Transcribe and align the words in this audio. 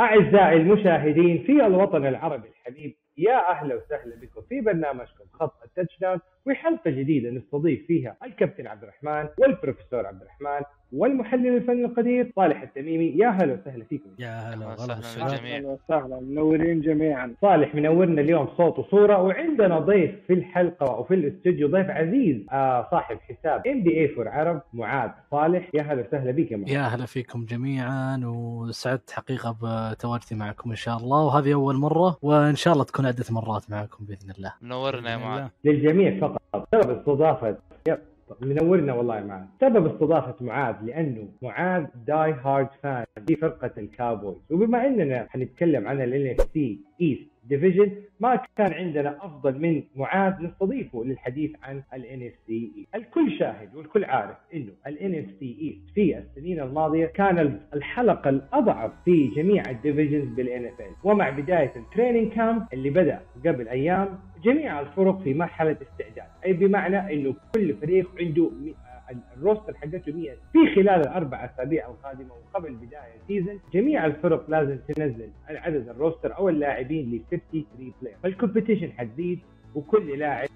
أعزائي 0.00 0.56
المشاهدين 0.56 1.42
في 1.46 1.66
الوطن 1.66 2.06
العربي 2.06 2.48
الحبيب 2.48 2.94
يا 3.18 3.50
أهلا 3.50 3.74
وسهلا 3.74 4.16
بكم 4.16 4.40
في 4.48 4.60
برنامجكم 4.60 5.24
خط 5.32 5.62
ال 5.64 5.70
touch 5.70 5.98
وحلقة 6.46 6.90
جديدة 6.90 7.30
نستضيف 7.30 7.86
فيها 7.86 8.16
الكابتن 8.24 8.66
عبد 8.66 8.82
الرحمن 8.82 9.28
والبروفيسور 9.38 10.06
عبد 10.06 10.22
الرحمن 10.22 10.64
والمحلل 10.92 11.56
الفني 11.56 11.84
القدير 11.84 12.32
صالح 12.36 12.62
التميمي. 12.62 13.06
يا 13.06 13.28
أهلا 13.28 13.52
وسهلا 13.52 13.84
فيكم. 13.84 14.10
يا 14.18 14.28
هلا 14.28 14.72
وسهلا. 14.72 15.28
بالجميع. 15.28 15.56
أهلا 15.56 15.68
وسهلا 15.68 16.20
منورين 16.20 16.80
جميعا. 16.80 17.34
صالح 17.42 17.74
منورنا 17.74 18.20
اليوم 18.20 18.48
صوت 18.56 18.78
وصورة 18.78 19.22
وعندنا 19.22 19.78
ضيف 19.78 20.10
في 20.26 20.32
الحلقة 20.32 20.98
وفي 21.00 21.14
الاستوديو 21.14 21.68
ضيف 21.68 21.90
عزيز 21.90 22.36
آه 22.52 22.88
صاحب 22.90 23.18
حساب 23.20 23.66
NBA 23.66 24.00
for 24.00 24.28
عرب 24.28 24.62
معاذ 24.72 25.10
صالح. 25.30 25.70
يا 25.74 25.82
هلا 25.82 26.06
وسهلا 26.08 26.30
بك 26.30 26.52
يا 26.52 26.56
معاذ. 26.56 26.72
يا 26.72 26.80
هلا 26.80 27.06
فيكم 27.06 27.44
جميعا 27.44 28.20
وسعدت 28.24 29.10
حقيقة 29.10 29.56
بتواجدي 29.62 30.34
معكم 30.34 30.70
إن 30.70 30.76
شاء 30.76 30.96
الله 30.96 31.26
وهذه 31.26 31.54
أول 31.54 31.76
مرة 31.76 32.16
وإن 32.22 32.56
شاء 32.56 32.72
الله 32.74 32.84
تكون 32.84 33.06
عدة 33.06 33.24
مرات 33.30 33.70
معكم 33.70 34.04
بإذن 34.04 34.30
الله. 34.38 34.52
منورنا 34.62 35.10
يا 35.10 35.16
معاذ. 35.16 35.48
للجميع 35.64 36.18
فقط 36.20 36.29
سبب 36.72 36.90
استضافة 36.98 37.56
منورنا 38.40 38.92
والله 38.94 39.16
يا 39.16 39.24
معاذ. 39.24 39.44
سبب 39.60 39.86
استضافة 39.86 40.34
معاذ 40.44 40.74
لأنه 40.84 41.28
معاذ 41.42 41.86
die 42.06 42.32
hard 42.44 42.68
fan 42.82 43.04
في 43.28 43.36
فرقة 43.36 43.70
الكاوبويز 43.78 44.36
وبما 44.50 44.86
أننا 44.86 45.26
حنتكلم 45.30 45.88
عن 45.88 46.00
ال 46.02 46.36
NFC 46.36 46.58
East 47.02 47.39
division 47.44 47.92
ما 48.20 48.40
كان 48.56 48.72
عندنا 48.72 49.16
أفضل 49.24 49.58
من 49.58 49.82
معاذ 49.96 50.42
نستضيفه 50.42 51.04
للحديث 51.04 51.50
عن 51.62 51.82
ال 51.94 52.02
NFC 52.02 52.50
East 52.50 52.94
الكل 52.94 53.38
شاهد 53.38 53.74
والكل 53.74 54.04
عارف 54.04 54.36
أنه 54.54 54.72
ال 54.86 54.98
NFC 54.98 55.40
East 55.42 55.94
في 55.94 56.18
السنين 56.18 56.60
الماضية 56.60 57.06
كان 57.06 57.60
الحلقة 57.74 58.30
الأضعف 58.30 58.92
في 59.04 59.26
جميع 59.28 59.70
ال 59.70 59.76
divisions 59.76 60.28
بال 60.34 60.70
NFL 60.70 61.06
ومع 61.06 61.30
بداية 61.30 61.72
ال 61.76 61.82
training 61.82 62.32
camp 62.32 62.62
اللي 62.72 62.90
بدأ 62.90 63.20
قبل 63.46 63.68
أيام 63.68 64.18
جميع 64.44 64.80
الفرق 64.80 65.22
في 65.22 65.34
مرحلة 65.34 65.76
استعداد. 65.82 66.28
أي 66.44 66.52
بمعنى 66.52 67.14
أنه 67.14 67.34
كل 67.54 67.74
فريق 67.74 68.10
عنده 68.20 68.50
ال 69.36 69.41
roster 69.41 69.74
حقته 69.74 70.12
100 70.12 70.30
في 70.52 70.74
خلال 70.74 70.88
الأربع 71.00 71.44
أسابيع 71.44 71.88
القادمة 71.88 72.30
وقبل 72.34 72.74
بداية 72.74 73.14
ال 73.22 73.27
season 73.27 73.60
جميع 73.74 74.06
الفرق 74.06 74.50
لازم 74.50 74.76
تنزل 74.88 75.28
عدد 75.48 75.88
ال 75.88 75.95
roster 75.95 76.36
أو 76.36 76.48
اللاعبين 76.48 77.10
ل 77.10 77.20
53 77.30 77.92
player 78.00 78.16
فال 78.22 78.33
competition 78.33 78.92
حتزيد 78.92 79.38
وكل 79.74 80.18
لاعب 80.18 80.48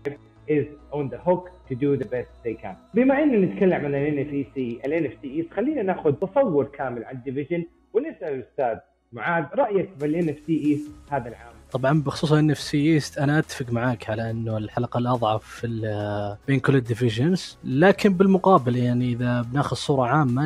is 0.51 0.67
on 0.93 1.09
the 1.15 1.19
hook 1.29 1.45
to 1.69 1.75
do 1.75 1.97
the 1.97 2.09
best 2.09 2.31
they 2.47 2.55
can. 2.65 2.75
بما 2.95 3.23
إننا 3.23 3.47
نتكلم 3.47 3.73
عن 3.85 3.95
ال 3.95 4.27
NFC 4.27 4.59
ال 4.87 5.11
NFC 5.11 5.25
East 5.25 5.55
خلينا 5.55 5.83
ناخذ 5.83 6.13
تصور 6.13 6.65
كامل 6.65 7.05
عن 7.05 7.15
ال 7.17 7.22
division 7.22 7.65
ونسأل 7.93 8.35
الأستاذ 8.35 8.79
معاذ 9.13 9.45
رأيك 9.55 9.89
بال 10.01 10.25
NFC 10.25 10.49
East 10.49 11.13
هذا 11.13 11.29
العام. 11.29 11.55
طبعا 11.75 12.03
بخصوص 12.03 12.59
سي 12.59 12.95
ايست 12.95 13.19
أنا 13.19 13.39
أتفق 13.39 13.73
معاك 13.73 14.11
على 14.11 14.31
إنه 14.31 14.57
الحلقة 14.57 14.99
الأضعف 14.99 15.45
في 15.45 16.37
بين 16.47 16.61
كل 16.61 16.77
ال 16.77 16.85
divisions 16.85 17.59
لكن 17.65 18.15
بالمقابل 18.15 18.77
يعني 18.77 19.13
إذا 19.13 19.43
بناخذ 19.43 19.77
صورة 19.77 20.09
عامة 20.09 20.45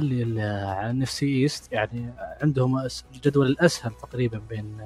عن 0.66 1.04
سي 1.04 1.26
ايست 1.26 1.72
يعني 1.72 2.12
عندهم 2.42 2.88
الجدول 3.14 3.46
الأسهل 3.46 3.92
تقريبا 4.02 4.40
بين 4.48 4.76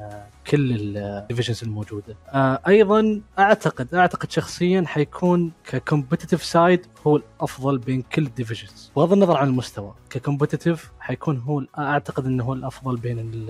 كل 0.47 0.97
ال 0.97 1.03
divisions 1.03 1.63
الموجودة. 1.63 2.17
آه، 2.29 2.61
أيضا 2.67 3.21
اعتقد 3.39 3.95
أعتقد 3.95 4.31
شخصيا 4.31 4.85
حيكون 4.87 5.53
ك 5.65 5.71
competitive 5.71 6.45
side 6.45 6.87
هو 7.07 7.17
الأفضل 7.17 7.79
بين 7.79 8.03
كل 8.03 8.27
ال 8.27 8.33
divisions. 8.33 8.91
بغض 8.97 9.13
النظر 9.13 9.37
عن 9.37 9.49
المستوى 9.49 9.95
ك 10.11 10.17
competitive 10.17 10.91
حيكون 11.01 11.39
هو 11.39 11.63
أعتقد 11.79 12.27
إنه 12.27 12.45
هو 12.45 12.53
الأفضل 12.53 12.97
بين 12.97 13.47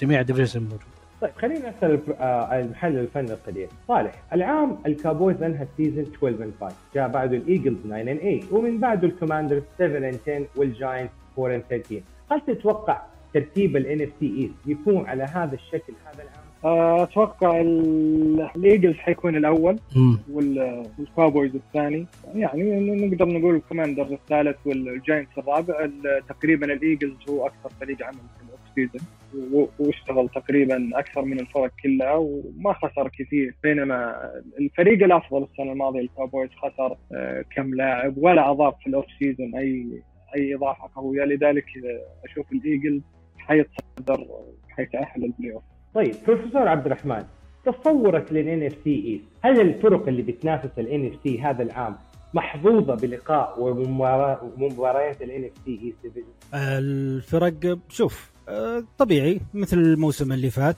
جميع 0.00 0.20
ال 0.20 0.24
divisions 0.24 0.56
الموجودة. 0.56 1.03
طيب 1.20 1.30
خلينا 1.36 1.70
نسأل 1.70 2.00
آه، 2.20 2.60
المحلل 2.60 2.98
الفني 2.98 3.32
القدير 3.32 3.68
صالح 3.88 4.22
العام 4.32 4.78
الكاوبويز 4.86 5.42
انهى 5.42 5.62
ال 5.72 5.77
season 5.77 6.04
12 6.04 6.36
and 6.38 6.60
5 6.60 6.76
جاء 6.94 7.08
بعده 7.08 7.36
الايجلز 7.36 7.76
9 7.84 8.02
and 8.04 8.06
8 8.20 8.40
ومن 8.52 8.78
بعده 8.78 9.08
الكوماندرز 9.08 9.62
7 9.78 10.12
and 10.12 10.16
10 10.26 10.46
والجاينتس 10.56 11.12
4 11.38 11.58
and 11.58 11.62
13 11.70 12.00
هل 12.30 12.40
تتوقع 12.46 13.02
ترتيب 13.34 13.76
ال 13.76 13.98
NFC 14.08 14.24
East 14.44 14.68
يكون 14.70 15.06
على 15.06 15.22
هذا 15.24 15.54
الشكل 15.54 15.92
هذا 16.06 16.22
العام؟ 16.22 16.44
آه، 16.64 17.02
أتوقع 17.02 17.60
ال- 17.60 18.48
الايجلز 18.56 18.96
حيكون 18.96 19.36
الأول 19.36 19.78
والكاوبويز 20.32 21.54
الثاني. 21.54 22.06
يعني 22.34 22.96
نقدر 23.06 23.28
نقول 23.28 23.54
الكوماندرز 23.54 24.12
الثالث 24.12 24.56
والجاينتس 24.66 25.38
الرابع 25.38 25.84
ال- 25.84 26.22
تقريبا 26.28 26.66
الايجلز 26.72 27.16
هو 27.30 27.46
أكثر 27.46 27.68
فريق 27.80 28.02
عمل 28.06 28.14
في 28.14 28.44
season 28.74 29.00
واشتغل 29.78 30.28
تقريبا 30.28 30.90
أكثر 30.94 31.22
من 31.22 31.40
الفرق 31.40 31.70
كلها 31.82 32.14
وما 32.14 32.72
خسر 32.72 33.08
كثير 33.08 33.54
بينما 33.62 34.30
الفريق 34.60 35.04
الأفضل 35.04 35.42
السنة 35.42 35.72
الماضية 35.72 36.00
الكاوبويز 36.00 36.50
خسر 36.50 36.96
آه، 37.12 37.44
كم 37.56 37.74
لاعب 37.74 38.14
ولا 38.18 38.50
أضاف 38.50 38.74
في 38.80 38.86
ال 38.86 38.91
off 38.91 39.04
season 39.18 39.56
أي 39.56 40.02
أي 40.36 40.54
إضافة 40.54 40.88
قوية. 40.96 41.24
لذلك 41.24 41.64
آه، 41.76 42.30
أشوف 42.30 42.52
الايجلز 42.52 43.02
حيتصدر 43.38 44.26
حيتاهل 44.68 45.20
لل 45.20 45.52
playoff 45.52 45.62
طيب 45.94 46.14
بروفيسور 46.26 46.68
عبد 46.68 46.86
الرحمن 46.86 47.24
تصورك 47.64 48.32
لل 48.32 48.70
NFC 48.70 48.86
East 48.86 49.46
هل 49.46 49.60
الفرق 49.60 50.08
اللي 50.08 50.22
بتنافس 50.22 50.78
ال 50.78 51.12
NFC 51.12 51.40
هذا 51.40 51.62
العام 51.62 51.96
محظوظة 52.34 52.94
بلقاء 52.94 53.60
ومباريات 53.60 55.22
ال 55.22 55.50
NFC 55.50 55.68
East 55.68 56.06
Division؟ 56.08 56.54
الفرق 56.54 57.78
شوف 57.88 58.33
طبيعي 58.98 59.40
مثل 59.54 59.78
الموسم 59.78 60.32
اللي 60.32 60.50
فات. 60.50 60.76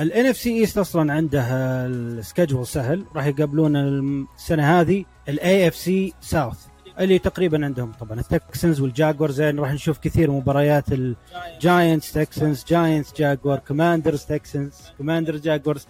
ال 0.00 0.26
NFC 0.26 0.36
East 0.36 0.78
أصلا 0.78 1.12
عنده 1.12 1.42
ال 1.86 1.95
schedule 1.95 2.66
سهل. 2.66 3.04
راح 3.14 3.26
يقابلون 3.26 3.76
السنة 3.76 4.80
هذه 4.80 5.04
ال 5.28 5.68
AFC 5.68 5.76
South 5.76 6.66
اللي 7.00 7.18
تقريبا 7.18 7.64
عندهم. 7.64 7.92
طبعا 7.92 8.20
التكسنز 8.20 8.80
والجاكوارز 8.80 9.40
يعني 9.40 9.60
راح 9.60 9.72
نشوف 9.72 9.98
كثير 9.98 10.30
مباريات 10.30 10.84
الجاينتس 10.92 12.12
تكسنز 12.12 12.64
جاينتس 12.68 13.14
جاكوار 13.16 13.58
كوماندرز 13.58 14.24
تكسنز 14.24 14.74
كوماندرز 14.98 15.40
جاكوارز 15.40 15.86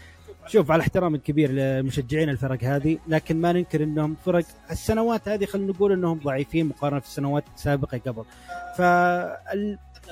شوف 0.46 0.70
على 0.70 0.80
احترام 0.80 1.14
الكبير 1.14 1.52
لمشجعين 1.52 2.28
الفرق 2.28 2.64
هذه 2.64 2.98
لكن 3.08 3.40
ما 3.40 3.52
ننكر 3.52 3.82
إنهم 3.82 4.16
فرق 4.24 4.44
السنوات 4.70 5.28
هذه 5.28 5.44
خلينا 5.44 5.72
نقول 5.72 5.92
إنهم 5.92 6.20
ضعيفين 6.24 6.66
مقارنة 6.66 7.00
في 7.00 7.06
السنوات 7.06 7.44
السابقة 7.56 8.00
قبل. 8.06 8.24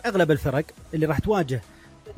فاغلب 0.04 0.31
الفرق 0.31 0.64
اللي 0.94 1.06
راح 1.06 1.19
تواجه 1.19 1.60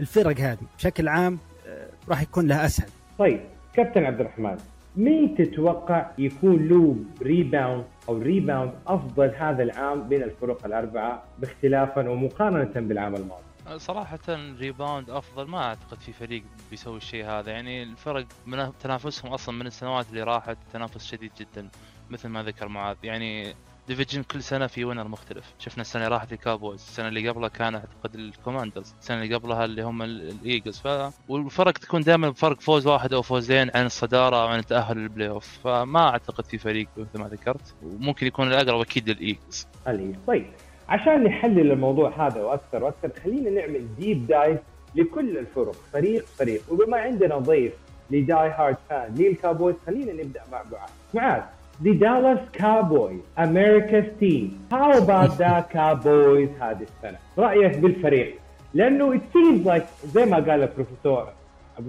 الفرق 0.01 0.41
هذه 0.41 0.59
بشكل 0.79 1.09
عام 1.09 1.39
آه، 1.67 1.89
راح 2.09 2.23
يكون 2.23 2.47
لها 2.47 2.67
أسهل. 2.67 2.89
طيب 3.19 3.41
كابتن 3.75 4.05
عبد 4.05 4.21
الرحمن 4.21 4.57
مين 4.97 5.35
تتوقع 5.35 6.11
يكون 6.19 6.69
له 6.69 6.97
rebound 7.23 7.85
أو 8.09 8.19
rebound 8.19 8.73
أفضل 8.87 9.35
هذا 9.39 9.63
العام 9.63 10.09
بين 10.09 10.23
الفرق 10.23 10.67
الأربعة 10.67 11.23
باختلافا 11.39 12.09
ومقارنة 12.09 12.89
بالعام 12.89 13.15
الماضي؟ 13.15 13.43
صراحة 13.77 14.19
rebound 14.59 15.11
أفضل 15.11 15.49
ما 15.49 15.59
أعتقد 15.59 15.99
في 15.99 16.13
فريق 16.13 16.43
بيسوي 16.71 16.97
الشيء 16.97 17.25
هذا. 17.25 17.51
يعني 17.51 17.83
الفرق 17.83 18.27
من 18.47 18.71
تنافسهم 18.81 19.33
أصلا 19.33 19.55
من 19.55 19.67
السنوات 19.67 20.07
اللي 20.11 20.23
راحت 20.23 20.57
تنافس 20.73 21.05
شديد 21.05 21.31
جدا 21.41 21.69
مثل 22.11 22.29
ما 22.29 22.43
ذكر 22.43 22.69
معاذ. 22.69 22.97
يعني 23.03 23.55
division 23.91 24.23
كل 24.23 24.43
سنة 24.43 24.67
في 24.67 24.85
winner 24.85 25.09
مختلف. 25.09 25.55
شفنا 25.59 25.81
السنة 25.81 26.05
اللي 26.05 26.15
راحت 26.15 26.33
الكابويز 26.33 26.81
السنة 26.81 27.09
اللي 27.09 27.29
قبلها 27.29 27.49
كان 27.49 27.75
أعتقد 27.75 28.15
الكوماندرز 28.15 28.95
السنة 29.01 29.23
اللي 29.23 29.35
قبلها 29.35 29.65
اللي 29.65 29.83
هم 29.83 30.03
ال- 30.03 30.29
الإيجلز 30.31 30.79
ف... 30.79 31.13
والفرق 31.29 31.73
تكون 31.73 32.01
دائما 32.01 32.31
بفرق 32.31 32.61
فوز 32.61 32.87
واحد 32.87 33.13
أو 33.15 33.23
فوزين 33.23 33.71
عن 33.75 33.87
الصدارة 33.87 34.37
أو 34.43 34.47
عن 34.47 34.59
التأهل 34.59 34.97
لل 34.97 35.29
playoff 35.29 35.59
فما 35.65 36.09
أعتقد 36.09 36.45
في 36.45 36.59
فريق 36.59 36.89
مثل 36.97 37.19
ما 37.23 37.29
ذكرت. 37.29 37.75
وممكن 37.83 38.27
يكون 38.27 38.49
الأقرب 38.49 38.81
أكيد 38.81 39.09
للإيجلز 39.11 39.67
علي 39.87 40.15
طيب 40.27 40.47
عشان 40.89 41.25
نحلل 41.25 41.73
الموضوع 41.73 42.27
هذا 42.27 42.43
وأكثر 42.43 42.85
وأكثر 42.85 43.11
خلينا 43.25 43.51
نعمل 43.51 43.95
deep 43.99 44.27
dive 44.27 44.61
لكل 44.95 45.39
الفرق 45.39 45.75
فريق 45.93 46.25
فريق. 46.27 46.63
وبما 46.71 46.97
عندنا 46.97 47.39
ضيف 47.39 47.73
ل 48.11 48.21
die 48.21 48.51
hard 48.51 48.77
fan 48.91 49.15
للكابويز 49.15 49.77
خلينا 49.87 50.13
نبدأ 50.13 50.41
مع 50.53 50.63
معاذ 50.73 50.91
معاذ. 51.15 51.43
The 51.83 51.95
Dallas 51.95 52.41
Cowboys 52.53 53.23
America's 53.39 54.09
team. 54.21 54.67
How 54.71 54.91
about 54.99 55.39
the 55.39 55.65
Cowboys 55.77 56.51
هذه 56.61 56.83
السنة؟ 56.83 57.19
رأيك 57.39 57.79
بالفريق. 57.79 58.35
لأنه 58.75 59.15
it 59.19 59.23
seems 59.33 59.67
like 59.67 60.07
زي 60.07 60.25
ما 60.27 60.37
قال 60.37 60.63
البروفيسور 60.63 61.29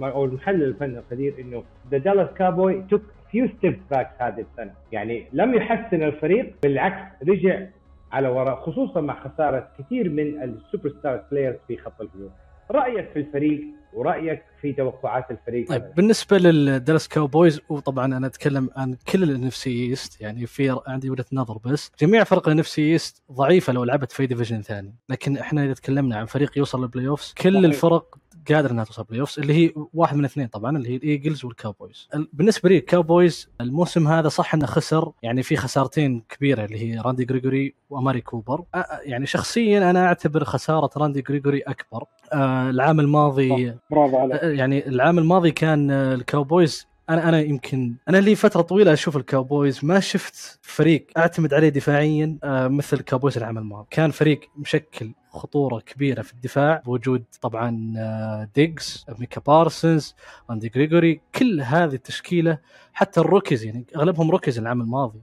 أو 0.02 0.24
المحلل 0.24 0.62
الفني 0.62 0.98
القدير 0.98 1.34
إنه 1.38 1.62
The 1.90 1.98
Dallas 1.98 2.30
Cowboy 2.38 2.94
took 2.94 3.02
few 3.32 3.48
steps 3.48 3.94
back 3.94 4.06
هذه 4.22 4.44
السنة. 4.52 4.72
يعني 4.92 5.26
لم 5.32 5.54
يحسن 5.54 6.02
الفريق 6.02 6.54
بالعكس 6.62 7.28
رجع 7.28 7.66
على 8.12 8.28
وراء 8.28 8.56
خصوصا 8.56 9.00
مع 9.00 9.14
خسارة 9.28 9.68
كثير 9.78 10.08
من 10.08 10.42
ال 10.42 10.90
superstar 10.98 11.22
players 11.30 11.56
في 11.68 11.76
خط 11.76 12.00
الهجوم. 12.00 12.30
رأيك 12.70 13.08
في 13.10 13.18
الفريق؟ 13.18 13.60
ورأيك 13.92 14.42
في 14.60 14.72
توقعات 14.72 15.30
الفريق؟ 15.30 15.68
طيب 15.68 15.94
بالنسبة 15.96 16.38
للدالاس 16.38 17.08
كاوبويز 17.08 17.60
وطبعا 17.68 18.04
أنا 18.16 18.26
أتكلم 18.26 18.70
عن 18.76 18.96
كل 19.12 19.22
ال 19.22 19.38
NFC 19.38 19.86
East 19.90 20.20
يعني 20.20 20.46
في 20.46 20.80
عندي 20.86 21.10
وجهة 21.10 21.24
نظر 21.32 21.58
بس 21.64 21.90
جميع 22.00 22.24
فرق 22.24 22.48
ال 22.48 22.59
NFC 22.59 22.92
East 22.92 23.22
ضعيفة 23.32 23.72
لو 23.72 23.84
لعبت 23.84 24.12
في 24.12 24.26
division 24.26 24.62
ثاني. 24.62 24.94
لكن 25.08 25.36
إحنا 25.36 25.64
إذا 25.64 25.72
تكلمنا 25.74 26.16
عن 26.16 26.26
فريق 26.26 26.58
يوصل 26.58 26.80
لل 26.80 27.08
playoffs 27.08 27.32
كل 27.38 27.52
صحيح. 27.52 27.64
الفرق 27.64 28.18
قادر 28.48 28.70
إنها 28.70 28.84
توصل 28.84 29.04
playoffs 29.04 29.38
اللي 29.38 29.52
هي 29.54 29.72
واحد 29.94 30.16
من 30.16 30.24
اثنين 30.24 30.46
طبعا 30.46 30.76
اللي 30.76 30.88
هي 30.88 30.96
الايجلز 30.96 31.44
والكاوبويز 31.44 32.08
ال- 32.14 32.28
بالنسبة 32.32 32.68
لي 32.68 32.76
الكاوبويز 32.76 33.48
الموسم 33.60 34.08
هذا 34.08 34.28
صح 34.28 34.54
إنه 34.54 34.66
خسر 34.66 35.12
يعني 35.22 35.42
في 35.42 35.56
خسارتين 35.56 36.20
كبيرة 36.28 36.64
اللي 36.64 36.78
هي 36.94 37.00
راندي 37.00 37.24
جريجوري 37.24 37.74
وأماري 37.90 38.20
كوبر. 38.20 38.64
يعني 39.04 39.26
شخصيا 39.26 39.90
أنا 39.90 40.06
أعتبر 40.06 40.44
خسارة 40.44 40.90
راندي 40.96 41.22
جريجوري 41.22 41.60
أكبر. 41.60 42.04
العام 42.34 43.00
الماضي 43.00 43.74
برافو 43.90 44.16
عليك. 44.18 44.34
آه، 44.42 44.48
يعني 44.50 44.86
العام 44.88 45.18
الماضي 45.18 45.50
كان 45.50 45.90
آه، 45.90 46.14
الكاوبويز. 46.14 46.86
أنا 47.10 47.28
أنا 47.28 47.40
يمكن 47.40 47.94
أنا 48.08 48.16
لي 48.16 48.34
فترة 48.34 48.60
طويلة 48.62 48.92
أشوف 48.92 49.16
الكاوبويز 49.16 49.84
ما 49.84 50.00
شفت 50.00 50.58
فريق 50.62 51.06
أعتمد 51.16 51.54
عليه 51.54 51.68
دفاعيا 51.68 52.38
آه، 52.44 52.68
مثل 52.68 52.96
الكاوبويز 52.96 53.38
العام 53.38 53.58
الماضي. 53.58 53.86
كان 53.90 54.10
فريق 54.10 54.40
مشكل 54.56 55.12
خطورة 55.30 55.80
كبيرة 55.80 56.22
في 56.22 56.32
الدفاع 56.32 56.82
بوجود 56.86 57.24
طبعا 57.40 57.94
آه، 57.98 58.48
ديجز 58.54 59.04
ميكا 59.18 59.40
بارسنز 59.46 60.14
راندي 60.50 60.68
جريجوري 60.68 61.20
كل 61.34 61.60
هذه 61.60 61.94
التشكيلة 61.94 62.58
حتى 62.92 63.20
ال 63.20 63.25
rookies 63.25 63.64
يعني 63.64 63.84
أغلبهم 63.96 64.30
rookies 64.30 64.58
العام 64.58 64.80
الماضي. 64.80 65.20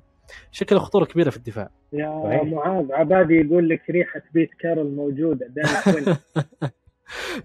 شكل 0.51 0.77
خطورة 0.77 1.05
كبيرة 1.05 1.29
في 1.29 1.37
الدفاع. 1.37 1.69
يا. 1.93 2.43
معاذ 2.43 2.91
عبادي 2.91 3.33
يقول 3.35 3.69
لك 3.69 3.81
ريحة 3.89 4.21
بيت 4.33 4.49
كارل 4.59 4.95
موجودة 4.95 5.47
داني 5.47 6.17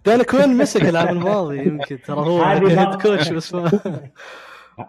دان 0.06 0.22
كوين 0.22 0.56
مسك 0.56 0.82
العام 0.82 1.08
الماضي 1.08 1.58
يمكن 1.58 1.98
ترى 2.02 2.16
هو 2.16 2.42
head 2.42 2.94
coach 3.02 3.28
بس 3.28 3.54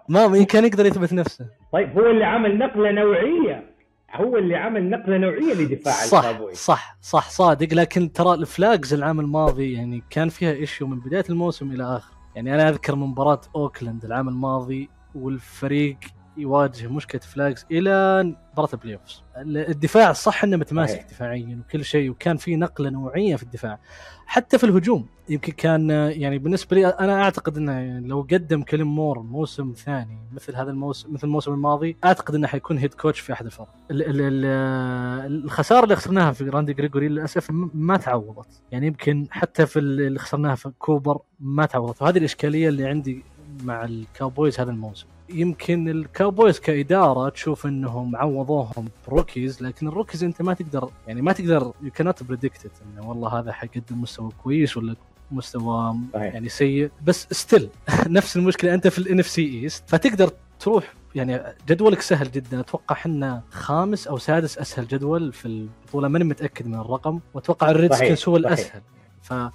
ما 0.09 0.27
ما 0.27 0.43
كان 0.43 0.65
يقدر 0.65 0.85
يثبت 0.85 1.13
نفسه. 1.13 1.45
طيب 1.73 1.99
هو 1.99 2.05
اللي 2.05 2.25
عمل 2.25 2.57
نقلة 2.57 2.91
نوعية. 2.91 3.75
هو 4.13 4.37
اللي 4.37 4.55
عمل 4.55 4.89
نقلة 4.89 5.17
نوعية 5.17 5.53
لدفاع 5.53 5.93
صح 5.93 6.39
صح 6.53 6.97
صح 7.01 7.29
صادق. 7.29 7.73
لكن 7.73 8.11
ترى 8.11 8.33
ال 8.33 8.43
flags 8.43 8.93
العام 8.93 9.19
الماضي 9.19 9.73
يعني 9.73 10.03
كان 10.09 10.29
فيها 10.29 10.51
issue 10.51 10.87
من 10.87 10.99
بداية 10.99 11.25
الموسم 11.29 11.71
إلى 11.71 11.83
آخر. 11.83 12.13
يعني 12.35 12.55
أنا 12.55 12.69
أذكر 12.69 12.95
من 12.95 13.07
مباراة 13.07 13.41
أوكلاند 13.55 14.05
العام 14.05 14.29
الماضي 14.29 14.89
والفريق 15.15 15.97
يواجه 16.37 16.87
مشكلة 16.87 17.21
flags 17.21 17.65
إلى 17.71 18.23
مباراة 18.53 18.69
ال 18.73 18.95
playoffs 18.95 19.23
الدفاع 19.37 20.13
صح 20.13 20.43
إنه 20.43 20.57
متماسك 20.57 20.93
صحيح. 20.95 21.07
دفاعيا 21.09 21.59
وكل 21.67 21.85
شيء 21.85 22.09
وكان 22.09 22.37
في 22.37 22.55
نقلة 22.55 22.89
نوعية 22.89 23.35
في 23.35 23.43
الدفاع. 23.43 23.79
حتى 24.25 24.57
في 24.57 24.63
الهجوم 24.63 25.05
يمكن 25.29 25.53
كان 25.53 25.89
يعني 25.89 26.37
بالنسبة 26.39 26.75
لي 26.75 26.87
أنا 26.87 27.23
أعتقد 27.23 27.57
إنه 27.57 27.99
لو 27.99 28.21
قدم 28.31 28.61
كيلن 28.63 28.87
مور 28.95 29.19
موسم 29.19 29.73
ثاني 29.77 30.17
مثل 30.31 30.55
هذا 30.55 30.71
الموسم 30.71 31.13
مثل 31.13 31.27
الموسم 31.27 31.53
الماضي 31.53 31.97
أعتقد 32.05 32.35
إنه 32.35 32.47
حيكون 32.47 32.77
head 32.77 32.93
coach 32.93 33.19
في 33.19 33.33
أحد 33.33 33.45
الفرق. 33.45 33.67
ال- 33.91 34.01
ال- 34.01 34.21
ال- 34.21 35.43
الخسارة 35.45 35.83
اللي 35.83 35.95
خسرناها 35.95 36.31
في 36.31 36.43
راندي 36.49 36.73
جريجوري 36.73 37.07
للأسف 37.07 37.47
ما 37.73 37.97
تعوضت. 37.97 38.61
يعني 38.71 38.87
يمكن 38.87 39.27
حتى 39.31 39.65
في 39.65 39.79
ال- 39.79 40.01
اللي 40.01 40.19
خسرناها 40.19 40.55
في 40.55 40.71
كوبر 40.79 41.19
ما 41.39 41.65
تعوضت. 41.65 42.01
وهذه 42.01 42.17
الإشكالية 42.17 42.69
اللي 42.69 42.87
عندي 42.87 43.23
مع 43.63 43.83
الكاوبويز 43.85 44.59
هذا 44.59 44.71
الموسم. 44.71 45.07
يمكن 45.29 45.89
الكاوبويز 45.89 46.59
كإدارة 46.59 47.29
تشوف 47.29 47.65
إنهم 47.65 48.15
عوضوهم 48.15 48.87
ب 49.07 49.14
rookies 49.14 49.63
لكن 49.63 49.87
ال 49.87 49.92
rookies 49.92 50.23
أنت 50.23 50.41
ما 50.41 50.53
تقدر 50.53 50.89
يعني 51.07 51.21
ما 51.21 51.33
تقدر 51.33 51.73
يو 51.81 51.91
كانت 51.91 52.23
بريدكت 52.23 52.71
إنه 52.85 53.09
والله 53.09 53.39
هذا 53.39 53.51
حيقدم 53.51 54.01
مستوى 54.01 54.31
كويس 54.43 54.77
ولا 54.77 54.95
مستوى 55.31 55.95
صحيح. 56.13 56.33
يعني 56.33 56.49
سيء 56.49 56.91
بس 57.03 57.27
still 57.31 57.69
نفس 58.07 58.37
المشكلة 58.37 58.73
أنت 58.73 58.87
في 58.87 58.99
ال 58.99 59.19
NFC 59.19 59.27
East 59.27 59.83
فتقدر 59.87 60.31
تروح 60.59 60.93
يعني 61.15 61.41
جدولك 61.67 62.01
سهل 62.01 62.31
جدا 62.31 62.59
أتوقع 62.59 62.95
حنا 62.95 63.41
خامس 63.49 64.07
أو 64.07 64.17
سادس 64.17 64.57
أسهل 64.57 64.87
جدول 64.87 65.33
في 65.33 65.45
البطولة 65.45 66.07
ماني 66.07 66.25
متأكد 66.25 66.67
من 66.67 66.75
الرقم 66.75 67.19
وأتوقع 67.33 67.69
الريدسكنز 67.71 68.29
هو. 68.29 68.37
الأسهل 68.37 68.81
فالمجموعه 69.21 69.53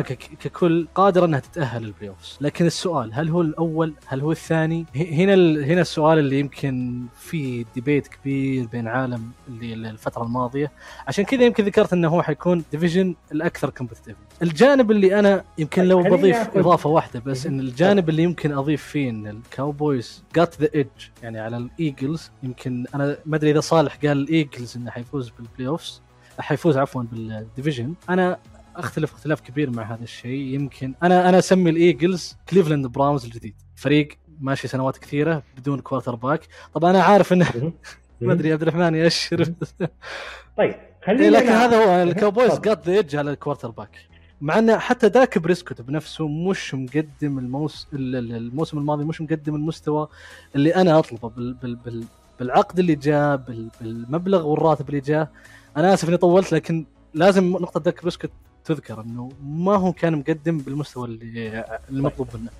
كك- 0.00 0.30
ككل 0.40 0.86
قادرة 0.94 1.26
إنها 1.26 1.40
تتأهل 1.40 1.84
ال 1.84 2.08
playoffs 2.08 2.38
لكن 2.40 2.66
السؤال 2.66 3.14
هل 3.14 3.28
هو 3.28 3.40
الأول؟ 3.40 3.94
هل 4.06 4.20
هو 4.20 4.32
الثاني؟ 4.32 4.86
هنا 4.96 5.34
هنا 5.64 5.80
السؤال 5.80 6.18
اللي 6.18 6.38
يمكن 6.40 7.02
في 7.18 7.66
debate 7.74 8.06
كبير 8.08 8.66
بين 8.66 8.88
عالم 8.88 9.30
اللي 9.48 9.90
الفترة 9.90 10.22
الماضية. 10.22 10.72
عشان 11.08 11.24
كذا 11.24 11.42
يمكن 11.44 11.64
ذكرت 11.64 11.92
إنه 11.92 12.08
هو 12.08 12.22
حيكون 12.22 12.64
division 12.72 13.14
الأكثر 13.32 13.70
competitive 13.70 14.16
الجانب 14.42 14.90
اللي 14.90 15.18
أنا 15.18 15.44
يمكن 15.58 15.84
لو 15.84 16.02
بضيف 16.02 16.56
إضافة 16.56 16.90
واحدة 16.90 17.20
بس 17.20 17.46
مهم. 17.46 17.54
إن 17.54 17.60
الجانب 17.60 18.08
اللي 18.08 18.22
يمكن 18.22 18.52
أضيف 18.52 18.82
فيه 18.82 19.10
إن 19.10 19.26
الكاوبويز 19.26 20.24
جات 20.36 20.60
ذا 20.60 20.68
ايدج 20.74 20.88
يعني 21.22 21.40
على 21.40 21.56
الايجلز 21.56 22.30
يمكن 22.42 22.86
أنا 22.94 23.16
ما 23.26 23.36
أدري 23.36 23.50
إذا 23.50 23.60
صالح 23.60 23.96
قال 23.96 24.12
الايجلز 24.18 24.76
إنه 24.76 24.90
حيفوز 24.90 25.30
بال 25.38 25.68
playoffs 25.68 26.02
حيفوز 26.38 26.76
عفوا 26.78 27.02
بال 27.02 27.20
division 27.20 27.94
أنا 28.10 28.38
أختلف 28.76 29.12
اختلاف 29.12 29.40
كبير 29.40 29.70
مع 29.70 29.94
هذا 29.94 30.02
الشيء. 30.02 30.54
يمكن 30.54 30.94
أنا 31.02 31.28
أنا 31.28 31.38
أسمي 31.38 31.70
الإيجلز 31.70 32.36
كليفلاند 32.48 32.86
براونز 32.86 33.24
الجديد. 33.24 33.54
فريق 33.76 34.08
ماشي 34.40 34.68
سنوات 34.68 34.98
كثيرة 34.98 35.42
بدون 35.58 35.80
quarterback 35.80 36.40
طبعا 36.74 36.90
أنا 36.90 37.02
عارف 37.02 37.32
انه. 37.32 37.72
ما 38.20 38.32
أدري 38.32 38.52
عبد 38.52 38.62
الرحمن 38.62 38.94
يأشر. 38.94 39.44
طيب 39.44 39.54
إيه 40.58 40.90
خلينا 41.06 41.36
لكن 41.36 41.48
هذا 41.48 41.76
هو 41.84 42.02
الكاوبويز. 42.02 42.50
got 42.50 42.86
the 42.86 42.92
edge 42.92 43.16
على 43.16 43.30
ال 43.30 43.70
quarterback 43.70 43.90
مع 44.40 44.58
انه 44.58 44.78
حتى 44.78 45.08
داك 45.08 45.38
بريسكوت 45.38 45.80
بنفسه 45.80 46.28
مش 46.28 46.74
مقدم 46.74 47.38
الموس... 47.38 47.86
ال- 47.92 48.16
ال- 48.16 48.34
الموسم 48.36 48.78
الماضي 48.78 49.04
مش 49.04 49.20
مقدم 49.20 49.54
المستوى 49.54 50.08
اللي 50.56 50.74
أنا 50.74 50.98
أطلبه. 50.98 51.28
بال... 51.28 51.54
بال... 51.54 51.76
بال... 51.76 52.04
بالعقد 52.40 52.78
اللي 52.78 52.94
جاء 52.94 53.36
بال... 53.36 53.68
بالمبلغ 53.80 54.46
والراتب 54.46 54.88
اللي 54.88 55.00
جاء. 55.00 55.30
أنا 55.76 55.94
آسف 55.94 56.08
إني 56.08 56.16
طولت 56.16 56.52
لكن 56.52 56.86
لازم 57.14 57.44
نقطة 57.52 57.80
داك 57.80 58.02
بريسكوت 58.02 58.30
تذكر 58.64 59.00
انه 59.00 59.28
ما 59.44 59.76
هو 59.76 59.92
كان 59.92 60.16
مقدم 60.18 60.58
بالمستوى 60.58 61.08
اللي 61.08 61.64
المطلوب 61.90 62.28
منه. 62.34 62.50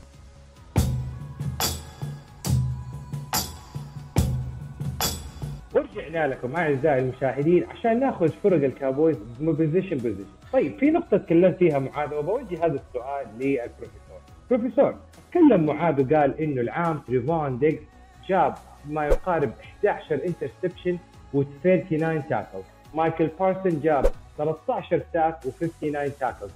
ورجعنا 5.75 6.26
لكم 6.26 6.56
أعزائي 6.56 6.99
المشاهدين 7.02 7.64
عشان 7.64 8.00
ناخذ 8.00 8.28
فرق 8.28 8.64
الكابويز 8.64 9.16
position 9.41 9.97
position 9.97 10.25
طيب 10.52 10.78
في 10.78 10.90
نقطة 10.90 11.16
تكلمت 11.16 11.56
فيها 11.56 11.78
معاذ 11.78 12.14
وبوجه 12.14 12.66
هذا 12.66 12.81
السؤال 12.88 13.26
للبروفيسور. 13.38 14.20
بروفيسور 14.50 14.94
تكلم 15.31 15.66
معاذ 15.66 16.00
وقال 16.00 16.40
إنه 16.40 16.60
العام 16.60 16.99
تريفون 16.99 17.58
ديكس 17.58 17.82
جاب 18.28 18.54
ما 18.88 19.06
يقارب 19.06 19.52
11 19.84 20.20
interception 20.26 20.99
و39 21.34 22.28
tackle 22.28 22.62
مايكل 22.94 23.26
بارسون 23.40 23.80
جاب 23.80 24.06
13 24.44 25.02
sack 25.12 25.37
و59 25.44 26.18
tackle 26.21 26.49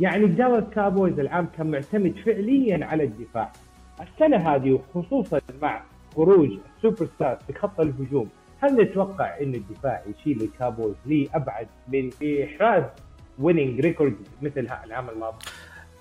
يعني 0.00 0.24
الدالاس 0.24 0.64
كابويز 0.74 1.20
العام 1.20 1.48
كان 1.56 1.70
معتمد 1.70 2.14
فعليا 2.26 2.86
على 2.86 3.04
الدفاع 3.04 3.52
السنة 4.00 4.36
هذه 4.36 4.72
وخصوصا 4.72 5.40
مع 5.62 5.82
خروج 6.16 6.50
السوبر 6.76 7.06
ستار 7.16 7.38
في 7.46 7.52
خط 7.52 7.80
الهجوم 7.80 8.28
هل 8.60 8.82
نتوقع 8.82 9.38
إن 9.40 9.54
الدفاع 9.54 10.02
يشيل 10.06 10.42
الكابويز 10.42 10.94
لابعد 11.06 11.68
من 11.88 12.10
إحراز 12.44 12.84
winning 13.38 13.80
record 13.80 14.16
مثل 14.42 14.68
العام 14.84 15.10
الماضي؟ 15.10 15.36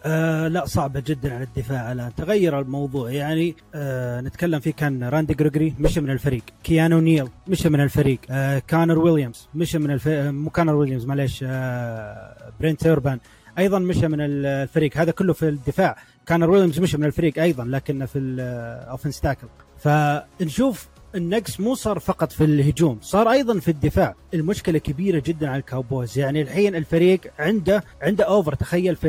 آه 0.06 0.48
لا 0.48 0.66
صعبة 0.66 1.04
جدا 1.08 1.36
على 1.36 1.44
الدفاع 1.44 1.92
الآن. 1.92 2.16
تغير 2.16 2.60
الموضوع. 2.60 3.12
يعني 3.12 3.56
آه 3.76 4.22
نتكلم 4.22 4.60
فيه 4.60 4.74
كان 4.74 5.04
راندي 5.04 5.34
جريجوري 5.34 5.76
مشى 5.80 6.02
من 6.02 6.10
الفريق. 6.10 6.44
كيانو 6.64 7.00
نيل 7.00 7.28
مشى 7.48 7.70
من 7.70 7.82
الفريق. 7.82 8.20
آه 8.30 8.60
كانر 8.68 9.00
ويليامز 9.00 9.48
مشى 9.56 9.80
من 9.80 9.92
الفريق 9.92 10.32
مو 10.32 10.50
كانر 10.50 10.76
ويليامز 10.76 11.06
معليش. 11.06 11.46
آه 11.48 12.52
برينت 12.60 12.88
أوربان 12.88 13.20
أيضا 13.58 13.80
مشى 13.80 14.08
من 14.08 14.18
الفريق. 14.22 14.98
هذا 14.98 15.12
كله 15.12 15.34
في 15.34 15.50
الدفاع. 15.50 15.96
كانر 16.26 16.50
ويليامز 16.50 16.80
مشى 16.80 16.98
من 16.98 17.06
الفريق 17.06 17.40
أيضا 17.40 17.64
لكنه 17.66 18.06
في 18.06 18.20
ال 18.20 18.30
offensive 18.30 19.20
tackle 19.20 19.48
فنشوف 19.78 20.88
النقص 21.16 21.60
مو 21.60 21.76
صار 21.76 22.00
فقط 22.00 22.32
في 22.32 22.44
الهجوم 22.44 23.00
صار 23.02 23.32
أيضا 23.32 23.60
في 23.60 23.72
الدفاع. 23.72 24.16
المشكلة 24.34 24.80
كبيرة 24.80 25.24
جدا 25.26 25.50
على 25.50 25.60
الكاوبويز. 25.60 26.18
يعني 26.18 26.42
الحين 26.42 26.76
الفريق 26.76 27.20
عنده 27.40 27.84
عنده 28.02 28.24
over. 28.24 28.56
تخيل 28.56 28.96
في 28.96 29.08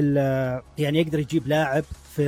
يعني 0.79 1.01
يقدر 1.01 1.19
يجيب 1.19 1.47
لاعب 1.49 1.85
في 2.17 2.25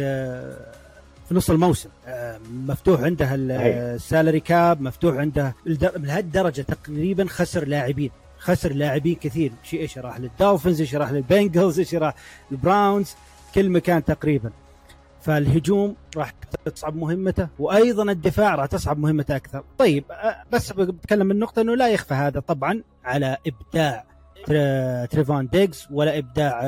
في 1.28 1.34
نص 1.34 1.50
الموسم. 1.50 1.88
آه، 2.06 2.38
مفتوح 2.52 3.00
عنده. 3.00 3.28
ال 3.34 3.49
salary 3.49 4.40
cap 4.40 4.80
مفتوح 4.80 5.16
عنده 5.16 5.54
الد- 5.66 5.92
لهالدرجة 5.96 6.62
تقريبا 6.62 7.26
خسر 7.28 7.68
لاعبين. 7.68 8.10
خسر 8.38 8.72
لاعبين 8.72 9.14
كثير. 9.14 9.52
شيء 9.62 9.80
إيش 9.80 9.98
راح 9.98 10.20
للدولفينز 10.20 10.80
إيش 10.80 10.94
راح 10.94 11.10
للبنجلز 11.12 11.78
إيش 11.78 11.94
راح 11.94 12.14
للبراونز 12.50 13.14
كل 13.54 13.70
مكان 13.70 14.04
تقريبا. 14.04 14.50
فالهجوم 15.22 15.96
راح 16.16 16.30
تصعب 16.64 16.96
مهمته 16.96 17.48
وأيضا 17.58 18.02
الدفاع 18.12 18.54
راح 18.54 18.66
تصعب 18.66 18.98
مهمته 18.98 19.36
أكثر. 19.36 19.64
طيب 19.78 20.04
بس 20.52 20.72
بتكلم 20.72 21.26
من 21.26 21.38
نقطة 21.38 21.62
إنه 21.62 21.76
لا 21.76 21.88
يخفى 21.88 22.14
هذا 22.14 22.40
طبعا 22.40 22.82
على 23.04 23.36
إبداع 23.46 24.04
تر- 24.46 25.06
تريفون 25.06 25.48
ديجز 25.48 25.88
ولا 25.90 26.18
إبداع 26.18 26.60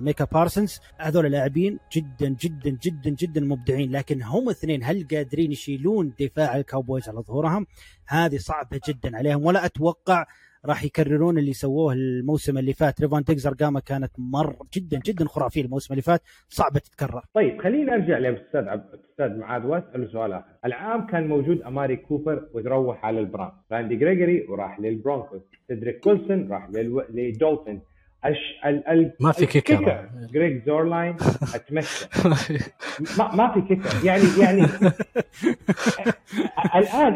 ميكا 0.00 0.24
بارسنز. 0.24 0.78
هذول 0.98 1.26
لاعبين 1.32 1.78
جدا 1.92 2.28
جدا 2.28 2.70
جدا 2.82 3.10
جدا 3.10 3.40
مبدعين 3.40 3.92
لكن 3.92 4.22
هم 4.22 4.48
اثنين 4.48 4.84
هل 4.84 5.06
قادرين 5.12 5.52
يشيلون 5.52 6.12
دفاع 6.20 6.56
الكاوبويز 6.56 7.08
على 7.08 7.20
ظهورهم؟ 7.20 7.66
هذه 8.06 8.36
صعبة 8.38 8.80
جدا 8.88 9.16
عليهم 9.16 9.44
ولا 9.44 9.64
أتوقع 9.66 10.26
راح 10.66 10.84
يكررون 10.84 11.38
اللي 11.38 11.52
سووه 11.52 11.92
الموسم 11.92 12.58
اللي 12.58 12.72
فات. 12.72 13.00
تريفون 13.00 13.22
ديجز 13.22 13.46
ارقامه 13.46 13.80
كانت 13.80 14.10
مر 14.18 14.56
جدا 14.74 15.00
جدا 15.06 15.24
خرافية 15.24 15.62
الموسم 15.62 15.94
اللي 15.94 16.02
فات 16.02 16.22
صعبة 16.48 16.80
تتكرر. 16.80 17.22
طيب 17.34 17.62
خليني 17.62 17.94
أرجع 17.94 18.18
لأستاذ 18.18 18.68
عب... 18.68 18.84
أستاذ 19.10 19.38
معاذ 19.38 19.66
وأسأله 19.66 20.06
سؤال 20.12 20.32
آخر. 20.32 20.44
العام 20.64 21.06
كان 21.06 21.28
موجود 21.28 21.62
أماري 21.62 21.96
كوبر 21.96 22.48
وتروح 22.54 23.04
على 23.04 23.20
البران 23.20 23.50
راندي 23.72 23.96
جريجوري 23.96 24.46
وراح 24.48 24.80
للبرونكوس 24.80 25.40
سيدريك 25.68 26.06
ويلسون 26.06 26.48
راح 26.52 26.68
للو... 26.70 27.02
لدولفين. 27.10 27.80
الش... 28.26 28.38
ال... 28.66 28.88
ال... 28.88 29.12
ما 29.20 29.32
في 29.32 29.46
kicker. 29.46 30.08
جريج 30.32 30.66
زورلاين 30.66 31.16
أتمشى. 31.54 32.06
ما, 33.18 33.34
ما 33.34 33.52
في 33.54 33.60
kicker. 33.68 34.06
يعني 34.06 34.22
يعني 34.40 34.62
الآن 36.76 37.14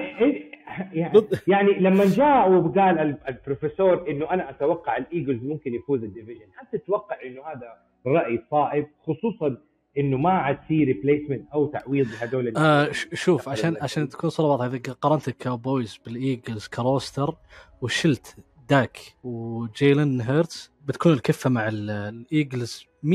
يعني, 0.92 1.20
يعني 1.52 1.72
لما 1.72 2.04
جاء 2.04 2.50
وقال 2.52 2.98
ال- 2.98 3.18
البروفيسور 3.28 4.10
إنه 4.10 4.30
أنا 4.30 4.50
أتوقع 4.50 4.96
الايجلز 4.96 5.42
ممكن 5.44 5.74
يفوز 5.74 6.02
ال 6.04 6.09
division 6.09 6.46
هل 6.58 6.78
تتوقع 6.80 7.16
إنه 7.26 7.42
هذا 7.42 7.72
رأي 8.06 8.42
صائب؟ 8.50 8.86
خصوصا 9.02 9.56
إنه 9.98 10.16
ما 10.18 10.30
عاد 10.30 10.58
في 10.68 10.84
replacement 10.84 11.48
أو 11.54 11.66
تعويض 11.66 12.06
لهذول 12.12 12.56
آه 12.56 12.88
شوف 12.92 13.48
عشان 13.48 13.76
عشان 13.80 14.08
تكون 14.08 14.30
صورة 14.30 14.46
واضحة 14.48 14.66
إذا 14.66 14.92
قارنت 14.92 15.28
الكاوبويز 15.28 15.98
بالايجلز 16.06 16.66
ك 16.68 16.78
roster 16.78 17.34
وشلت 17.82 18.36
داك 18.68 18.98
وجيلن 19.24 20.20
هيرتز 20.20 20.72
بتكون 20.84 21.12
الكفة 21.12 21.50
مع 21.50 21.68
ال- 21.68 21.90
الايجلز 21.90 22.84
100% 23.04 23.10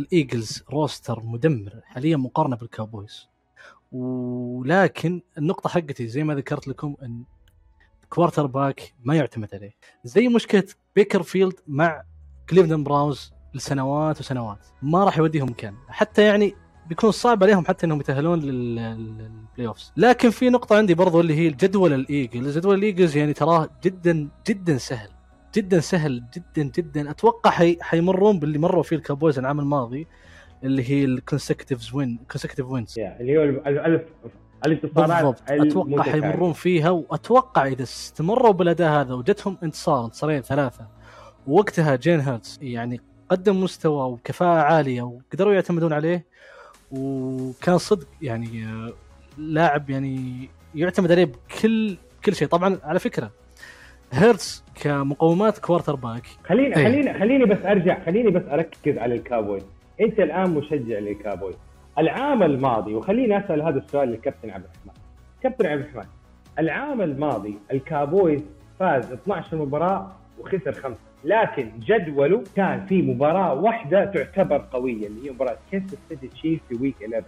الايجلز 0.00 0.64
roster 0.72 1.22
مدمر 1.24 1.72
حاليا 1.84 2.16
مقارنة 2.16 2.56
بالكاوبويز 2.56 3.28
ولكن 3.92 5.20
النقطة 5.38 5.68
حقتي 5.68 6.06
زي 6.06 6.24
ما 6.24 6.34
ذكرت 6.34 6.68
لكم 6.68 6.96
إن 7.02 7.22
quarterback 8.08 8.94
ما 9.04 9.14
يعتمد 9.14 9.48
عليه. 9.54 9.74
زي 10.04 10.28
مشكلة 10.28 10.64
بيكر 10.96 11.22
فيلد 11.22 11.54
مع 11.66 12.02
كليفلاند 12.50 12.84
براونز 12.84 13.32
لسنوات 13.54 14.20
وسنوات. 14.20 14.66
ما 14.82 15.04
راح 15.04 15.18
يوديهم 15.18 15.48
مكان. 15.48 15.74
حتى 15.88 16.22
يعني 16.22 16.54
بيكون 16.88 17.10
صعب 17.10 17.42
عليهم 17.42 17.64
حتى 17.66 17.86
إنهم 17.86 18.00
يتأهلون 18.00 18.40
لل- 18.40 18.74
لل 18.76 19.66
playoffs 19.66 19.92
لكن 19.96 20.30
في 20.30 20.50
نقطة 20.50 20.76
عندي 20.76 20.94
برضو 20.94 21.20
اللي 21.20 21.34
هي 21.34 21.48
جدول 21.50 21.92
الايجلز 21.92 22.58
جدول 22.58 22.74
الإيجلز 22.78 23.16
يعني 23.16 23.32
تراه 23.32 23.68
جدا 23.84 24.28
جدا 24.48 24.78
سهل. 24.78 25.08
جدا 25.54 25.80
سهل 25.80 26.24
جدا 26.34 26.62
جدا. 26.76 27.10
أتوقع 27.10 27.50
حي... 27.50 27.78
حيمرون 27.80 28.38
باللي 28.38 28.58
مروا 28.58 28.82
فيه 28.82 28.96
الكابويز 28.96 29.38
العام 29.38 29.60
الماضي. 29.60 30.06
اللي 30.64 30.90
هي 30.90 31.04
ال 31.04 31.12
consecutive 31.12 31.94
win 31.94 32.18
consecutive 32.30 32.66
wins 32.66 32.98
اللي 32.98 33.38
هو 33.38 33.42
ال- 33.42 33.66
الالف 33.68 34.02
الانتصارات 34.66 35.42
بالضبط. 35.50 35.50
أتوقع. 35.50 36.02
حيمرون 36.02 36.52
فيها 36.52 36.90
وأتوقع 36.90 37.66
إذا 37.66 37.82
استمروا 37.82 38.52
بالاداء 38.52 38.90
هذا 39.00 39.14
وجتهم 39.14 39.58
انتصار 39.62 40.04
انتصارين 40.04 40.40
ثلاثة 40.42 40.86
ووقتها 41.46 41.96
جين 41.96 42.20
هيرتز 42.20 42.58
يعني 42.62 43.00
قدم 43.28 43.60
مستوى 43.60 44.10
وكفاءة 44.12 44.60
عالية 44.62 45.02
وقدروا 45.02 45.54
يعتمدون 45.54 45.92
عليه 45.92 46.24
وكان 46.90 47.78
صدق 47.78 48.06
يعني 48.22 48.64
آه، 48.66 48.92
لاعب 49.38 49.90
يعني 49.90 50.48
يعتمد 50.74 51.12
عليه 51.12 51.24
بكل 51.24 51.96
كل 52.24 52.34
شيء. 52.34 52.48
طبعا 52.48 52.78
على 52.84 52.98
فكرة 52.98 53.30
هيرتز 54.12 54.64
كمقومات 54.74 55.58
quarterback 55.58 56.26
خليني 56.44 56.76
إيه. 56.76 56.84
خليني 56.84 57.18
خليني 57.18 57.44
بس 57.44 57.58
أرجع 57.64 58.04
خليني 58.04 58.30
بس 58.30 58.42
أركز 58.50 58.98
على 58.98 59.14
الكابوي 59.14 59.60
انت 60.00 60.20
الان 60.20 60.50
مشجع 60.50 60.98
للكابوي 60.98 61.52
العام 61.98 62.42
الماضي 62.42 62.94
وخليني 62.94 63.38
اسال 63.38 63.62
هذا 63.62 63.78
السؤال 63.78 64.08
للكابتن 64.08 64.50
عبد 64.50 64.64
الرحمن. 64.64 65.02
كابتن 65.42 65.66
عبد 65.66 65.80
الرحمن 65.80 66.10
العام 66.58 67.02
الماضي 67.02 67.58
الكابويز 67.72 68.42
فاز 68.78 69.12
12 69.12 69.56
مباراة 69.56 70.12
وخسر 70.38 70.72
خمسة. 70.72 70.98
لكن 71.24 71.70
جدوله 71.78 72.44
كان 72.56 72.86
في 72.86 73.02
مباراة 73.02 73.54
واحدة 73.54 74.04
تعتبر 74.04 74.66
قوية 74.72 75.06
اللي 75.06 75.26
هي 75.26 75.30
مباراة 75.30 75.56
كنساس 75.72 75.98
سيتي 76.08 76.28
تشيف 76.28 76.60
في 76.68 76.74
week 76.82 76.94
11 77.02 77.26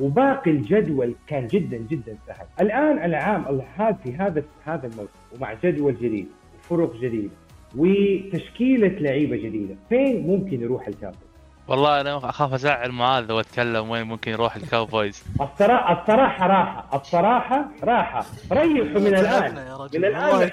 وباقي 0.00 0.50
الجدول 0.50 1.14
كان 1.26 1.46
جدا 1.46 1.76
جدا 1.76 2.16
سهل. 2.26 2.46
الآن 2.60 3.04
العام 3.04 3.60
هذا 3.76 3.92
في 4.04 4.14
هذا 4.14 4.42
هذا 4.64 4.86
الموسم 4.86 5.10
ومع 5.36 5.54
جدول 5.64 5.94
جديد 5.94 6.28
وفرق 6.58 6.96
جديدة 6.96 7.30
وتشكيلة 7.76 8.88
لعيبة 8.88 9.36
جديدة 9.36 9.74
فين 9.88 10.26
ممكن 10.26 10.62
يروح 10.62 10.88
الكابويز 10.88 11.25
والله 11.68 12.00
أنا 12.00 12.16
أخاف 12.30 12.52
أزعل 12.52 12.92
معاذ 12.92 13.24
لو 13.26 13.40
اتكلم 13.40 13.90
وين 13.90 14.02
ممكن 14.02 14.30
يروح 14.32 14.56
الكاوبويز 14.56 15.24
الصراحه 15.40 16.00
الصراحة 16.02 16.46
راحة. 16.46 16.96
الصراحة 17.00 17.64
راحة. 17.84 18.24
ريحوا 18.52 19.00
من 19.00 19.06
الآن. 19.06 19.54
من 19.94 20.04
الآن 20.04 20.50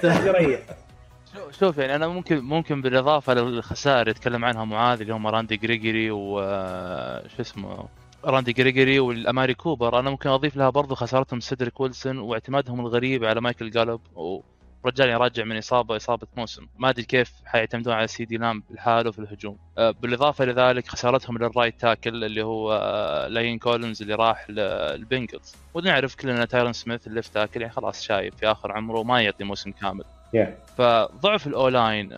شو- 1.33 1.51
شوف 1.59 1.77
يعني 1.77 1.95
أنا 1.95 2.07
ممكن 2.07 2.39
ممكن 2.39 2.81
بالإضافة 2.81 3.33
للخسائر 3.33 3.99
اللي 4.01 4.11
يتكلم 4.11 4.45
عنها 4.45 4.65
معاذ 4.65 5.01
اللي 5.01 5.13
هم 5.13 5.27
راندي 5.27 5.57
جريجوري 5.57 6.11
و 6.11 6.39
آه، 6.39 7.27
شو 7.27 7.41
اسمه 7.41 7.85
راندي 8.25 8.53
جريجوري 8.53 8.99
والاماري 8.99 9.53
كوبر 9.53 9.99
أنا 9.99 10.09
ممكن 10.09 10.29
أضيف 10.29 10.55
لها 10.55 10.69
برضو 10.69 10.95
خسارتهم 10.95 11.39
سيدريك 11.39 11.79
ويلسون 11.79 12.17
واعتمادهم 12.19 12.79
الغريب 12.79 13.23
على 13.25 13.41
مايكل 13.41 13.69
جالوب 13.69 14.01
ورجال 14.83 15.09
يراجع 15.09 15.43
من 15.43 15.57
اصابه 15.57 15.95
إصابة 15.95 16.27
موسم. 16.37 16.67
ما 16.77 16.89
أدري 16.89 17.03
كيف 17.03 17.33
حيعتمدون 17.45 17.93
على 17.93 18.07
سيدي 18.07 18.37
لام 18.37 18.63
لحاله 18.71 19.11
في 19.11 19.19
الهجوم. 19.19 19.57
آه، 19.77 19.91
بالإضافة 19.91 20.45
لذلك 20.45 20.87
خسارتهم 20.87 21.37
لل 21.37 21.50
right 21.50 21.81
tackle 21.81 22.23
اللي 22.23 22.43
هو 22.43 22.73
آه، 22.73 23.27
لايل 23.27 23.59
كولينز 23.59 24.01
اللي 24.01 24.15
راح 24.15 24.49
للبنجلز. 24.49 25.55
ونعرف 25.73 26.15
كلنا 26.15 26.45
تايرون 26.45 26.73
سميث 26.73 27.07
ال 27.07 27.12
left 27.12 27.33
tackle 27.33 27.61
يعني 27.61 27.73
خلاص 27.73 28.01
شايب 28.01 28.33
في 28.33 28.51
اخر 28.51 28.71
عمره 28.71 29.03
ما 29.03 29.21
يعطي 29.21 29.43
موسم 29.43 29.71
كامل. 29.71 30.03
Yeah. 30.35 30.63
فضعف 30.77 31.47
ال 31.47 31.55
O-line. 31.55 32.09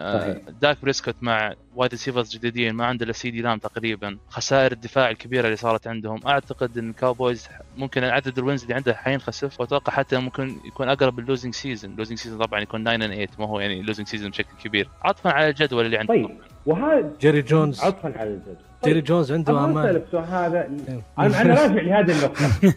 داك 0.62 0.78
بريسكوت 0.82 1.16
مع 1.22 1.54
wide 1.76 1.92
receivers 1.92 2.36
جديدين 2.36 2.74
ما 2.74 2.86
عنده 2.86 3.06
إلا 3.06 3.14
سيدي 3.14 3.42
لام 3.42 3.58
تقريبا. 3.58 4.18
خسائر 4.30 4.72
الدفاع 4.72 5.10
الكبيرة 5.10 5.46
اللي 5.46 5.56
صارت 5.56 5.88
عندهم. 5.88 6.20
أعتقد 6.28 6.78
إن 6.78 6.90
الكاوبويز 6.90 7.50
ممكن 7.78 8.04
عدد 8.04 8.38
ال 8.38 8.43
wins 8.43 8.62
اللي 8.62 8.74
عنده 8.74 8.94
حينخسف 8.94 9.62
وأتوقع 9.62 9.94
حتى 9.94 10.18
ممكن 10.18 10.56
يكون 10.66 10.90
أقرب 10.90 11.20
ال 11.20 11.25
losing 11.25 11.54
season 11.54 11.92
ال 11.92 11.96
losing 11.96 12.18
season 12.18 12.46
طبعا 12.46 12.60
يكون 12.60 12.84
9 12.84 12.96
and 12.96 13.00
8 13.02 13.28
ما 13.40 13.48
هو 13.48 13.60
يعني 13.60 13.82
losing 13.82 14.08
season 14.08 14.30
بشكل 14.30 14.58
كبير. 14.64 14.90
عطفا 15.04 15.30
على 15.30 15.50
الجدول 15.50 15.86
اللي 15.86 15.98
عندهم. 15.98 16.28
طيب 16.28 16.38
وهذا 16.66 17.12
جيري 17.22 17.42
جونز 17.42 17.84
عطفا 17.84 18.14
على 18.20 18.30
الجدول. 18.30 18.56
جيري 18.86 19.02
جونز 19.02 19.32
عنده 19.32 19.66
أمان. 19.66 20.02
هذا 20.14 20.68
أنا 21.20 21.42
أنا 21.42 21.54
راجع 21.54 21.82
لهذه 21.82 22.12
النقطة. 22.12 22.46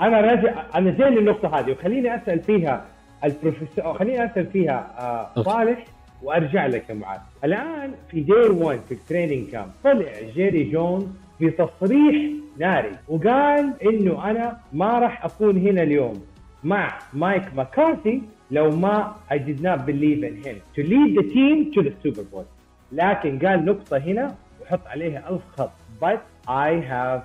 أنا 0.00 0.20
راجع 0.20 0.64
أنا 0.74 0.90
جاي 0.90 1.10
للنقطة 1.10 1.58
هذه 1.58 1.70
وخليني 1.70 2.16
أسأل 2.16 2.42
فيها 2.42 2.84
البروفيسور 3.24 3.94
خليني 3.94 4.24
اسال 4.24 4.46
فيها 4.46 4.94
آه. 5.36 5.42
صالح 5.42 5.84
وأرجع 6.22 6.66
لك 6.66 6.90
يا 6.90 6.94
معاذ. 6.94 7.20
الآن 7.44 7.92
في 8.10 8.20
day 8.20 8.52
1 8.52 8.78
في 8.88 8.92
ال 8.94 9.00
training 9.00 9.50
camp 9.50 9.70
طلع 9.84 10.12
جيري 10.34 10.64
جونز 10.70 11.06
بتصريح 11.40 12.30
ناري 12.58 12.90
وقال 13.08 13.72
إنه 13.82 14.30
أنا 14.30 14.56
ما 14.72 14.98
راح 14.98 15.24
أكون 15.24 15.56
هنا 15.56 15.82
اليوم 15.82 16.22
مع 16.64 16.98
مايك 17.12 17.54
ماكارثي 17.56 18.22
لو 18.50 18.70
ما 18.70 19.14
I 19.30 19.34
did 19.36 19.60
not 19.62 19.78
believe 19.86 20.22
in 20.24 20.46
him 20.46 20.56
to 20.76 20.82
lead 20.82 21.10
the 21.18 21.26
team 21.34 21.72
to 21.74 21.82
the 21.88 21.92
Super 22.02 22.22
Bowl. 22.34 22.44
لكن 22.92 23.38
قال 23.38 23.64
نقطة 23.64 23.98
هنا 23.98 24.34
وحط 24.62 24.86
عليها 24.86 25.30
ألف 25.30 25.42
خط. 25.56 25.70
But 26.02 26.18
I 26.48 26.70
have 26.90 27.20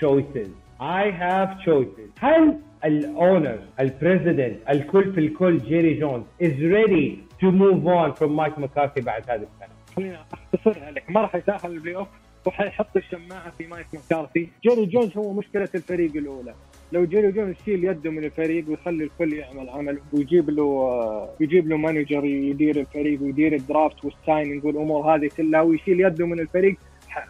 choices. 0.00 0.48
I 0.80 1.04
have 1.22 1.48
choices. 1.66 2.10
هل 2.20 2.56
ال 2.84 2.96
owner 2.96 3.58
ال 3.80 3.88
president 3.88 4.58
الكل 4.70 5.12
في 5.12 5.20
الكل 5.20 5.58
جيري 5.58 5.94
جونز 5.94 6.24
is 6.42 6.56
ready 6.76 7.18
to 7.40 7.46
move 7.50 7.86
on 7.86 8.18
from 8.20 8.28
مايك 8.28 8.58
مكارثي 8.58 9.00
بعد 9.00 9.30
هذه 9.30 9.36
السنة. 9.54 9.74
خليني 9.96 10.16
اختصرها 10.32 10.90
لك 10.90 11.10
ما 11.10 11.20
راح 11.20 11.34
يتأهل 11.34 11.72
ال 11.72 11.96
playoff 11.96 12.08
وحيحط 12.46 12.96
الشماعة 12.96 13.50
في 13.58 13.66
مايك 13.66 13.86
مكارثي 13.94 14.48
جيري 14.62 14.86
جونز 14.86 15.16
هو 15.16 15.32
مشكلة 15.32 15.68
الفريق 15.74 16.16
الأولى. 16.16 16.54
لو 16.92 17.04
جيري 17.04 17.32
جونز 17.32 17.56
يشيل 17.62 17.84
يده 17.84 18.10
من 18.10 18.24
الفريق 18.24 18.68
ويخلي 18.68 19.04
الكل 19.04 19.32
يعمل 19.32 19.68
عمل 19.68 19.98
ويجيب 20.12 20.50
له 20.50 20.62
آه، 20.62 21.30
يجيب 21.40 21.68
له 21.68 21.76
manager 21.76 22.24
يدير 22.24 22.80
الفريق 22.80 23.22
ويدير 23.22 23.54
ال 23.54 23.62
draft 23.62 24.04
وال 24.04 24.17
signing 24.17 24.64
والامور 24.64 25.14
هذه 25.14 25.30
كلها 25.36 25.60
ويشيل 25.60 26.00
يده 26.00 26.26
من 26.26 26.40
الفريق 26.40 26.76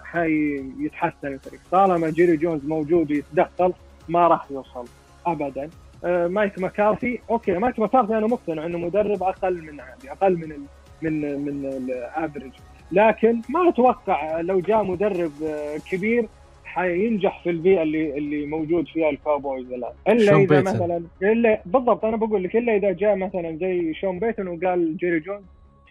حيتحسن 0.04 1.26
الفريق. 1.26 1.61
طالما 1.71 2.11
جيري 2.11 2.37
جونز 2.37 2.64
موجود 2.64 3.11
ويتدخل 3.11 3.73
ما 4.09 4.28
راح 4.28 4.50
يوصل. 4.50 4.85
ابدا. 5.32 5.70
آه، 6.04 6.26
مايك 6.26 6.58
مكارثي 6.58 7.20
okay 7.30 7.52
مايك 7.52 7.78
مكارثي 7.78 8.18
أنا 8.18 8.26
مقتنع 8.26 8.66
إنه 8.66 8.78
مدرب 8.78 9.22
أقل 9.22 9.62
من 9.62 9.80
عادي 9.80 10.12
أقل 10.12 10.37
من 10.37 10.52
ال 10.52 10.60
من 11.02 11.40
من 11.44 11.66
ال 11.66 11.77
average 11.77 12.50
لكن 12.92 13.40
ما 13.49 13.68
أتوقع 13.68 14.40
لو 14.40 14.60
جاء 14.60 14.84
مدرب 14.84 15.32
آه، 15.44 15.76
كبير 15.90 16.26
حينجح 16.64 17.42
في 17.42 17.50
البيئة 17.50 17.82
اللي 17.82 18.18
اللي 18.18 18.46
موجود 18.46 18.88
فيها 18.88 19.10
الكاوبويز 19.10 19.72
الآن. 19.72 19.92
إلا 20.08 20.37
إذا 20.37 20.46
بيتن. 20.46 20.62
مثلا 20.62 21.02
الا 21.22 21.60
بالضبط 21.66 22.04
أنا 22.04 22.16
بقول 22.16 22.44
لك 22.44 22.56
إلا 22.56 22.76
إذا 22.76 22.92
جاء 22.92 23.16
مثلا 23.16 23.56
زي 23.56 23.94
شون 23.94 24.18
بيتن 24.18 24.49
وقال 24.49 24.96
جيري 24.96 25.20
جونز 25.20 25.42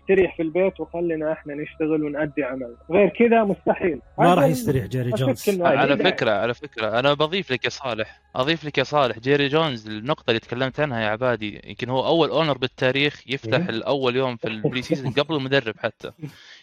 استريح 0.10 0.36
في 0.36 0.42
البيت 0.44 0.80
وخلينا 0.80 1.32
إحنا 1.32 1.54
نشتغل 1.56 2.04
ونأدي 2.04 2.44
عمل. 2.44 2.76
غير 2.92 3.10
كذا 3.10 3.44
مستحيل. 3.44 4.02
ما 4.20 4.34
راح 4.34 4.46
يستريح 4.46 4.86
جيري 4.86 5.10
جونز. 5.10 5.62
على. 5.62 5.98
فكرة 5.98 6.32
على 6.32 6.54
فكرة. 6.54 7.00
أنا 7.00 7.14
بضيف 7.14 7.52
لك 7.52 7.66
يا 7.66 7.70
صالح 7.70 8.22
أضيف 8.36 8.66
لك 8.66 8.78
يا 8.78 8.84
صالح. 8.84 9.20
جيري 9.20 9.48
جونز 9.48 9.88
النقطة 9.88 10.30
اللي 10.30 10.40
تكلمت 10.40 10.80
عنها 10.80 11.02
يا 11.02 11.08
عبادي 11.08 11.62
يمكن 11.66 11.90
هو 11.90 12.06
أول 12.08 12.30
owner 12.30 12.58
بالتاريخ 12.58 13.22
يفتح. 13.28 13.68
الأول 13.70 14.16
يوم 14.16 14.36
في 14.38 14.48
ال 14.48 14.82
pre-season 14.82 15.12
قبل 15.12 15.36
المدرب 15.36 15.76
حتى. 15.80 16.12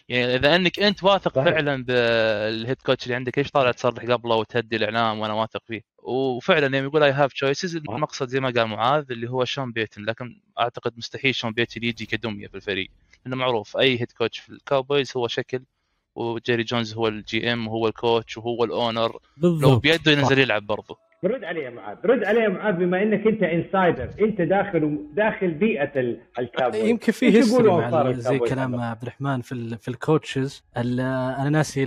يعني 0.09 0.35
إذا 0.35 0.55
أنك 0.55 0.79
أنت 0.79 1.03
واثق 1.03 1.35
صحيح. 1.35 1.53
فعلا 1.53 1.83
بال 1.83 2.16
head 2.16 2.81
coach 2.81 3.03
اللي 3.03 3.15
عندك 3.15 3.37
ليش 3.37 3.51
طالع 3.51 3.71
تصرح 3.71 4.03
قبله 4.03 4.35
وتهدي 4.35 4.75
الإعلام 4.75 5.19
وأنا 5.19 5.33
واثق 5.33 5.61
فيه؟ 5.67 5.81
وفعلا 6.03 6.77
يوم 6.77 6.85
يقول 6.85 7.03
I 7.03 7.11
have 7.11 7.33
choices 7.33 7.75
المقصد 7.75 8.27
زي 8.27 8.39
ما 8.39 8.49
قال 8.49 8.67
معاذ 8.67 9.05
اللي 9.11 9.29
هو 9.29 9.45
شون 9.45 9.71
بيتن 9.71 10.05
لكن 10.05 10.39
أعتقد 10.59 10.93
مستحيل 10.97 11.35
شون 11.35 11.51
بيتن 11.51 11.83
يجي 11.83 12.05
كدمية 12.05 12.47
في 12.47 12.55
الفريق. 12.55 12.89
لأنه 13.25 13.35
معروف 13.35 13.77
أي 13.77 14.01
head 14.01 14.11
coach 14.11 14.39
في 14.39 14.49
الكاوبويز 14.49 15.11
هو 15.17 15.27
شكل 15.27 15.61
وجيري 16.15 16.63
جونز 16.63 16.93
هو 16.93 17.07
ال 17.07 17.53
GM 17.53 17.67
وهو 17.67 17.87
ال 17.87 17.95
coach 17.95 18.37
وهو 18.37 18.63
ال 18.63 18.71
owner 18.71 19.11
لو 19.11 19.19
بالضبط. 19.37 19.81
بيده 19.81 20.11
ينزل 20.11 20.39
يلعب 20.39 20.67
برضه 20.67 20.97
رد 21.23 21.43
علي 21.43 21.59
يا 21.61 21.69
معاذ 21.69 21.97
رد 22.05 22.23
علي 22.23 22.39
يا 22.39 22.49
معاذ 22.49 22.73
بما 22.73 23.03
إنك 23.03 23.27
أنت 23.27 23.43
insider 23.43 24.09
أنت 24.21 24.41
داخل 24.41 24.99
داخل 25.13 25.51
بيئة 25.51 25.99
ال- 25.99 26.19
الكابوي. 26.39 26.89
يمكن 26.89 27.11
في 27.11 27.25
history 27.37 28.13
زي 28.13 28.39
كلام؟ 28.39 28.75
عبد 28.81 29.01
الرحمن 29.01 29.41
في 29.41 29.77
في 29.77 29.87
ال 29.87 29.97
coaches 29.97 30.63
ال- 30.77 30.99
أنا 31.39 31.49
ناسي 31.49 31.85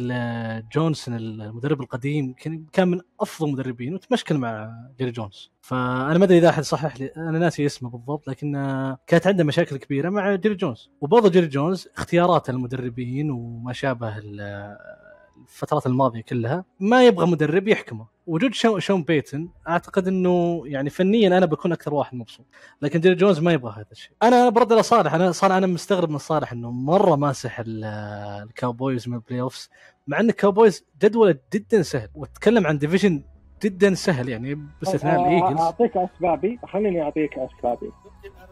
جونسون 0.74 1.16
المدرب 1.16 1.80
القديم 1.80 2.32
كان 2.32 2.64
كان 2.72 2.88
من 2.88 3.00
أفضل 3.20 3.48
المدربين 3.48 3.94
وتمشكل 3.94 4.38
مع 4.38 4.70
جيري 4.98 5.10
جونز. 5.10 5.52
فأنا 5.60 6.18
ما 6.18 6.24
أدري 6.24 6.38
إذا 6.38 6.48
أحد 6.48 6.62
صحح 6.62 7.00
لي 7.00 7.10
أنا 7.16 7.38
ناسي 7.38 7.66
اسمه 7.66 7.90
بالضبط 7.90 8.28
لكن 8.28 8.56
آه، 8.56 8.98
كانت 9.06 9.26
عنده 9.26 9.44
مشاكل 9.44 9.76
كبيرة 9.76 10.10
مع 10.10 10.34
جيري 10.34 10.54
جونز. 10.54 10.90
وبرضه 11.00 11.30
جيري 11.30 11.46
جونز 11.46 11.88
اختيارات 11.96 12.50
المدربين 12.50 13.30
وما 13.30 13.72
شابه 13.72 14.14
الفترات 15.50 15.86
الماضية 15.86 16.20
كلها 16.20 16.64
ما 16.80 17.04
يبغى 17.06 17.26
مدرب 17.26 17.68
يحكمه. 17.68 18.06
وجود 18.26 18.54
شو- 18.54 18.78
شون 18.78 19.02
بيتن 19.02 19.48
أعتقد 19.68 20.08
إنه 20.08 20.62
يعني 20.64 20.90
فنيا 20.90 21.28
أنا 21.38 21.46
بكون 21.46 21.72
أكثر 21.72 21.94
واحد 21.94 22.14
مبسوط. 22.14 22.46
لكن 22.82 23.00
جيري 23.00 23.14
جونز 23.14 23.38
ما 23.40 23.52
يبغى 23.52 23.72
هذا 23.76 23.86
الشيء. 23.92 24.12
أنا 24.22 24.48
برد 24.48 24.72
على 24.72 24.82
صالح 24.82 25.14
أنا 25.14 25.32
صار 25.32 25.56
أنا 25.56 25.66
مستغرب 25.66 26.10
من 26.10 26.18
صالح 26.18 26.52
إنه 26.52 26.70
مرة 26.70 27.16
ماسح 27.16 27.60
ال- 27.60 27.84
الكاوبويز 28.48 29.08
من 29.08 29.14
ال 29.14 29.40
playoffs. 29.40 29.70
مع 30.06 30.20
إن 30.20 30.28
الكاوبويز 30.30 30.84
جدولة 31.02 31.34
جدا 31.54 31.82
سهل 31.82 32.08
وتكلم 32.14 32.66
عن 32.66 32.78
division 32.78 33.22
جدا 33.62 33.94
سهل 33.94 34.28
يعني 34.28 34.54
باستثناء 34.80 35.20
الإيجلز. 35.20 35.60
أعطيك 35.60 35.96
أسبابي 35.96 36.58
خليني 36.72 37.02
أعطيك 37.02 37.30
أسبابي. 37.38 37.90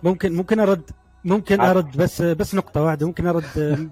ممكن 0.03 0.33
ممكن 0.37 0.61
أرد 0.61 0.91
ممكن. 1.25 1.61
أرد 1.61 1.97
بس 1.97 2.23
بس 2.23 2.55
نقطة 2.55 2.83
واحدة 2.83 3.07
ممكن 3.07 3.27
أرد 3.27 3.45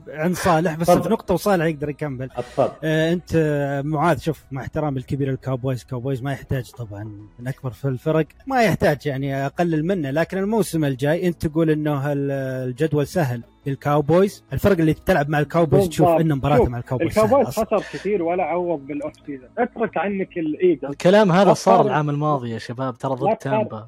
عن 0.08 0.34
صالح 0.34 0.74
بس. 0.74 0.90
في 0.90 1.08
نقطه 1.08 1.34
وصالح 1.34 1.64
يقدر 1.64 1.88
يكمل 1.88 2.30
اتفضل 2.36 2.70
آه، 2.84 3.12
أنت 3.12 3.30
آه، 3.36 3.82
معاذ 3.82 4.18
شوف 4.18 4.44
مع 4.50 4.62
احترام 4.62 4.96
الكبير 4.96 5.30
الكاوبويز 5.30 5.84
كاوبويز 5.84 6.22
ما 6.22 6.32
يحتاج 6.32 6.70
طبعا 6.70 7.04
من 7.38 7.48
أكبر 7.48 7.70
في 7.70 7.84
الفرق 7.88 8.26
ما 8.46 8.62
يحتاج 8.62 9.06
يعني 9.06 9.46
أقلل 9.46 9.86
منه 9.86 10.10
لكن 10.10 10.38
الموسم 10.38 10.84
الجاي 10.84 11.26
أنت 11.28 11.46
تقول 11.46 11.70
إنه 11.70 12.12
ال- 12.12 12.30
الجدول 12.68 13.06
سهل 13.06 13.42
للكاوبويز 13.66 14.44
الفرق 14.52 14.78
اللي 14.78 14.92
بتلعب 14.92 15.28
مع 15.28 15.38
الكاوبويز 15.40 15.88
تشوف. 15.88 16.08
ان 16.08 16.32
مباراته 16.34 16.64
مع 16.68 16.78
الكاوبويز 16.78 17.18
الكاوبويز. 17.18 17.48
خسر 17.48 17.78
كثير 17.92 18.22
ولا 18.22 18.42
عوض 18.44 18.78
بال 18.86 19.12
off-season 19.26 19.48
اترك 19.58 19.96
عنك 19.96 20.38
الايجلز 20.38 20.88
الكلام 20.92 21.32
هذا 21.32 21.52
صار. 21.54 21.86
العام 21.86 22.10
الماضي 22.10 22.50
يا 22.50 22.58
شباب 22.58 22.98
ترى 22.98 23.14
ضد. 23.14 23.36
تامبا 23.36 23.86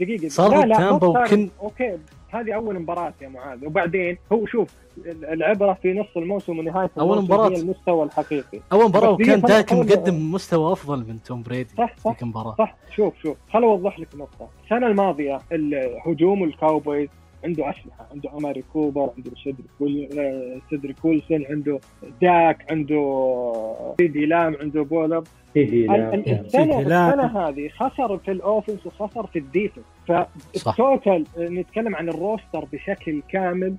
دقيقة 0.00 0.28
صار 0.28 0.50
لا 0.50 0.60
ضد 0.60 0.66
لا 0.68 0.76
تامبا 0.76 1.06
وكن- 1.06 1.50
okay 1.60 1.98
هذه 2.30 2.54
أول 2.54 2.78
مباراة 2.80 3.14
يا 3.22 3.28
معاذ. 3.28 3.66
وبعدين 3.66 4.18
هو 4.32 4.46
شوف 4.46 4.74
العبرة 5.06 5.78
في 5.82 5.92
نص 5.92 6.16
الموسم 6.16 6.58
ونهاية 6.58 6.90
مباراة. 6.96 7.50
هي 7.50 7.56
المستوى 7.56 8.04
الحقيقي. 8.04 8.60
أول 8.72 8.84
مباراة 8.84 9.10
وكان 9.10 9.40
داك 9.40 9.72
مقدم 9.72 10.32
مستوى 10.32 10.72
أفضل 10.72 10.98
من 10.98 11.22
توم 11.22 11.42
بريدي 11.42 11.70
صح 11.78 11.96
صح 11.98 12.10
ذيك 12.10 12.22
المباراة. 12.22 12.54
صح. 12.58 12.76
شوف 12.96 13.14
شوف. 13.22 13.36
خل 13.52 13.62
أوضح 13.62 14.00
لك 14.00 14.08
نقطة. 14.14 14.48
السنة 14.64 14.86
الماضية 14.86 15.40
الهجوم 15.52 16.44
الكاوبويز 16.44 17.08
عنده 17.44 17.70
أسلحة 17.70 18.08
عنده 18.12 18.30
اماري 18.38 18.64
كوبر 18.72 19.10
عنده 19.16 19.30
سيدريك 19.44 19.70
ويل- 19.80 20.18
آه، 20.20 20.58
سيدريك 20.70 21.04
ويلسون 21.04 21.44
عنده 21.50 21.78
داك 22.22 22.72
عنده 22.72 23.94
سيدي 24.00 24.26
لام 24.26 24.56
عنده 24.60 24.82
بولارد. 24.82 25.24
سيدي 25.54 25.84
ال- 25.84 25.90
لا 26.00 26.14
ال- 26.14 26.28
السنة. 26.46 26.80
السنة 26.80 27.38
هذه 27.48 27.68
خسر 27.68 28.18
في 28.18 28.30
ال 28.30 28.37
offense 28.37 28.86
وخسر 28.86 29.26
في 29.26 29.38
ال 29.38 29.43
defense. 29.43 29.84
فال 30.06 30.40
total 30.40 31.24
نتكلم 31.38 31.96
عن 31.96 32.08
ال 32.08 32.16
roster 32.16 32.64
بشكل 32.72 33.22
كامل 33.28 33.76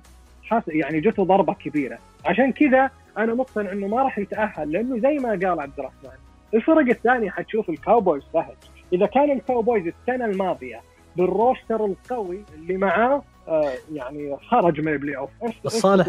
يعني 0.68 1.00
جته 1.00 1.24
ضربة 1.24 1.52
كبيرة. 1.54 1.98
عشان 2.24 2.52
كذا 2.52 2.90
أنا 3.18 3.34
مقتنع 3.34 3.72
إنه 3.72 3.86
ما 3.86 4.02
راح 4.02 4.18
يتأهل 4.18 4.72
لأنه 4.72 4.98
زي 4.98 5.18
ما 5.18 5.28
قال 5.30 5.60
عبد 5.60 5.78
الرحمن 5.78 6.10
الفرق 6.54 6.88
الثانية 6.88 7.30
حتشوف 7.30 7.70
الكاوبويز 7.70 8.22
سهل. 8.32 8.54
إذا 8.92 9.06
كان 9.06 9.30
الكاوبويز 9.30 9.86
السنة 9.86 10.24
الماضية 10.24 10.80
بال 11.16 11.33
roster 11.33 11.84
القوي 11.84 12.38
اللي 12.54 12.76
معاه 12.76 13.22
يعني 13.92 14.36
خرج 14.36 14.80
من 14.80 14.92
ال 14.92 15.16
playoff 15.16 15.30
صالح 15.66 16.08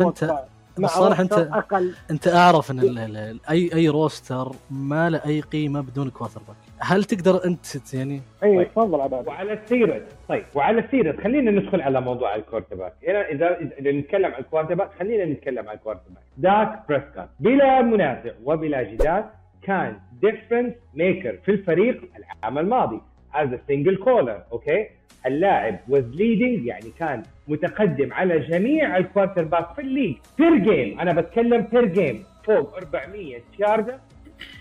بس 0.80 0.90
صالح 0.90 1.22
أنت- 1.22 1.34
أقل. 1.34 1.94
أنت 2.12 2.28
أعرف 2.28 2.72
إن 2.72 2.80
ال- 2.80 2.98
ال- 3.00 3.18
ال- 3.18 3.40
اي 3.50 3.70
أي 3.74 3.90
roster 3.90 4.52
ما 4.72 5.10
له 5.10 5.22
أي 5.26 5.42
قيمة 5.42 5.82
بدون 5.82 6.10
quarterback 6.10 6.56
هل 6.80 7.04
تقدر 7.04 7.46
أنت 7.46 7.94
يعني 7.94 8.22
اي 8.44 8.58
طيب. 8.58 8.68
تفضل 8.72 9.02
عباد 9.02 9.28
وعلى 9.28 9.54
السيرة 9.54 10.02
طيب. 10.30 10.44
وعلى 10.56 10.80
السيرة 10.82 11.22
خلينا 11.24 11.52
ندخل 11.52 11.82
على 11.82 12.02
موضوع 12.02 12.36
ال 12.36 12.76
quarterback 12.76 12.94
اذا 13.04 13.58
إذا 13.80 13.92
نتكلم 13.92 14.26
عن 14.34 14.40
ال 14.42 14.74
quarterback 14.76 14.90
خلينا 15.00 15.26
نتكلم 15.26 15.70
عن 15.70 15.76
ال 15.76 16.02
quarterback 16.10 16.24
داك 16.38 16.84
بريسكوت 16.90 17.30
بلا 17.40 17.82
منازع 17.82 18.32
وبلا 18.44 18.84
جدال 18.84 19.26
كان 19.64 20.00
difference 20.22 20.74
maker 20.94 21.38
في 21.46 21.52
الفريق 21.52 22.02
العام 22.18 22.58
الماضي. 22.58 23.02
as 23.34 23.50
signal 23.68 23.96
caller 23.96 24.44
okay 24.52 24.88
اللاعب 25.26 25.80
was 25.90 26.16
leading 26.18 26.66
يعني 26.68 26.92
كان 27.00 27.24
متقدم 27.48 28.14
على 28.14 28.40
جميع 28.40 28.98
ال 28.98 29.44
quarterback 29.44 29.74
في 29.74 29.82
ال 29.82 29.86
league. 29.86 30.16
per 30.38 30.56
game 30.58 31.00
أنا 31.00 31.14
بتكلم 31.22 31.62
per 31.72 31.86
game 31.86 32.24
فوق 32.46 32.76
400 32.78 33.40
ياردة 33.60 34.00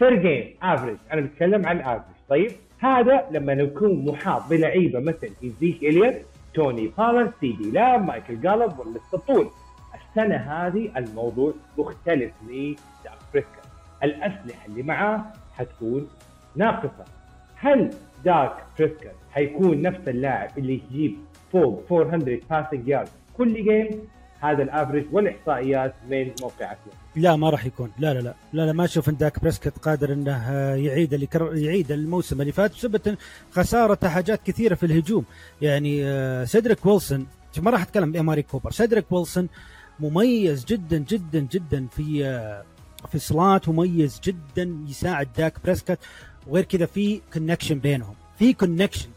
per 0.01 0.15
game 0.15 0.55
average 0.63 0.97
أنا 1.13 1.21
بتكلم 1.21 1.67
عن 1.67 1.77
ال 1.77 1.82
average 1.82 2.17
طيب 2.29 2.51
هذا 2.79 3.27
لما 3.31 3.55
نكون 3.55 4.05
محاط 4.05 4.51
بلعيبة 4.51 5.01
مثل 5.01 5.29
ايزيكيل 5.43 5.83
اليوت 5.83 6.15
توني 6.55 6.91
بولارد 6.99 7.33
سي 7.41 7.53
دي 7.53 7.71
لام 7.71 8.07
مايكل 8.07 8.41
جالوب 8.41 8.79
واللسته 8.79 9.19
طول 9.19 9.49
السنة 9.95 10.37
هذه 10.37 10.91
الموضوع 10.97 11.53
مختلف 11.79 12.33
لداك 12.49 13.19
بريسكوت 13.33 13.55
الأسلحة 14.03 14.67
اللي 14.67 14.83
معاه 14.83 15.25
حتكون 15.57 16.09
ناقصة. 16.57 17.05
هل 17.57 17.91
داك 18.25 18.53
بريسكوت 18.79 19.13
حيكون 19.31 19.83
نفس 19.83 20.09
اللاعب 20.09 20.59
اللي 20.59 20.83
يجيب 20.91 21.19
فوق 21.53 21.85
400 21.93 22.41
passing 22.51 22.89
yard 22.89 23.09
كل 23.37 23.55
game 23.55 24.09
هذا 24.41 24.63
ال 24.63 24.68
average 24.68 25.05
والإحصائيات 25.13 25.95
من 26.11 26.31
موقع 26.41 26.73
أثليتك. 26.73 26.95
لا 27.17 27.37
ما 27.37 27.51
راح 27.51 27.67
يكون. 27.67 27.93
لا 27.99 28.15
لا 28.15 28.21
لا. 28.21 28.35
لا, 28.53 28.67
لا 28.67 28.73
ما 28.73 28.85
أشوف 28.85 29.09
إن 29.09 29.17
داك 29.17 29.41
بريسكوت 29.41 29.79
قادر 29.79 30.13
إنه 30.13 30.37
آه، 30.37 30.75
يعيد 30.75 31.15
اللي 31.15 31.27
كر... 31.27 31.57
يعيد 31.57 31.93
الموسم 31.93 32.41
اللي 32.41 32.53
فات 32.53 32.73
بسبب 32.73 33.17
خسارة 33.51 34.09
حاجات 34.09 34.43
كثيرة 34.43 34.75
في 34.75 34.87
الهجوم. 34.87 35.25
يعني 35.63 36.05
آه، 36.05 36.45
سيدريك 36.45 36.87
ويلسون 36.87 37.27
ما 37.59 37.71
راح 37.71 37.83
أتكلم 37.83 38.13
بأماري 38.13 38.43
كوبر. 38.43 38.71
سيدريك 38.71 39.13
ويلسون 39.13 39.49
مميز 40.01 40.65
جدا 40.65 40.99
جدا 40.99 41.47
جدا 41.53 41.87
في 41.87 42.27
آه، 42.27 42.65
في 43.09 43.19
slot 43.19 43.69
مميز 43.69 44.21
جدا 44.25 44.77
يساعد 44.89 45.29
داك 45.37 45.55
بريسكوت 45.65 45.99
وغير 46.51 46.65
كذا 46.65 46.87
في 46.87 47.21
connection 47.33 47.79
بينهم. 47.79 48.15
في 48.39 48.53
connection 48.53 49.09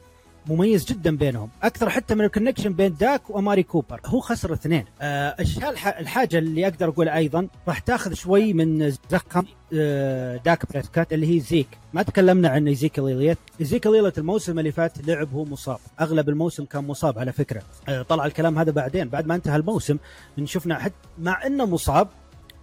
مميز 0.48 0.86
جدا 0.86 1.18
بينهم. 1.18 1.50
أكثر 1.64 1.90
حتى 1.90 2.16
من 2.16 2.26
ال 2.26 2.30
connection 2.30 2.74
بين 2.74 2.96
داك 3.00 3.30
وأماري 3.30 3.64
كوبر. 3.64 4.02
هو 4.06 4.20
خسر 4.20 4.54
اثنين. 4.54 4.86
الح- 5.02 5.98
الحاجة 5.98 6.38
اللي 6.38 6.68
أقدر 6.68 6.90
اقولها 6.90 7.18
أيضا 7.18 7.48
راح 7.68 7.80
تأخذ 7.80 8.14
شوي 8.14 8.54
من 8.54 8.92
زخم 9.12 9.44
آه 9.74 10.38
داك 10.38 10.72
بريسكوت 10.72 11.14
اللي 11.14 11.36
هي 11.36 11.40
زيك 11.40 11.68
ما 11.94 12.04
تكلمنا 12.04 12.50
عن 12.50 12.68
ايزيكيل 12.68 13.08
اليوت 13.08 13.38
ايزيكيل 13.60 13.96
اليوت 13.96 14.18
الموسم 14.18 14.60
اللي 14.60 14.72
فات 14.72 15.08
لعب 15.08 15.34
هو 15.34 15.46
مصاب. 15.46 15.78
أغلب 16.02 16.30
الموسم 16.30 16.66
كان 16.66 16.84
مصاب 16.88 17.20
على 17.20 17.32
فكرة. 17.32 17.62
آه 17.90 18.02
طلع 18.02 18.26
الكلام 18.26 18.60
هذا 18.60 18.72
بعدين. 18.72 19.10
بعد 19.10 19.28
ما 19.28 19.36
انتهى 19.36 19.56
الموسم 19.56 19.98
شفنا 20.44 20.80
حتى 20.80 20.94
مع 21.20 21.46
إنه 21.46 21.66
مصاب 21.66 22.08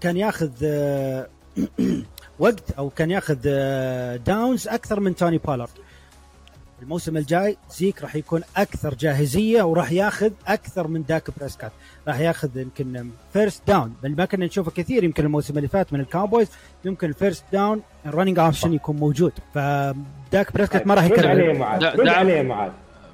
كان 0.00 0.16
ياخذ 0.16 0.50
آه 0.62 1.28
وقت 2.40 2.70
أو 2.78 2.90
كان 2.90 3.10
ياخذ 3.10 3.38
آه 3.46 4.16
downs 4.16 4.68
أكثر 4.68 5.00
من 5.00 5.16
توني 5.16 5.38
بالارد 5.38 5.70
الموسم 6.82 7.16
الجاي 7.16 7.56
زيك 7.70 8.02
راح 8.02 8.16
يكون 8.16 8.42
أكثر 8.56 8.94
جاهزية 8.94 9.62
وراح 9.62 9.92
ياخذ 9.92 10.32
أكثر 10.46 10.88
من 10.88 11.04
داك 11.04 11.30
بريسكوت. 11.38 11.72
راح 12.08 12.20
ياخذ 12.20 12.56
يمكن 12.56 13.10
first 13.32 13.62
down 13.66 13.94
بل 14.02 14.16
ما 14.16 14.24
كنا 14.24 14.46
نشوفه 14.46 14.70
كثير 14.70 15.04
يمكن 15.04 15.24
الموسم 15.24 15.56
اللي 15.56 15.68
فات 15.68 15.92
من 15.92 16.00
الكاوبويز 16.00 16.50
يمكن 16.84 17.08
ال 17.08 17.14
first 17.14 17.44
down 17.52 17.82
ال 18.06 18.10
running 18.10 18.38
option 18.38 18.74
يكون 18.74 18.96
موجود. 18.96 19.32
فداك 19.54 20.52
بريسكوت 20.54 20.86
ما 20.86 20.94
راح 20.94 21.04
عليه 21.04 21.14
يكرر. 21.14 21.40
يا 21.40 21.52
معاذ 21.52 21.80
لا،. 21.80 22.12
عليه 22.12 22.42
معاذ 22.42 22.70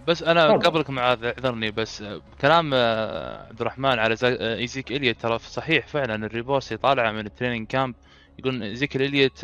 بس 0.08 0.22
أنا 0.22 0.48
تفضل. 0.48 0.66
قبلك 0.66 0.90
معاذ 0.90 1.24
اعذرني 1.24 1.70
بس 1.70 2.02
آه، 2.02 2.20
كلام 2.40 2.70
آه، 2.74 3.46
عبد 3.48 3.60
الرحمن 3.60 3.98
على 3.98 4.16
آه، 4.22 4.56
إيزيكيل 4.56 4.92
اليوت 4.92 5.20
ترى 5.20 5.38
صحيح 5.38 5.86
فعلا 5.86 6.26
ال 6.26 6.31
reports 6.31 6.68
اللي 6.68 6.82
طالعة 6.82 7.12
من 7.12 7.26
ال 7.26 7.31
training 7.31 7.66
camp 7.66 7.94
يقول 8.38 8.62
ايزيكيل 8.62 8.96
اليوت 8.96 9.40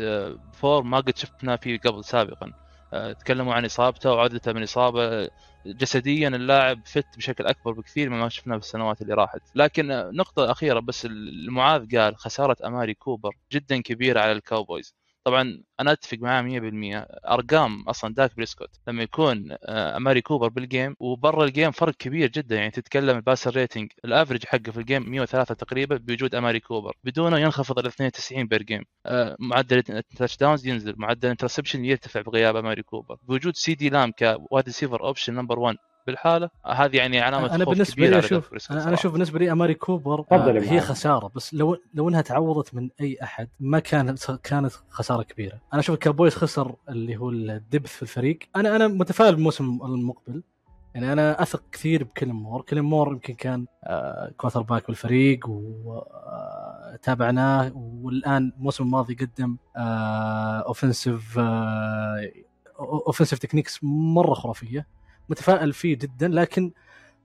فورم 0.53 0.83
ما 0.83 1.01
قد 1.01 1.17
شفنا 1.17 1.57
فيه 1.57 1.79
قبل 1.79 2.05
سابقا. 2.05 2.53
آه، 2.93 3.13
تكلموا 3.13 3.55
عن 3.55 3.65
إصابته 3.65 4.13
وعودته 4.13 4.53
من 4.53 4.63
إصابة 4.63 5.29
جسديا 5.67 6.29
اللاعب 6.29 6.87
fit 6.87 7.17
بشكل 7.17 7.47
أكبر 7.47 7.73
بكثير 7.73 8.11
مما 8.11 8.29
شفناه 8.29 8.57
في 8.59 8.65
السنوات 8.65 9.03
اللي 9.03 9.15
راحت. 9.15 9.41
لكن 9.55 9.91
آه، 9.91 10.11
نقطة 10.11 10.51
أخيرة 10.51 10.81
بس 10.81 11.07
المعاذ 11.07 11.97
قال 11.97 12.17
خسارة 12.17 12.57
أماري 12.67 12.95
كوبر 12.95 13.37
جدا 13.53 13.81
كبيرة 13.83 14.21
على 14.21 14.33
الكاوبويز. 14.33 14.95
طبعا 15.25 15.63
أنا 15.81 15.93
أتفق 15.93 16.19
معاه 16.21 16.43
100% 16.43 17.07
أرقام 17.29 17.83
أصلا 17.89 18.15
داك 18.15 18.37
بريسكوت 18.37 18.71
لما 18.89 19.03
يكون 19.03 19.57
آه، 19.65 19.97
أماري 19.97 20.21
كوبر 20.21 20.49
بال 20.49 20.65
game 20.65 20.97
وبرا 21.01 21.45
ال 21.45 21.50
game 21.50 21.71
فرق 21.71 21.95
كبير 21.95 22.29
جدا. 22.31 22.57
يعني 22.57 22.71
تتكلم 22.71 23.17
ال 23.17 23.22
passer 23.22 23.51
rating 23.57 23.93
ال 24.05 24.10
average 24.10 24.47
حقه 24.47 24.73
في 24.73 24.77
ال 24.81 24.87
game 24.87 25.11
103 25.11 25.55
تقريبا 25.55 25.97
بوجود 25.97 26.35
أماري 26.35 26.61
كوبر. 26.61 26.97
بدونه 27.05 27.39
ينخفض 27.39 27.79
إلى 27.79 27.89
92 27.89 28.47
per 28.47 28.63
game 28.63 28.83
معدل 29.39 29.79
ال 29.79 30.37
touchdowns 30.37 30.67
ينزل 30.67 30.95
معدل 30.97 31.25
ال 31.27 31.31
interception 31.31 31.85
يرتفع 31.85 32.21
بغياب 32.21 32.57
أماري 32.57 32.83
كوبر. 32.83 33.17
بوجود 33.23 33.57
سي 33.57 33.75
دي 33.75 33.89
لام 33.89 34.13
كوايد 34.19 34.69
ريسيفر 34.71 35.03
option 35.05 35.35
number 35.35 35.59
1 35.59 35.77
بالحالة 36.07 36.51
هذه 36.67 36.97
يعني 36.97 37.21
علامة 37.21 37.55
أنا 37.55 37.65
بالنسبة 37.65 38.09
لي 38.09 38.19
أشوف 38.19 38.71
أنا, 38.71 38.85
أنا 38.85 38.95
أشوف 38.95 39.13
بالنسبة 39.13 39.39
لي 39.39 39.53
أماري 39.53 39.75
كوبر 39.75 40.25
آه 40.33 40.53
هي 40.53 40.81
خسارة. 40.81 41.31
بس 41.35 41.55
لو 41.55 41.77
لو 41.95 42.09
إنها 42.09 42.21
تعوضت 42.21 42.75
من 42.75 42.91
أي 43.01 43.19
أحد 43.23 43.49
ما 43.61 43.79
كانت 43.79 44.31
كانت 44.31 44.73
خسارة 44.89 45.23
كبيرة. 45.23 45.61
أنا 45.73 45.81
أشوف 45.81 45.95
الكاوبويز 45.95 46.35
خسر 46.35 46.75
اللي 46.89 47.17
هو 47.17 47.31
ال 47.31 47.41
depth 47.41 47.91
في 47.91 48.03
الفريق. 48.03 48.39
أنا 48.57 48.77
أنا 48.77 48.89
متفائل 48.89 49.35
بالموسم 49.35 49.65
المقبل. 49.65 50.43
يعني 50.95 51.13
أنا 51.13 51.43
أثق 51.43 51.63
كثير 51.73 52.05
بكيلن 52.05 52.43
مور. 52.43 52.63
كيلن 52.63 52.91
مور 52.91 53.13
يمكن 53.13 53.35
كان 53.35 53.67
آه 53.85 54.33
quarterback 54.37 54.87
بالفريق 54.87 55.47
وتابعناه 56.95 57.67
آه 57.67 57.73
والآن 58.03 58.53
الموسم 58.59 58.85
الماضي 58.85 59.15
قدم 59.15 59.57
آه 59.77 60.59
offensive 60.61 61.39
آه 61.39 62.33
offensive 62.79 63.39
techniques 63.39 63.79
مرة 63.83 64.35
خرافية. 64.35 64.87
متفائل 65.33 65.73
فيه 65.73 65.99
جدا 65.99 66.29
لكن 66.29 66.73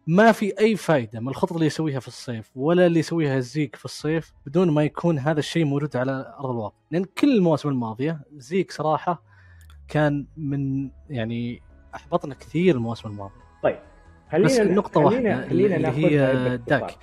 ما 0.07 0.31
في 0.31 0.59
أي 0.59 0.75
فائده 0.75 1.19
من 1.19 1.27
الخطط 1.27 1.53
اللي 1.53 1.65
يسويها 1.65 1.99
في 1.99 2.07
الصيف 2.07 2.51
ولا 2.55 2.85
اللي 2.85 2.99
يسويها 2.99 3.39
زيك 3.39 3.75
في 3.75 3.85
الصيف 3.85 4.33
بدون 4.45 4.71
ما 4.71 4.83
يكون 4.83 5.19
هذا 5.19 5.39
الشيء 5.39 5.65
موجود 5.65 5.97
على 5.97 6.35
أرض 6.39 6.49
الواقع. 6.49 6.75
لأن 6.91 7.03
كل 7.03 7.35
المواسم 7.35 7.69
الماضية 7.69 8.19
زيك 8.37 8.71
صراحة 8.71 9.23
كان 9.87 10.25
من 10.37 10.89
يعني 11.09 11.61
أحبطنا 11.95 12.33
كثير 12.33 12.75
المواسم 12.75 13.09
الماضية. 13.09 13.41
طيب 13.63 13.79
خلينا 14.31 14.47
بس 14.47 14.59
نقطة 14.59 14.99
واحدة 15.01 15.43
اللي 15.43 15.87
هي 15.87 16.57
داك. 16.57 16.97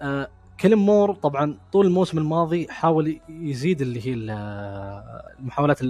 آه 0.00 0.28
كيلن 0.60 0.86
مور 0.86 1.14
طبعا 1.14 1.58
طول 1.72 1.86
الموسم 1.86 2.18
الماضي 2.18 2.66
حاول 2.70 3.20
يزيد 3.28 3.80
اللي 3.80 4.06
هي 4.06 4.14
المحاولات 5.38 5.82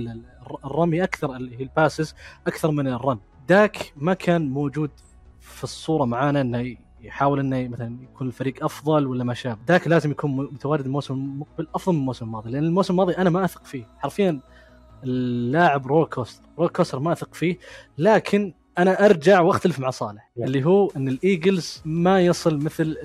الرمي 0.64 1.04
أكثر 1.04 1.37
اللي 1.37 1.56
هي 1.59 1.62
ال 1.62 1.70
passes 1.70 2.14
أكثر 2.46 2.70
من 2.70 2.87
ال 2.87 2.94
run 2.94 3.18
داك 3.50 3.92
ما 3.96 4.14
كان 4.14 4.50
موجود 4.50 4.90
في 5.40 5.64
الصورة 5.64 6.04
معانا 6.04 6.40
إنه 6.40 6.76
يحاول 7.00 7.40
إنه 7.40 7.68
مثلا 7.68 7.96
يكون 8.02 8.26
الفريق 8.26 8.64
أفضل 8.64 9.06
ولا 9.06 9.24
ما 9.24 9.34
شابه 9.34 9.58
داك 9.68 9.88
لازم 9.88 10.10
يكون 10.10 10.36
متواجد 10.36 10.84
الموسم 10.84 11.14
المقبل 11.14 11.66
أفضل 11.74 11.94
من 11.94 12.00
الموسم 12.00 12.24
الماضي 12.24 12.50
لأن 12.50 12.64
الموسم 12.64 12.94
الماضي 12.94 13.16
أنا 13.16 13.30
ما 13.30 13.44
أثق 13.44 13.64
فيه. 13.64 13.84
حرفيا 13.98 14.40
اللاعب 15.04 15.86
roller 15.87 16.07
coaster 16.07 16.42
roller 16.59 16.68
coaster 16.68 16.98
ما 16.98 17.12
أثق 17.12 17.34
فيه 17.34 17.56
لكن 17.98 18.52
أنا 18.78 19.06
أرجع 19.06 19.40
وأختلف 19.40 19.80
مع 19.80 19.90
صالح 19.90 20.30
اللي 20.38 20.64
هو 20.64 20.90
إن 20.96 21.08
الإيجلز 21.08 21.82
ما 21.84 22.20
يصل 22.20 22.56
مثل 22.64 22.96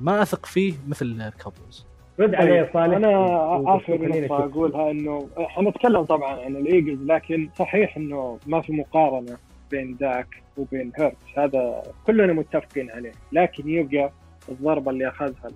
ما 0.00 0.22
أثق 0.22 0.46
فيه 0.46 0.74
مثل 0.88 1.06
الكاوبويز. 1.06 1.86
رد 2.20 2.34
علي 2.34 2.50
يا 2.56 2.70
صالح. 2.72 2.96
أنا 2.96 3.76
آخر 3.76 4.08
نقطه 4.08 4.44
أقولها 4.44 4.90
إنه 4.90 5.28
إحنا 5.38 5.70
نتكلم 5.70 6.02
طبعا 6.02 6.40
عن 6.40 6.56
الإيجلز 6.56 7.02
لكن 7.02 7.48
صحيح 7.58 7.96
إنه 7.96 8.38
ما 8.46 8.60
في 8.60 8.72
مقارنة. 8.72 9.47
بين 9.70 9.96
داك 9.96 10.42
وبين 10.56 10.92
هيرتس 10.98 11.38
هذا 11.38 11.82
كلنا 12.06 12.32
متفقين 12.32 12.90
عليه 12.90 13.12
لكن 13.32 13.68
يبقى 13.68 14.12
الضربة 14.48 14.90
اللي 14.90 15.08
أخذها 15.08 15.50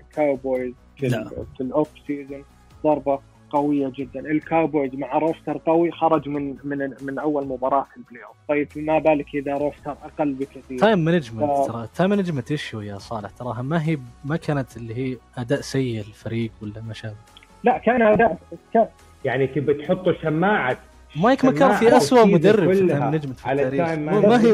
الكاوبويز 0.00 0.74
في, 0.96 1.08
في 1.56 1.60
ال 1.60 1.67
off 1.67 1.88
season 2.06 2.44
ضربة 2.84 3.18
قوية 3.50 3.92
جدا. 3.94 4.20
الكاوبويز 4.20 4.94
مع 4.94 5.18
roster 5.18 5.58
قوي 5.66 5.90
خرج 5.90 6.28
من 6.28 6.56
من 6.64 6.94
من 7.02 7.18
أول 7.18 7.46
مباراة 7.48 7.86
في 7.90 7.96
ال 7.96 8.24
playoff 8.24 8.36
طيب 8.48 8.68
ما 8.76 8.98
بالك 8.98 9.34
إذا 9.34 9.54
roster 9.54 9.90
أقل 9.90 10.32
بكثير؟ 10.34 10.78
time 10.78 10.98
management 10.98 11.50
ف... 11.50 11.66
ترى 11.66 11.88
time 11.94 12.10
management 12.10 12.50
ايشو 12.50 12.80
يا 12.80 12.98
صالح. 12.98 13.30
تراها 13.30 13.62
ما 13.62 13.82
هي 13.88 13.98
ما 14.24 14.36
كانت 14.36 14.76
اللي 14.76 14.94
هي 14.94 15.16
أداء 15.38 15.60
سيء 15.60 16.00
الفريق 16.00 16.50
ولا 16.62 16.80
ما 16.86 16.92
شابه؟ 16.94 17.16
لا 17.64 17.78
كان 17.78 18.02
اداء 18.02 18.38
كان 18.74 18.86
يعني 19.24 19.46
تبي 19.46 19.74
تحطوا 19.74 20.12
شماعة 20.12 20.78
مايك 21.16 21.44
مكارثي 21.44 21.96
اسوء 21.96 22.26
مدرب 22.26 22.72
في 22.72 22.82
نجم 22.82 23.32
في 23.32 23.52
التاريخ. 23.52 23.98
ما 23.98 24.40
هي 24.40 24.52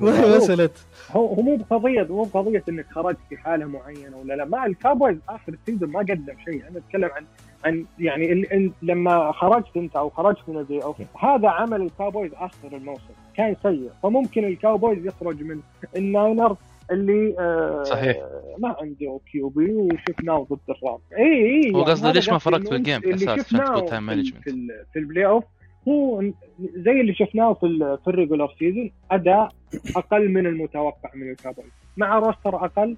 ما 0.00 0.20
هي 0.20 0.36
مسألة. 0.36 0.70
هو 1.10 1.26
هو 1.26 1.42
مو 1.42 1.56
بقضيه 1.56 2.06
مو 2.10 2.22
بقضية 2.22 2.64
إنك 2.68 2.86
خرجت 2.90 3.18
في 3.28 3.36
حالة 3.36 3.66
معينة 3.66 4.16
ولا 4.16 4.34
لا. 4.34 4.44
ما 4.44 4.66
الكاوبويز 4.66 5.16
آخر 5.28 5.52
ال 5.52 5.57
season 5.57 5.90
ما 5.90 5.98
قدم 5.98 6.34
شيء. 6.44 6.62
أنا 6.70 6.78
أتكلم 6.78 7.10
عن 7.16 7.24
عن 7.64 7.84
يعني 7.98 8.32
ال... 8.32 8.72
لما 8.82 9.32
خرجت 9.32 9.76
أنت 9.76 9.96
أو 9.96 10.10
خرجت 10.10 10.48
من 10.48 10.58
ال 10.58 10.82
playoff 10.82 10.96
هذا 11.18 11.48
عمل 11.48 11.82
الكاوبويز 11.82 12.32
آخر 12.34 12.76
الموسم. 12.76 13.14
كان 13.36 13.56
سيء. 13.62 13.90
فممكن 14.02 14.44
الكاوبويز 14.44 15.06
يخرج 15.06 15.42
من 15.42 15.60
الناينرز 15.96 16.56
اللي 16.90 17.34
آه 17.38 17.82
صحيح. 17.82 18.16
ما 18.58 18.76
عنده 18.80 19.20
QB 19.32 19.72
وشفناه 19.74 20.46
ضد 20.50 20.58
الرامز. 20.68 20.98
اي 21.18 21.24
اي 21.24 21.74
هو 21.74 21.82
قصده 21.82 22.12
ليش 22.12 22.28
ما 22.28 22.38
فرقت 22.38 22.70
بال 22.70 22.80
game 22.80 23.00
أساس 23.04 23.28
عشان 23.28 23.64
تكون 23.64 23.86
time 23.86 24.02
management 24.02 24.44
في, 24.44 24.68
في 24.92 24.98
ال 24.98 25.26
playoff 25.26 25.44
هو 25.88 26.22
زي 26.60 27.00
اللي 27.00 27.14
شفناه 27.14 27.52
في 27.54 27.98
في 28.04 28.10
ال 28.10 28.15
regular 28.15 28.54
season 28.58 28.90
أداء 29.10 29.52
أقل 29.96 30.28
من 30.28 30.46
المتوقع 30.46 31.10
من 31.14 31.30
الكاوبويز 31.30 31.70
مع 31.96 32.18
roster 32.18 32.64
أقل 32.64 32.96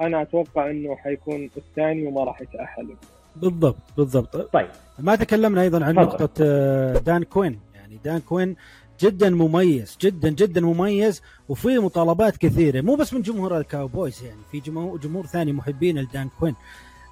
أنا 0.00 0.22
أتوقع 0.22 0.70
إنه 0.70 0.96
حيكون 0.96 1.50
الثاني 1.56 2.06
وما 2.06 2.24
راح 2.24 2.40
يتأهل. 2.40 2.96
بالضبط 3.36 3.76
بالضبط. 3.96 4.36
طيب. 4.36 4.68
ما 4.98 5.16
تكلمنا 5.16 5.62
أيضا 5.62 5.84
عن 5.84 5.94
نقطة 5.94 6.28
آه، 6.40 6.98
دان 6.98 7.22
كوين. 7.22 7.60
يعني 7.74 7.98
دان 8.04 8.18
كوين 8.18 8.56
جدا 9.00 9.30
مميز 9.30 9.98
جدا 10.00 10.30
جدا 10.30 10.60
مميز 10.60 11.22
وفي 11.48 11.78
مطالبات 11.78 12.36
كثيرة. 12.36 12.80
مو 12.80 12.94
بس 12.94 13.14
من 13.14 13.22
جمهور 13.22 13.58
الكاوبويز 13.58 14.24
يعني 14.24 14.40
في 14.50 14.60
جمهور, 14.60 14.98
جمهور 14.98 15.26
ثاني 15.26 15.52
محبين 15.52 15.98
لدان 15.98 16.28
كوين. 16.40 16.54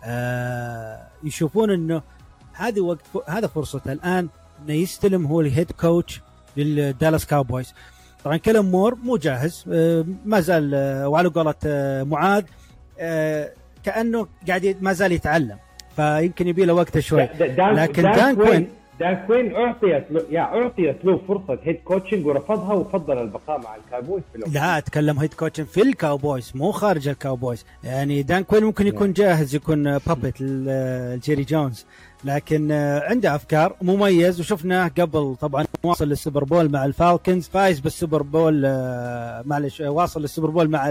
آه 0.05 1.07
يشوفون 1.25 1.71
إنه 1.71 2.03
هذه 2.53 2.81
وقت 2.81 3.01
هذا 3.29 3.47
فرصته 3.47 3.93
الآن 3.93 4.29
إنه 4.62 4.75
يستلم 4.75 5.27
هو 5.27 5.40
ال 5.40 5.47
head 5.47 5.70
coach 5.73 6.20
للدالاس 6.57 7.27
كاوبويز 7.27 7.75
طبعا 8.25 8.37
كيلن 8.37 8.64
مور 8.71 8.95
مو 8.95 9.17
جاهز 9.17 9.64
آه 9.73 10.05
ما 10.25 10.40
زال 10.40 10.75
آه 10.75 11.09
وعلى 11.09 11.29
قولة 11.29 11.55
آه 11.67 12.03
معاذ 12.03 12.45
كأنه 13.85 14.27
قاعد 14.49 14.77
ما 14.81 14.93
زال 14.93 15.12
يتعلم 15.12 15.57
فيمكن 15.97 16.49
يبي 16.49 16.64
له 16.64 16.73
وقت 16.75 16.99
شوي. 16.99 17.29
لكن 17.59 18.03
دان 18.03 18.35
كوين 18.37 18.69
دان 19.01 19.25
كوين 19.27 19.55
أعطيت 19.57 20.05
له 20.11 20.23
يا 20.31 20.40
أعطيت 20.40 21.05
له 21.05 21.21
فرصة 21.29 21.59
head 21.62 21.77
coaching 21.85 22.27
ورفضها 22.27 22.73
وفضل 22.73 23.19
البقاء 23.23 23.61
مع 23.61 23.77
الكاوبويز 23.77 24.23
في 24.33 24.38
لا 24.51 24.79
أتكلم 24.79 25.19
head 25.18 25.35
coaching 25.35 25.66
في 25.67 25.83
الكاوبويز 25.83 26.53
مو 26.55 26.73
خارج 26.73 27.09
الكاوبويز 27.09 27.64
يعني 27.85 28.23
دان 28.23 28.43
كوين 28.45 28.64
ممكن 28.64 28.87
يكون 28.87 29.12
جاهز 29.12 29.55
يكون 29.55 29.99
puppet 29.99 30.40
لجيري 30.40 31.45
جونز. 31.45 31.87
لكن 32.25 32.73
عنده 33.03 33.35
أفكار 33.35 33.77
مميز 33.83 34.41
وشفناه 34.41 34.89
قبل 34.89 35.37
طبعا 35.41 35.65
واصل 35.83 36.09
للسوبر 36.09 36.45
بول 36.45 36.73
مع 36.73 36.85
الفالكنز 36.85 37.49
فايز 37.49 37.81
بالسوبر 37.81 38.23
بول 38.23 38.63
معلش 39.45 39.81
واصل 39.81 40.21
للسوبر 40.21 40.51
بول 40.51 40.71
مع 40.71 40.91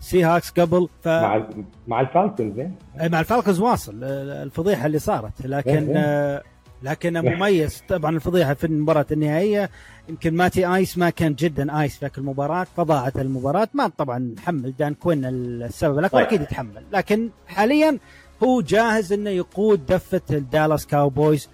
سي 0.00 0.24
هاكس 0.24 0.50
قبل 0.50 0.88
ف... 1.02 1.08
مع 1.08 1.46
مع 1.88 2.00
الفالكنز 2.00 2.58
اي 3.00 3.08
مع 3.08 3.20
الفالكنز 3.20 3.60
واصل 3.60 4.04
الفضيحة 4.04 4.86
اللي 4.86 4.98
صارت. 4.98 5.46
لكن 5.46 5.92
آه 5.96 6.42
لكن 6.82 7.18
مميز 7.18 7.82
طبعا 7.88 8.16
الفضيحة 8.16 8.54
في 8.54 8.66
المباراة 8.66 9.06
النهائية. 9.12 9.70
يمكن 10.08 10.34
مات 10.34 10.74
رايان 10.74 10.98
ما 10.98 11.10
كان 11.10 11.34
جدا 11.34 11.80
nice 11.80 11.98
في 11.98 12.18
المباراة 12.18 12.66
فضاعت 12.76 13.16
المباراة. 13.16 13.68
ما 13.74 13.88
طبعا 13.88 14.18
نحمل 14.18 14.74
دان 14.78 14.94
كوين 14.94 15.24
السبب 15.24 15.98
الاكبر 15.98 16.18
طيب. 16.18 16.26
أكيد 16.26 16.42
يتحمل. 16.42 16.82
لكن 16.92 17.30
حاليا 17.46 17.98
هو 18.44 18.60
جاهز 18.60 19.12
إنه 19.12 19.30
يقود 19.30 19.86
دفة 19.86 20.20
الدالاس 20.30 20.86
كاوبويز 20.86 21.48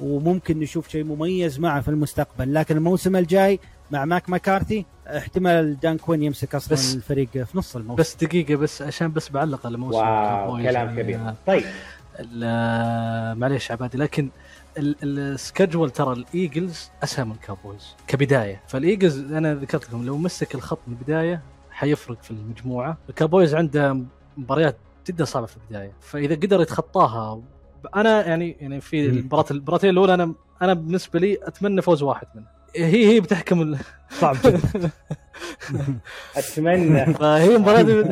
وممكن 0.00 0.58
نشوف 0.58 0.88
شيء 0.88 1.04
مميز 1.04 1.60
معه 1.60 1.80
في 1.80 1.88
المستقبل. 1.88 2.54
لكن 2.54 2.76
الموسم 2.76 3.16
الجاي 3.16 3.60
مع 3.90 4.04
مايك 4.04 4.30
مكارثي 4.30 4.86
احتمال 5.06 5.80
دان 5.80 5.98
كوين 5.98 6.22
يمسك 6.22 6.54
أصلا 6.54 6.72
بس 6.72 6.94
الفريق 6.94 7.28
في 7.30 7.58
نص 7.58 7.76
الموسم. 7.76 7.96
بس 8.00 8.14
دقيقة 8.14 8.56
بس 8.56 8.82
عشان 8.82 9.12
بس 9.12 9.28
بعلق 9.28 9.66
على 9.66 9.74
الموسم 9.74 9.98
واو 9.98 10.56
كلام 10.56 10.98
يعني 10.98 11.02
كبير 11.02 11.34
طيب. 11.46 11.64
معليش 13.38 13.70
عبادي 13.70 13.98
لكن 13.98 14.28
ال 14.78 14.90
schedule 14.90 15.90
ترى 15.90 16.12
الإيجلز 16.12 16.90
أسهل 17.02 17.24
من 17.24 17.32
الكاوبويز 17.32 17.94
كبداية. 18.06 18.60
فالإيجلز 18.68 19.32
أنا 19.32 19.54
ذكرت 19.54 19.88
لكم 19.88 20.06
لو 20.06 20.18
مسك 20.18 20.54
الخط 20.54 20.78
من 20.86 20.94
البداية 20.94 21.40
حيفرق 21.70 22.22
في 22.22 22.30
المجموعة. 22.30 22.98
الكاوبويز 23.08 23.54
عنده 23.54 24.00
مباريات 24.36 24.76
جدا 25.08 25.24
صعبه 25.24 25.46
في 25.46 25.56
البداية. 25.56 25.92
فإذا 26.00 26.34
قدر 26.34 26.60
يتخطاها 26.60 27.42
أنا 27.96 28.26
يعني 28.26 28.56
يعني 28.60 28.80
في 28.80 29.06
المباراة 29.06 29.44
المباراتين 29.50 29.90
الأولى 29.90 30.14
أنا 30.14 30.34
أنا 30.62 30.74
بالنسبة 30.74 31.18
لي 31.20 31.38
أتمنى 31.42 31.82
فوز 31.82 32.02
واحد 32.02 32.26
منه 32.34 32.46
هي 32.76 33.06
هي 33.14 33.20
بتحكم 33.20 33.62
ال- 33.62 33.78
صعب 34.20 34.36
جدا. 34.44 34.90
أتمنى. 36.36 37.14
فهي 37.14 37.56
المباراه 37.56 37.82
دي 37.82 37.92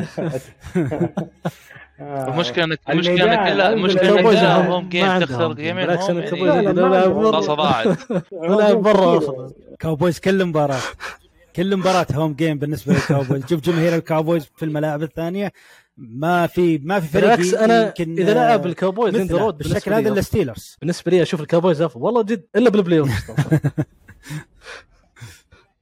آه. 1.99 2.27
المشكلة 2.33 2.63
انك 2.63 2.79
المشكلة 2.89 3.23
إنك 3.33 3.57
لا 3.57 3.73
المشكلة 3.73 4.19
إنك 4.19 4.25
عندهم- 4.25 4.71
هوم 4.71 4.89
جيم. 4.89 5.19
تخسر 5.19 5.53
جيمين 5.53 5.85
بالعكس 5.85 6.09
لا، 6.09 6.13
لا، 6.13 6.61
لا 6.71 6.87
ما 6.87 6.95
لا 6.95 7.01
خلاص 7.01 7.45
ضاعت 7.47 7.97
ولا 8.31 8.73
برا 8.73 9.17
أصلا. 9.17 9.51
كاوبويز 9.79 10.19
كل 10.19 10.45
مباراة 10.45 10.79
كل 11.55 11.77
مباراة 11.77 12.05
هوم 12.13 12.33
جيم 12.33 12.59
بالنسبة 12.59 12.93
للكاوبويز. 12.93 13.45
شوف 13.49 13.61
جماهير 13.61 13.95
الكاوبويز 13.95 14.49
في 14.55 14.65
الملاعب 14.65 15.03
الثانية. 15.03 15.51
ما 15.97 16.47
في 16.47 16.77
ما 16.77 16.99
في 16.99 17.07
فريق 17.07 17.23
بالعكس 17.23 17.53
أنا 17.53 17.85
يمكن 17.85 18.11
إذا 18.11 18.33
لعب 18.33 18.65
الكاوبويز 18.65 19.15
مثله. 19.15 19.39
رود 19.39 19.57
بالشكل 19.57 19.93
هذا 19.93 20.09
الستيلرز 20.09 20.77
بالنسبة 20.81 21.11
لي 21.11 21.21
أشوف 21.21 21.41
الكاوبويز 21.41 21.81
أفضل. 21.81 22.03
والله 22.03 22.23
جد 22.23 22.45
إلا 22.55 22.69
بالبلاي 22.69 22.99
اوف 22.99 23.09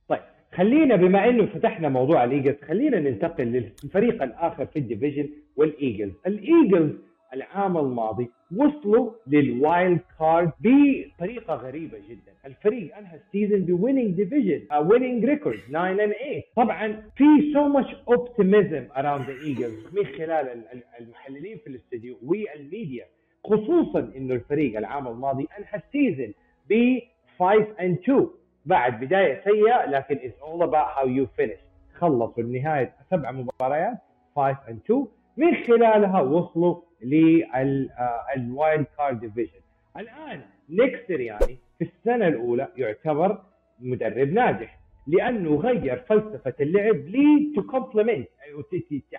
طيب 0.09 0.19
خلينا 0.55 0.95
بما 0.95 1.29
إنه 1.29 1.45
فتحنا 1.45 1.89
موضوع 1.89 2.23
الإيجلز 2.23 2.55
خلينا 2.67 2.99
ننتقل 2.99 3.43
للفريق 3.83 4.23
الآخر 4.23 4.65
في 4.65 4.79
الديفيجن 4.79 5.29
والإيجلز. 5.55 6.13
الإيجلز 6.27 6.91
العام 7.33 7.77
الماضي 7.77 8.29
وصلوا 8.57 9.11
للوايلد 9.27 9.99
كارد 10.19 10.51
بطريقة 10.59 11.55
غريبة 11.55 11.97
جدا. 12.09 12.31
الفريق 12.45 12.97
أنهى 12.97 13.15
السيزون 13.15 13.59
بويننج 13.65 14.11
ديفيجن 14.15 14.61
ويننج 14.85 15.25
ريكورد 15.25 15.57
9 15.69 15.93
and 15.93 15.97
8 15.97 16.43
طبعا 16.55 17.03
في 17.15 17.23
سو 17.53 17.67
ماتش 17.67 17.95
اوبتيميزم 18.07 18.85
اراوند 18.97 19.25
ذا 19.25 19.33
ايجلز 19.33 19.87
من 19.93 20.05
خلال 20.05 20.31
ال- 20.31 20.63
ال- 20.73 20.83
المحللين 20.99 21.57
في 21.57 21.67
الاستوديو 21.67 22.15
والميديا. 22.25 23.05
خصوصا 23.45 23.99
إنه 24.15 24.33
الفريق 24.33 24.77
العام 24.77 25.07
الماضي 25.07 25.47
أنهى 25.59 25.81
السيزون 25.85 26.33
ب 26.69 26.99
5 27.39 27.65
and 27.79 28.09
2 28.09 28.27
بعد 28.65 28.99
بداية 28.99 29.41
سيئة 29.43 29.85
لكن 29.89 30.15
it's 30.15 30.43
all 30.43 30.61
about 30.63 30.87
how 30.97 31.05
you 31.07 31.41
finish. 31.41 31.59
خلصوا 31.99 32.43
النهاية 32.43 32.93
سبع 33.11 33.31
مباريات 33.31 33.97
5 34.35 34.57
and 34.67 34.91
2 34.91 35.07
من 35.37 35.55
خلالها 35.67 36.21
وصلوا 36.21 36.75
للوايلد 37.03 38.85
كارد 38.97 39.19
ديفيجن. 39.19 39.59
الآن 39.97 40.41
نيك 40.69 41.03
سيرياني 41.07 41.57
في 41.79 41.85
السنة 41.85 42.27
الأولى 42.27 42.67
يعتبر 42.77 43.41
مدرب 43.79 44.33
ناجح 44.33 44.79
لأنه 45.07 45.55
غير 45.55 45.95
فلسفة 45.99 46.53
اللعب 46.59 46.95
لي 46.95 47.53
تو 47.55 47.62
كومبلمنت 47.62 48.27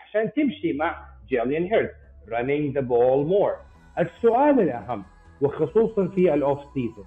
عشان 0.06 0.32
تمشي 0.32 0.72
مع 0.72 1.04
جيليان 1.28 1.64
هيرت 1.64 1.90
running 2.28 2.74
the 2.78 2.82
ball 2.82 3.30
more. 3.32 3.56
السؤال 3.98 4.60
الأهم 4.60 5.04
وخصوصا 5.40 6.08
في 6.08 6.34
الاوف 6.34 6.58
سيزون 6.74 7.04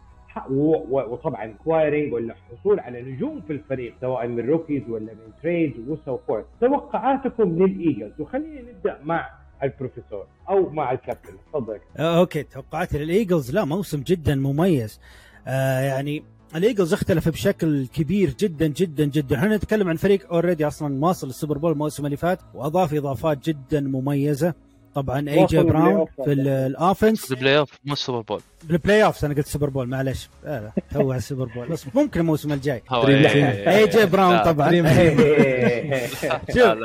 وطبعا 0.90 1.46
كوايرنج 1.64 2.14
ولا 2.14 2.34
حصول 2.34 2.80
على 2.80 3.02
نجوم 3.02 3.42
في 3.42 3.54
الفريق 3.54 3.94
سواء 4.02 4.28
من 4.28 4.50
روكيز 4.50 4.90
ولا 4.90 5.14
من 5.14 5.32
تريد 5.44 5.90
وسو 5.90 6.18
فورث 6.18 6.46
توقعاتكم 6.62 7.64
للايجلز 7.64 8.22
وخلينا 8.22 8.62
نبدأ 8.62 9.00
مع 9.04 9.30
البروفيسور 9.64 10.26
أو 10.50 10.70
مع 10.70 10.92
الكابتن. 10.92 11.34
تفضل. 11.54 11.80
آه، 11.98 12.20
أوكي 12.20 12.44
توقعاتي 12.44 12.98
للايجلز 12.98 13.52
لا 13.52 13.66
موسم 13.66 14.02
جدا 14.02 14.36
مميز. 14.36 15.00
آه 15.48 15.80
يعني 15.80 16.24
الإيجلز 16.56 16.94
اختلف 16.94 17.30
بشكل 17.30 17.88
كبير 17.88 18.30
جدا 18.40 18.68
جدا 18.68 19.06
جدا. 19.06 19.36
إحنا 19.38 19.56
نتكلم 19.58 19.90
عن 19.90 19.96
فريق 19.96 20.34
اوريدي 20.34 20.68
أصلا 20.68 21.06
واصل 21.06 21.28
السوبر 21.30 21.58
بول 21.58 21.72
الموسم 21.72 22.06
اللي 22.06 22.18
فات 22.18 22.40
وأضاف 22.54 22.94
إضافات 22.94 23.50
جدا 23.50 23.80
مميزة. 23.82 24.54
طبعا 24.96 25.30
اي 25.30 25.46
جي 25.46 25.64
براون 25.64 25.88
البلاي. 25.88 26.08
في 26.26 26.32
ال- 26.34 26.48
الاوفنس 26.48 27.32
البلاي 27.32 27.58
اوف 27.58 27.80
مو 27.86 27.94
السوبر 27.94 28.22
بول. 28.22 28.42
بالبلاي 28.64 29.04
اوفز 29.04 29.26
أنا 29.26 29.34
قلت 29.34 29.48
سوبر 29.48 29.70
بول 29.70 29.88
معلش 29.88 30.30
لا 30.44 30.62
لا 30.62 30.72
تو 30.92 31.14
السوبر 31.14 31.46
بول. 31.46 31.68
بس 31.68 31.96
ممكن 31.96 32.20
الموسم 32.20 32.54
الجاي. 32.54 32.82
اي 32.92 33.88
جي 33.88 34.06
براون. 34.06 34.44
طبعا. 34.44 34.70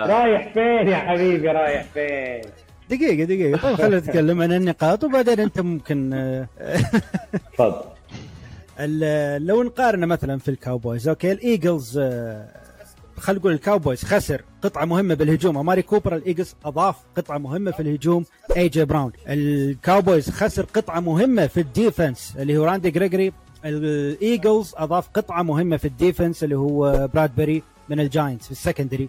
رايح 0.06 0.52
فين 0.52 0.88
يا 0.88 0.96
حبيبي؟ 0.96 1.48
رايح 1.48 1.82
فين؟ 1.82 2.40
دقيقة 2.90 3.24
دقيقة. 3.24 3.60
طيب 3.62 3.76
خلينا 3.76 3.98
نتكلم 4.00 4.42
عن 4.42 4.52
النقاط 4.52 5.04
وبعدين 5.04 5.40
أنت 5.40 5.60
ممكن 5.60 6.10
آه، 6.14 6.48
تفضل. 7.52 7.82
لو 9.46 9.62
نقارن 9.62 10.06
مثلا 10.06 10.38
في 10.38 10.48
الكاوبويز. 10.50 11.08
أوكي 11.08 11.32
الإيجلز 11.32 11.98
آه، 12.02 12.48
خلينا 13.18 13.40
نقول 13.40 13.52
الكاوبويز 13.52 14.04
خسر 14.04 14.42
قطعة 14.62 14.84
مهمة 14.84 15.14
بالهجوم. 15.14 15.66
ماري 15.66 15.82
كوبر 15.82 16.16
الإيجلز 16.16 16.54
أضاف 16.64 16.96
قطعة 17.16 17.38
مهمة 17.38 17.70
في 17.70 17.80
الهجوم. 17.80 18.24
إي 18.56 18.68
جي 18.68 18.84
براون. 18.84 19.12
الكاوبويز 19.28 20.30
خسر 20.30 20.62
قطعة 20.74 21.00
مهمة 21.00 21.46
في 21.46 21.60
الديفنس 21.60 22.34
اللي 22.38 22.56
هو 22.58 22.64
راندي 22.64 22.90
جريجوري 22.90 23.32
الإيجلز 23.64 24.74
أضاف 24.76 25.08
قطعة 25.14 25.42
مهمة 25.42 25.76
في 25.76 25.84
الديفنس 25.84 26.44
اللي 26.44 26.54
هو 26.54 27.08
برادبري 27.14 27.62
من 27.88 28.00
الجاينتس 28.00 28.44
في 28.46 28.52
السكندري. 28.52 29.08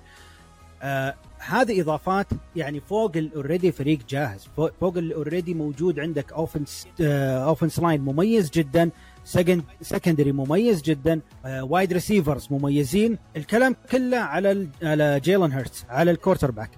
آه 0.83 1.15
هذه 1.39 1.81
إضافات 1.81 2.27
يعني 2.55 2.79
فوق 2.79 3.17
الاوريدي 3.17 3.71
فريق 3.71 3.99
جاهز. 4.09 4.47
فوق, 4.79 4.97
الاوريدي 4.97 5.53
موجود 5.53 5.99
عندك 5.99 6.33
اوفنس 6.33 6.87
اوفنس 7.01 7.79
لاين 7.79 8.01
مميز 8.01 8.49
جدا 8.49 8.89
سكند 9.23 9.63
سكندري 9.81 10.31
مميز 10.31 10.81
جدا 10.81 11.21
وايد 11.45 11.93
ريسيفرز 11.93 12.47
مميزين. 12.51 13.17
الكلام 13.37 13.75
كله 13.91 14.17
على 14.17 14.67
على 14.83 15.19
جيلن 15.19 15.51
هيرتس 15.51 15.85
على 15.89 16.11
الكورتر 16.11 16.51
باك 16.51 16.71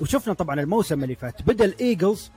وشفنا 0.00 0.34
طبعا 0.34 0.60
الموسم 0.60 1.04
اللي 1.04 1.14
فات 1.14 1.42
بدأ 1.42 1.64
الإيجلز 1.64 2.30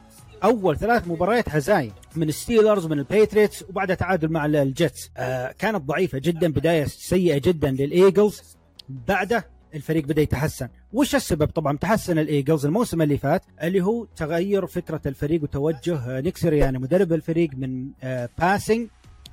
أول 0.43 0.77
ثلاث 0.77 1.08
مباريات 1.08 1.49
هزايم 1.49 1.91
من 2.15 2.29
الستيلرز 2.29 2.86
من 2.86 2.99
البيتريتس 2.99 3.63
وبعدها 3.69 3.95
تعادل 3.95 4.32
مع 4.32 4.45
الجيتس 4.45 5.12
آه 5.17 5.51
كانت 5.51 5.82
ضعيفة 5.82 6.17
جدا 6.17 6.51
بداية 6.51 6.86
سيئة 6.86 7.38
جدا 7.38 7.71
للإيجلز. 7.71 8.41
بعده 8.89 9.45
الفريق 9.75 10.05
بدأ 10.05 10.21
يتحسن. 10.21 10.67
وش 10.93 11.15
السبب؟ 11.15 11.47
طبعا 11.47 11.78
تحسن 11.78 12.19
الايجلز 12.19 12.65
الموسم 12.65 13.02
اللي 13.02 13.17
فات 13.17 13.41
اللي 13.63 13.82
هو 13.82 14.06
تغير 14.15 14.65
فكرة 14.67 15.02
الفريق 15.06 15.43
وتوجه 15.43 15.95
آه، 15.95 16.21
نيك 16.21 16.38
سيرياني 16.38 16.78
مدرب 16.80 17.13
الفريق 17.13 17.49
من 17.58 17.88
باسنج 18.39 18.88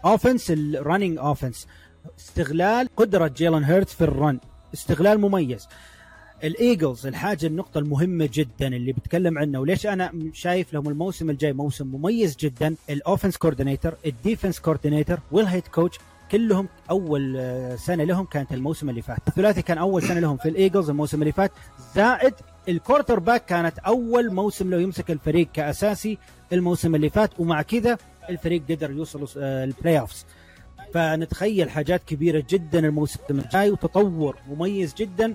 اوفنس 0.04 0.50
الرننج 0.50 1.18
اوفنس 1.18 1.66
استغلال 2.18 2.88
قدرة 2.96 3.28
جيلان 3.28 3.64
هيرتس 3.64 3.94
في 3.94 4.04
الرن 4.04 4.40
استغلال 4.74 5.20
مميز. 5.20 5.68
الايجلز 6.44 7.06
الحاجة 7.06 7.46
النقطة 7.46 7.78
المهمة 7.78 8.28
جدا 8.32 8.66
اللي 8.66 8.92
بتكلم 8.92 9.38
عنه 9.38 9.60
وليش 9.60 9.86
أنا 9.86 10.12
شايف 10.32 10.74
لهم 10.74 10.88
الموسم 10.88 11.30
الجاي 11.30 11.52
موسم 11.52 11.86
مميز 11.86 12.36
جدا. 12.36 12.74
الاوفنس 12.90 13.36
كوردينيتور 13.36 13.92
الديفنس 14.06 14.60
كوردينيتور 14.60 15.18
والهيد 15.32 15.62
كوتش 15.66 15.98
كلهم 16.32 16.68
أول 16.90 17.34
آه، 17.36 17.76
سنة 17.76 18.04
لهم 18.04 18.24
كانت 18.24 18.52
الموسم 18.52 18.90
اللي 18.90 19.02
فات. 19.02 19.18
الثلاثي 19.28 19.62
كان 19.62 19.78
أول 19.78 20.02
سنة 20.02 20.20
لهم. 20.20 20.36
في 20.36 20.48
الإيجلز 20.48 20.90
الموسم 20.90 21.20
اللي 21.22 21.32
فات 21.32 21.52
زائد 21.94 22.34
الكورتر 22.68 23.18
باك 23.18 23.44
كانت 23.44 23.78
أول 23.78 24.32
موسم 24.34 24.70
له 24.70 24.80
يمسك 24.80 25.10
الفريق 25.10 25.48
كأساسي 25.52 26.18
الموسم 26.52 26.94
اللي 26.94 27.10
فات 27.10 27.30
ومع 27.40 27.62
كذا 27.62 27.98
الفريق 28.28 28.62
قدر 28.70 28.90
يوصل 28.90 29.28
آه، 29.38 29.64
البلاي 29.64 30.00
اوفز 30.00 30.24
فنتخيل 30.94 31.70
حاجات 31.70 32.04
كبيرة 32.04 32.44
جدا 32.50 32.78
الموسم 32.78 33.18
الجاي 33.30 33.70
وتطور 33.70 34.36
مميز 34.48 34.94
جدا 34.94 35.34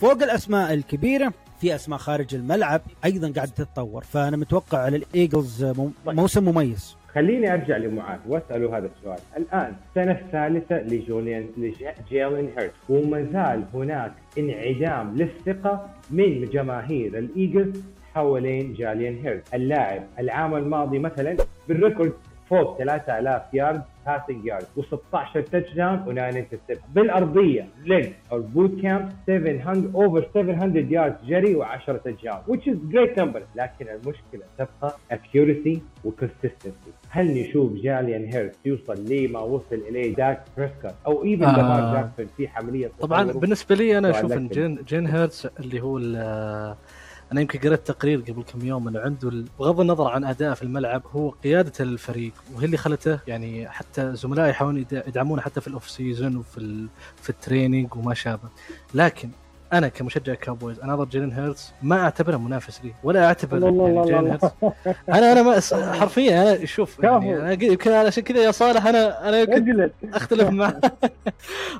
فوق 0.00 0.22
الأسماء 0.22 0.74
الكبيرة 0.74 1.32
في 1.60 1.74
أسماء 1.74 1.98
خارج 1.98 2.34
الملعب 2.34 2.82
أيضا 3.04 3.32
قاعدة 3.36 3.50
تتطور. 3.52 4.04
فأنا 4.04 4.36
متوقع 4.36 4.78
على 4.78 4.96
الإيجلز 4.96 5.64
مو- 5.64 5.90
موسم 6.06 6.44
مميز. 6.44 6.96
خليني 7.14 7.52
أرجع 7.52 7.76
لمعاذ 7.76 8.18
وأسأله 8.28 8.78
هذا 8.78 8.90
السؤال، 8.96 9.18
الآن 9.36 9.74
السنة 9.88 10.12
الثالثه 10.12 10.82
لجوليان 10.82 11.46
لجيلين 11.56 12.48
هيرت. 12.58 12.72
وما 12.88 13.22
زال 13.22 13.64
هناك 13.74 14.12
انعدام 14.38 15.16
للثقة 15.16 15.88
من 16.10 16.44
جماهير 16.44 17.18
الإيجلز 17.18 17.84
حوالين 18.14 18.72
جاليان 18.72 19.18
هيرت، 19.24 19.54
اللاعب 19.54 20.02
العام 20.18 20.54
الماضي 20.54 20.98
مثلا 20.98 21.36
بالريكورد 21.68 22.12
فوق 22.50 22.78
3000 22.78 23.42
يارد 23.54 23.82
باسنج 24.06 24.44
يارد 24.44 24.66
و16 24.76 25.50
تاتش 25.52 25.74
داون 25.74 26.04
و9 26.04 26.18
انترسبت 26.18 26.80
بالأرضية 26.94 27.68
ليج 27.84 28.06
أو 28.32 28.40
بوت 28.40 28.80
كامب 28.82 29.12
700 29.26 29.90
اوفر 29.94 30.28
700 30.34 30.92
يارد 30.92 31.16
جري 31.26 31.60
و10 31.60 31.86
تاتش 31.86 32.24
داون 32.24 32.40
which 32.48 32.62
is 32.62 32.76
great 32.94 33.20
number 33.20 33.40
لكن 33.56 33.86
المشكلة 33.88 34.42
تبقى 34.58 34.96
accuracy 35.12 35.78
وconsistency 36.06 36.90
هل 37.08 37.34
نشوف 37.40 37.72
جاليان 37.72 38.24
هيرت 38.24 38.56
يوصل 38.64 39.04
لما 39.08 39.40
وصل 39.40 39.82
إليه 39.88 40.14
داك 40.14 40.42
بريسكوت 40.56 40.94
أو 41.06 41.24
ايفن 41.24 41.44
آه. 41.44 41.56
لامار 41.56 41.94
جاكسون 41.94 42.26
في 42.36 42.46
عمليه 42.46 42.90
طبعا؟ 43.00 43.32
بالنسبة 43.32 43.74
لي 43.74 43.98
أنا 43.98 44.10
أشوف 44.10 44.32
إن 44.32 44.48
جين, 44.48 44.78
جين 44.88 45.06
هيرتس 45.06 45.46
اللي 45.46 45.80
هو 45.80 45.98
أنا 47.32 47.40
يمكن 47.40 47.58
قرأت 47.58 47.86
تقرير 47.86 48.20
قبل 48.20 48.42
كم 48.42 48.64
يوم 48.66 48.88
إنه 48.88 49.00
عنده 49.00 49.44
بغض 49.58 49.80
النظر 49.80 50.08
عن 50.08 50.24
اداءه 50.24 50.54
في 50.54 50.62
الملعب 50.62 51.02
هو 51.12 51.28
قيادته 51.30 51.84
للفريق 51.84 52.32
وهي 52.54 52.64
اللي 52.66 52.76
خلته 52.76 53.18
يعني 53.26 53.68
حتى 53.68 54.16
زملائه 54.16 54.50
يحاولون 54.50 54.78
يد- 54.80 55.02
يدعمونه 55.06 55.42
حتى 55.42 55.60
في 55.60 55.68
الأوف 55.68 55.90
سيزون 55.90 56.36
وفي. 56.36 56.86
في 57.22 57.30
التريننج 57.30 57.96
وما 57.96 58.14
شابه 58.14 58.48
لكن 58.94 59.30
أنا 59.72 59.88
كمشجع 59.88 60.34
كاوبويز 60.34 60.80
أنا 60.80 60.94
أضرب 60.94 61.08
جيلين 61.08 61.32
هيرتز 61.32 61.72
ما 61.82 62.00
أعتبره 62.00 62.36
منافس 62.36 62.84
لي 62.84 62.94
ولا 63.02 63.26
أعتبر 63.26 63.62
يعني 63.62 64.02
جيلين. 64.02 64.26
هيرتز. 64.26 64.50
أنا 65.08 65.32
أنا 65.32 65.42
ما 65.42 65.60
حرفيا 65.92 66.42
أنا 66.42 66.66
شوف 66.66 66.98
يعني. 67.02 67.36
أنا 67.36 67.52
يمكن 67.52 67.90
عشان 67.92 68.22
كذا 68.22 68.38
يا 68.42 68.50
صالح 68.50 68.86
أنا 68.86 69.28
أنا 69.28 69.90
أختلف 70.04 70.48
معك. 70.48 70.92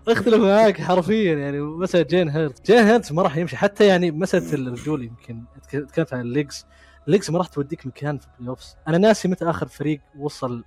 أختلف 0.08 0.34
معاك 0.44 0.80
حرفيا 0.80 1.34
يعني 1.34 1.60
مساله 1.60 2.04
جين 2.04 2.28
هيرت 2.28 2.66
جين 2.66 2.78
هيرت 2.84 3.12
ما 3.12 3.22
راح 3.22 3.36
يمشي 3.36 3.56
حتى 3.56 3.86
يعني 3.86 4.10
مساله 4.10 4.54
الرجول 4.54 5.02
يمكن 5.04 5.42
تك- 5.62 5.90
تكلمت 5.90 6.14
عن 6.14 6.20
الليجز 6.20 6.66
الليجز 7.06 7.30
ما 7.30 7.38
راح 7.38 7.46
توديك 7.46 7.86
مكان 7.86 8.18
في 8.18 8.26
البلاي 8.40 8.56
أنا 8.88 8.98
ناسي 8.98 9.28
متى 9.28 9.44
آخر 9.50 9.66
فريق 9.68 10.00
وصل 10.18 10.64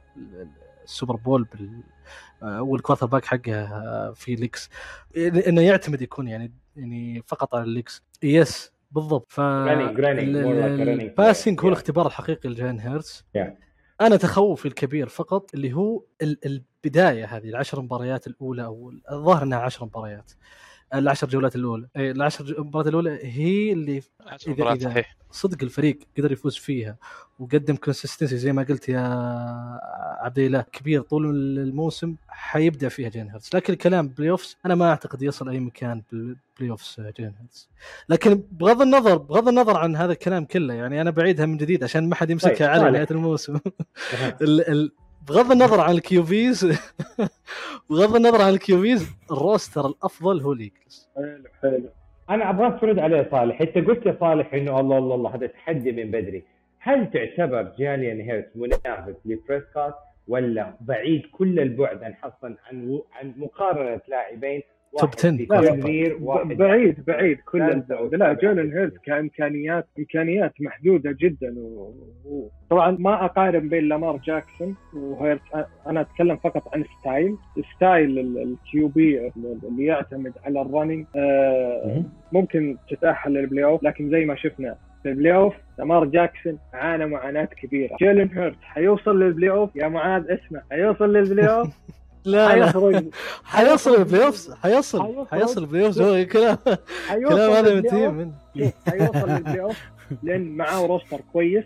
السوبر 0.84 1.16
بول 1.16 1.44
بال 1.54 1.84
والكوارتر 2.62 3.06
باك 3.06 3.26
حقه 3.26 3.68
في 4.14 4.36
ليكس 4.36 4.70
إنه 5.18 5.62
يعتمد 5.62 6.02
يكون 6.02 6.28
يعني 6.28 6.52
يعني 6.76 7.24
فقط 7.28 7.56
على 7.56 7.64
الليكس 7.64 8.04
يس 8.24 8.72
بالضبط 8.92 9.32
ف. 9.32 9.40
الباسنج 11.02 11.62
هو. 11.62 11.68
الاختبار 11.68 12.08
الحقيقي 12.08 12.50
لجين 12.50 12.80
هيرتز 12.80 13.26
Yeah. 13.38 13.48
أنا 14.02 14.16
تخوفي 14.16 14.68
الكبير 14.68 15.08
فقط 15.08 15.54
اللي 15.54 15.74
هو 15.74 16.04
ال- 16.22 16.40
البداية 16.86 17.26
هذه 17.26 17.50
العشر 17.50 17.82
مباريات 17.82 18.28
الأولى 18.28 18.66
أو 18.66 18.94
الظاهر 19.12 19.44
إنها 19.44 19.60
عشر 19.60 19.86
مباريات 19.86 20.32
العشر 20.93 21.27
جولات 21.27 21.56
الأولى. 21.56 21.88
إيه، 21.95 22.12
العشر 22.12 22.56
مباريات 22.62 22.88
الأولى 22.88 23.19
هي 23.23 23.73
اللي 23.73 24.01
مباريات 24.47 24.79
إذا- 24.79 24.84
صحيح. 24.84 25.15
صدق 25.32 25.58
الفريق 25.63 25.99
قدر 26.17 26.32
يفوز 26.32 26.56
فيها 26.56 26.97
وقدم 27.39 27.75
consistency 27.76 28.38
زي 28.38 28.53
ما 28.53 28.63
قلت 28.63 28.89
يا 28.89 28.99
عبد 30.21 30.39
الله 30.39 30.62
كبير 30.62 31.01
طول 31.01 31.25
الموسم 31.60 32.15
حيبدع 32.27 32.88
فيها 32.89 33.10
جيلن 33.10 33.30
هيرتز. 33.29 33.49
لكن 33.53 33.73
الكلام 33.73 34.08
playoffs 34.08 34.58
أنا 34.65 34.75
ما 34.75 34.89
أعتقد 34.89 35.21
يصل 35.21 35.49
أي 35.49 35.60
مكان 35.60 36.01
بال 36.12 36.69
playoffs 36.69 37.00
جيلن 37.00 37.34
هيرتز. 37.39 37.69
لكن 38.10 38.43
بغض 38.51 38.82
النظر 38.82 39.17
بغض 39.17 39.47
النظر 39.47 39.77
عن 39.77 39.95
هذا 39.95 40.12
الكلام 40.12 40.45
كله 40.45 40.73
يعني 40.73 41.01
أنا 41.01 41.10
بعيدها 41.12 41.45
من 41.45 41.58
جديد 41.58 41.84
عشان 41.84 42.10
ما 42.10 42.15
حد 42.15 42.29
يمسكها 42.29 42.56
طيب، 42.75 42.84
على. 42.84 42.91
نهاية 42.91 43.08
الموسم. 43.12 43.60
ال 44.41 44.69
ال 44.69 44.91
بغض 45.28 45.52
النظر 45.52 45.82
عن 45.82 45.92
الكيوبيز 45.92 46.66
بغض 47.90 48.16
النظر 48.16 48.42
عن 48.42 48.54
الكيوبيز 48.54 49.16
الروستر 49.32 49.86
الأفضل 49.86 50.42
هو 50.42 50.52
الايجلز 50.54 51.10
حلو 51.16 51.44
حلو. 51.62 51.90
أنا 52.30 52.50
ابغاك 52.50 52.82
ترد 52.82 53.00
عليه 53.00 53.28
صالح. 53.32 53.62
أنت 53.62 53.78
قلت 53.78 54.06
يا 54.06 54.18
صالح 54.20 54.54
إنه 54.54 54.80
الله 54.80 54.98
الله 54.98 55.16
الله 55.16 55.36
هذا 55.36 55.48
تحدي 55.48 55.92
من 55.92 56.12
بدري. 56.12 56.44
هل 56.80 57.12
تعتبر 57.12 57.62
جاليان 57.80 58.22
هيرت 58.22 58.50
منافس 58.56 59.16
لبريسكوت 59.26 59.94
ولا 60.28 60.74
بعيد 60.82 61.22
كل 61.32 61.60
البعد 61.60 62.04
عن 62.04 62.14
حصلا 62.16 62.56
عن 62.68 63.02
عن 63.14 63.34
مقارنة 63.38 64.02
لاعبين 64.08 64.62
توب 64.99 65.10
واحد 65.10 65.15
10 65.19 65.38
في 65.38 65.45
لا، 65.49 65.56
لا، 65.62 65.75
كارير 65.82 66.17
واحد. 66.21 66.47
بعيد 66.47 67.06
بعيد. 67.08 67.38
كل 67.51 67.60
لا. 68.12 68.34
جولن 68.34 68.71
هيرت 68.73 68.97
كامكانيات 69.06 69.88
إمكانيات 69.99 70.53
محدودة 70.62 71.15
جدا. 71.19 71.53
و... 71.58 71.93
و... 72.25 72.49
طبعا 72.69 72.97
ما 72.99 73.25
أقارن 73.25 73.69
بين 73.69 73.84
لامار 73.88 74.17
جاكسون 74.17 74.75
وهيرت. 74.93 75.41
أنا 75.88 76.01
أتكلم 76.01 76.38
فقط 76.38 76.73
عن 76.75 76.84
style 77.00 77.36
style 77.76 78.19
ال 78.38 78.88
QB 78.88 79.32
اللي 79.63 79.86
يعتمد 79.86 80.34
على 80.45 80.62
ال 80.62 80.66
running. 80.66 81.06
ممكن 82.32 82.77
تتأهل 82.89 83.34
لل 83.34 83.63
playoff 83.63 83.84
لكن 83.84 84.10
زي 84.10 84.25
ما 84.25 84.36
شفنا 84.36 84.75
في 85.03 85.10
ال 85.10 85.36
playoff 85.36 85.54
لامار 85.79 86.06
جاكسون 86.06 86.60
عانى 86.73 87.06
معاناة 87.06 87.45
كبيرة. 87.45 87.95
جيلن 87.99 88.29
هيرت 88.34 88.58
حيوصل 88.62 89.19
لل 89.19 89.50
playoff 89.50 89.76
يا 89.75 89.88
معاذ 89.88 90.23
اسمع. 90.32 90.62
حيوصل 90.71 91.13
لل 91.13 91.48
playoff 91.48 91.67
لا 92.26 92.56
لا. 92.56 93.04
حيوصل 93.44 93.96
ال 93.96 94.26
playoffs 94.26 94.54
حيوصل. 94.54 95.26
حيوصل 95.32 95.62
ال 95.62 95.86
playoffs 95.86 96.02
هو 96.02 96.26
كلام 96.26 96.58
كلام 97.08 97.52
هذا 97.52 97.62
من 97.62 97.68
للبلاي 97.68 98.06
أوف. 98.06 98.14
تيم. 98.14 98.14
من 98.14 98.32
شوف 98.58 98.74
حيوصل 98.90 99.30
لل 99.30 99.62
playoff 99.62 99.78
لأن 100.24 100.58
معاه 100.58 100.86
roster 100.86 101.22
كويس 101.34 101.64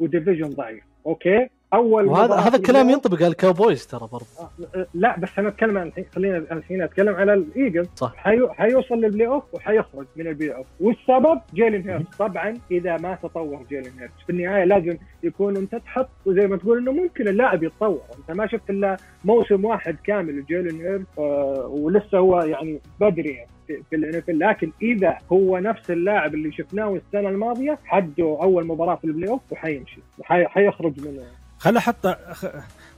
و 0.00 0.05
division 0.05 0.48
ضعيف. 0.48 0.84
okay؟ 1.06 1.48
أول 1.74 2.06
وهذا 2.06 2.34
هذا 2.34 2.56
الكلام 2.56 2.90
ينطبق 2.90 3.16
على 3.16 3.26
الكاوبويز 3.26 3.86
ترى 3.86 4.00
برضه 4.12 4.24
أوف- 4.24 4.76
آه، 4.76 4.86
لا 4.94 5.18
بس 5.18 5.28
أنا 5.38 5.48
أتكلم 5.48 5.78
عن 5.78 5.86
الحين 5.86 6.04
خلينا 6.14 6.36
الحين 6.36 6.82
أتكلم 6.82 7.14
على 7.14 7.34
الإيجلز. 7.34 7.88
صح. 7.96 8.12
حيو... 8.16 8.48
حيوصل 8.52 8.94
لل 8.94 9.26
playoff 9.26 9.42
وحيخرج 9.54 10.06
من 10.16 10.26
ال 10.26 10.54
playoff 10.56 10.66
والسبب؟ 10.80 11.40
جيلين 11.54 11.88
هيرت 11.88 12.14
طبعا 12.18 12.54
إذا 12.70 12.96
ما 12.96 13.14
تطور 13.22 13.62
جيلين 13.68 13.92
هيرت 13.98 14.10
في 14.26 14.30
النهاية 14.32 14.64
لازم 14.64 14.96
يكون 15.22 15.56
أنت 15.56 15.74
تحط 15.76 16.08
وزي 16.26 16.46
ما 16.46 16.56
تقول 16.56 16.78
إنه 16.78 16.92
ممكن 16.92 17.28
اللاعب 17.28 17.62
يتطور. 17.62 18.00
أنت 18.18 18.38
ما 18.38 18.46
شفت 18.46 18.70
إلا 18.70 18.96
موسم 19.24 19.64
واحد 19.64 19.96
كامل 20.04 20.38
لجيلين 20.38 20.80
هيرت 20.80 21.06
آه 21.18 21.66
ولسه 21.70 22.18
هو 22.18 22.40
يعني 22.40 22.80
بدري 23.00 23.30
يعني 23.30 23.48
في 23.90 23.96
الان 23.96 24.22
لكن 24.38 24.70
إذا 24.82 25.18
هو 25.32 25.58
نفس 25.58 25.90
اللاعب 25.90 26.34
اللي 26.34 26.52
شفناه 26.52 26.94
السنة 26.94 27.28
الماضية 27.28 27.78
حده 27.84 28.38
أول 28.42 28.66
مباراة 28.66 28.94
في 28.96 29.04
ال 29.04 29.30
playoff 29.30 29.40
وحيمشي. 29.52 30.00
حي- 30.22 30.46
حيخرج 30.46 31.00
من 31.00 31.20
خل 31.66 31.76
أحط 31.76 32.06
خ- 32.32 32.46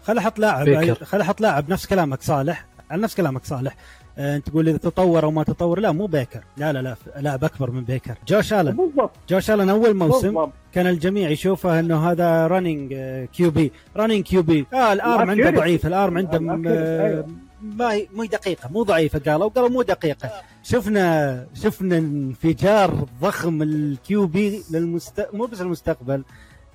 خل 0.02 0.18
أحط 0.18 0.38
لاعب 0.38 0.64
بيكر. 0.64 1.04
خل 1.04 1.20
أحط 1.20 1.40
لاعب 1.40 1.70
نفس 1.70 1.87
كلامك 1.87 2.22
صالح 2.22 2.66
على 2.90 3.02
نفس 3.02 3.14
كلامك 3.14 3.44
صالح. 3.44 3.76
آه، 4.18 4.37
أنت 4.37 4.48
تقول 4.48 4.68
إذا 4.68 4.78
تطور 4.78 5.24
أو 5.24 5.31
ما 5.31 5.42
تطور 5.44 5.81
لا 5.81 5.92
مو 5.92 6.07
بيكر. 6.07 6.44
لا 6.57 6.72
لا 6.72 6.83
لا 6.83 6.96
لاعب 7.20 7.44
أكبر 7.44 7.70
من 7.70 7.85
بيكر. 7.85 8.14
جوش 8.28 8.52
آلن. 8.52 8.76
بالضبط. 8.76 9.11
جوش 9.28 9.50
آلن 9.50 9.68
أول 9.70 9.94
موسم 9.96 10.26
بالضبط. 10.28 10.52
كان 10.72 10.87
الجميع 10.87 11.31
يشوفه 11.31 11.81
إنه 11.81 12.11
هذا 12.11 12.46
running 12.47 12.94
QB 13.33 13.73
running 13.97 14.23
QB 14.25 14.66
آه 14.74 14.92
ال 14.92 15.02
arm 15.02 15.31
عنده. 15.31 15.50
ضعيف 15.50 15.87
ال 15.87 15.94
arm 15.94 16.18
عنده 16.18 16.38
م- 16.38 16.50
ال 16.51 16.56
accuracy، 16.56 17.03
أيوة. 17.07 17.26
ما 17.62 17.92
هي 17.92 18.09
مو 18.14 18.24
دقيقة 18.24 18.68
مو 18.72 18.83
ضعيفة 18.83 19.18
قالوا 19.33 19.48
قالوا 19.48 19.68
مو 19.68 19.83
دقيقة. 19.83 20.31
شفنا 20.62 21.46
شفنا 21.54 21.98
انفجار 21.98 23.07
ضخم 23.22 23.62
ال 23.62 24.27
QB 24.27 24.62
للمست... 24.70 25.28
مو 25.33 25.44
بس 25.46 25.61
المستقبل 25.61 26.24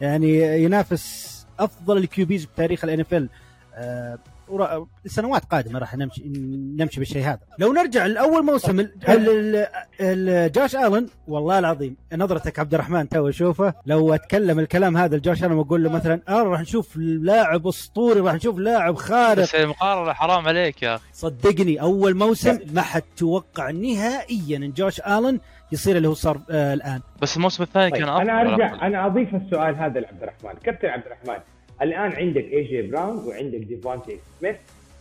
يعني 0.01 0.63
ينافس 0.63 1.32
أفضل 1.63 1.97
ال 1.97 2.25
QBs 2.25 2.45
بتاريخ 2.45 2.83
ال 2.83 2.99
NFL. 2.99 3.29
سنوات 5.05 5.45
قادمة 5.45 5.79
راح 5.79 5.95
نمشي 5.95 6.23
نمشي 6.79 6.99
بالشيء 6.99 7.23
هذا. 7.23 7.39
لو 7.59 7.73
نرجع 7.73 8.05
لأول 8.05 8.45
موسم 8.45 8.79
ال- 8.79 8.91
ال- 9.09 9.67
ال- 10.01 10.51
جوش 10.51 10.75
آلن 10.75 11.07
والله 11.27 11.59
العظيم 11.59 11.95
نظرتك 12.13 12.59
عبد 12.59 12.73
الرحمن 12.73 13.09
تو 13.09 13.29
أشوفه. 13.29 13.73
لو 13.85 14.13
أتكلم 14.13 14.59
الكلام 14.59 14.97
هذا 14.97 15.17
لجوش 15.17 15.43
آلن 15.43 15.51
وأقول 15.51 15.83
له 15.83 15.89
مثلا 15.91 16.21
آه 16.29 16.43
راح 16.43 16.61
نشوف 16.61 16.97
لاعب 16.97 17.67
أسطوري 17.67 18.19
راح 18.19 18.33
نشوف 18.33 18.57
لاعب 18.57 18.95
خارق. 18.95 19.41
بس 19.43 19.55
المقارنه 19.55 20.13
حرام 20.13 20.47
عليك 20.47 20.83
يا 20.83 20.95
أخي. 20.95 21.03
صدقني 21.13 21.81
أول 21.81 22.15
موسم 22.17 22.59
ما 22.73 22.81
حد 22.81 23.03
توقع 23.17 23.69
نهائيا 23.71 24.57
إن 24.57 24.71
جوش 24.71 24.99
آلن 25.01 25.39
يصير 25.71 25.97
اللي 25.97 26.07
هو 26.07 26.13
صار 26.13 26.39
آه 26.51 26.73
الآن. 26.73 27.01
بس 27.21 27.37
الموسم 27.37 27.63
الثاني 27.63 27.91
طيب 27.91 27.99
كان 27.99 28.09
أفضل. 28.09 28.29
أنا 28.29 28.41
ارجع 28.41 28.87
أنا 28.87 29.05
أضيف 29.05 29.35
السؤال 29.35 29.75
هذا 29.75 29.99
لعبد 29.99 30.23
الرحمن. 30.23 30.59
كابتن 30.63 30.87
عبد 30.87 31.03
الرحمن 31.05 31.43
الآن 31.83 32.11
عندك 32.11 32.43
اي 32.53 32.63
جي 32.63 32.81
براون 32.81 33.17
وعندك 33.27 33.59
ديفونتي 33.59 34.17
سميث 34.39 34.55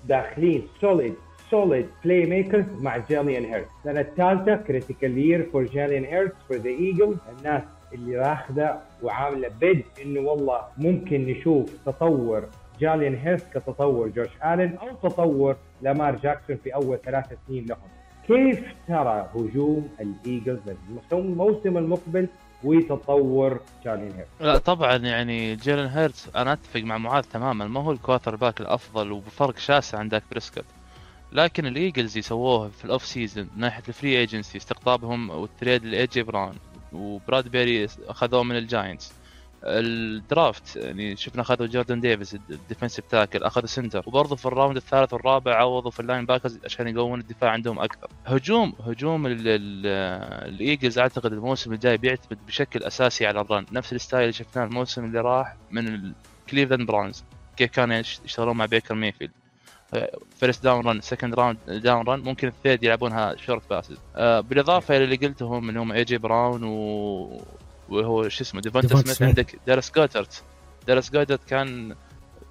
داخلين 0.08 0.62
solid 0.80 1.14
solid 1.50 1.86
playmakers 2.04 2.64
مع 2.80 2.96
جاليان 2.96 3.44
هيرت 3.44 3.66
السنة 3.78 4.00
الثالثة 4.00 4.56
critical 4.56 5.18
year 5.18 5.42
for 5.52 5.64
جاليان 5.64 6.04
هيرت 6.04 6.32
for 6.48 6.56
the 6.56 6.68
Eagles 6.70 7.16
الناس 7.38 7.62
اللي 7.94 8.16
راخذه 8.16 8.80
وعاملة 9.02 9.48
bet 9.60 9.82
إنه 10.02 10.20
والله 10.20 10.60
ممكن 10.78 11.26
نشوف 11.26 11.70
تطور 11.86 12.48
جاليان 12.80 13.14
هيرت 13.14 13.58
كتطور 13.58 14.08
جوش 14.08 14.28
الن 14.44 14.76
أو 14.76 15.08
تطور 15.08 15.56
لامار 15.82 16.16
جاكسون 16.16 16.56
في 16.56 16.74
أول 16.74 16.98
ثلاث 17.04 17.24
سنين 17.48 17.66
لهم. 17.66 17.88
كيف 18.26 18.64
ترى 18.88 19.28
هجوم 19.34 19.88
الإيجلز 20.00 20.60
الموسم 21.12 21.78
المقبل 21.78 22.28
وتطور 22.64 23.60
جالين 23.84 24.12
هيرت 24.12 24.28
لا 24.40 24.58
طبعا 24.58 24.96
يعني 24.96 25.56
جيلن 25.56 25.86
هيرتز 25.86 26.28
أنا 26.36 26.52
أتفق 26.52 26.80
مع 26.80 26.98
معاذ 26.98 27.24
تماما 27.24 27.66
ما 27.66 27.80
هو 27.80 27.92
ال 27.92 28.36
quarterback 28.36 28.60
الأفضل 28.60 29.12
وبفرق 29.12 29.58
شاسع 29.58 29.98
عن 29.98 30.08
داك 30.08 30.22
بريسكوت. 30.30 30.64
لكن 31.32 31.66
الإيجلز 31.66 32.18
يسووه 32.18 32.68
في 32.68 32.84
ال 32.84 32.90
off 32.90 33.06
season 33.06 33.48
من 33.54 33.60
ناحية 33.60 33.82
ال 33.88 33.94
free 33.94 34.18
agency 34.18 34.58
استقطابهم 34.58 35.30
وال 35.30 35.46
trade 35.46 35.84
لاي 35.84 36.06
جي 36.06 36.22
براون 36.22 36.54
وبراد 36.92 37.48
بيري 37.48 37.88
أخذوه 38.08 38.42
من 38.42 38.56
الجاينتس 38.56 39.12
ال 39.64 39.83
draft 39.83 40.76
يعني 40.76 41.16
شفنا 41.16 41.42
أخذوا 41.42 41.66
جوردن 41.66 42.00
ديفيس 42.00 42.34
ال 42.50 42.56
defensive 42.56 43.04
tackle 43.10 43.42
أخذوا 43.42 43.66
center 43.66 44.02
وبرضه 44.06 44.36
في 44.36 44.46
ال 44.46 44.51
round 44.51 44.76
الثالث 44.76 45.12
والرابع 45.12 45.54
عوضوا 45.54 45.90
في 45.90 46.00
ال 46.00 46.26
linebackers 46.26 46.58
عشان 46.64 46.88
يقوون 46.88 47.20
الدفاع 47.20 47.50
عندهم 47.50 47.78
أكثر. 47.78 48.08
هجوم 48.26 48.72
هجوم 48.86 49.26
ال- 49.26 49.32
ال- 49.48 49.86
الإيجلز 50.54 50.98
أعتقد 50.98 51.32
الموسم 51.32 51.72
الجاي 51.72 51.96
بيعتمد 51.96 52.38
بشكل 52.46 52.82
أساسي 52.82 53.26
على 53.26 53.40
ال 53.40 53.45
run. 53.45 53.66
نفس 53.72 53.92
ال 53.92 53.97
style 53.97 54.22
اللي 54.22 54.32
شفناه 54.32 54.64
الموسم 54.64 55.04
اللي 55.04 55.20
راح 55.20 55.56
من 55.70 56.12
الكليفلاند 56.48 56.86
براونز 56.86 57.24
كيف 57.56 57.78
يش- 57.78 58.20
يشتغلون 58.24 58.56
مع 58.56 58.66
بيكر 58.66 58.94
ميفيلد 58.94 59.30
first 60.40 60.64
down 60.64 60.86
run 60.86 61.00
second 61.00 61.34
round 61.34 61.58
down 61.68 62.06
run 62.08 62.20
ممكن 62.20 62.48
ال 62.48 62.54
third 62.54 62.84
يلعبونها 62.84 63.36
short 63.36 63.62
passes 63.70 63.96
آه 64.16 64.40
بالإضافة 64.40 64.96
إلى 64.96 65.04
اللي 65.04 65.16
قلتهم 65.16 65.68
اللي 65.68 65.80
هم 65.80 65.92
اي 65.92 66.04
جي 66.04 66.18
براون 66.18 66.64
و... 66.64 67.42
وهو 67.92 68.28
شو 68.28 68.42
اسمه 68.44 68.60
ديفونتا 68.60 68.88
ديفونتا 68.88 69.06
سميث 69.06 69.18
سميث. 69.18 69.28
عندك 69.28 69.58
دارس 69.66 69.92
جوترت 69.96 70.42
دارس 70.86 71.10
جوترت 71.10 71.44
كان 71.48 71.96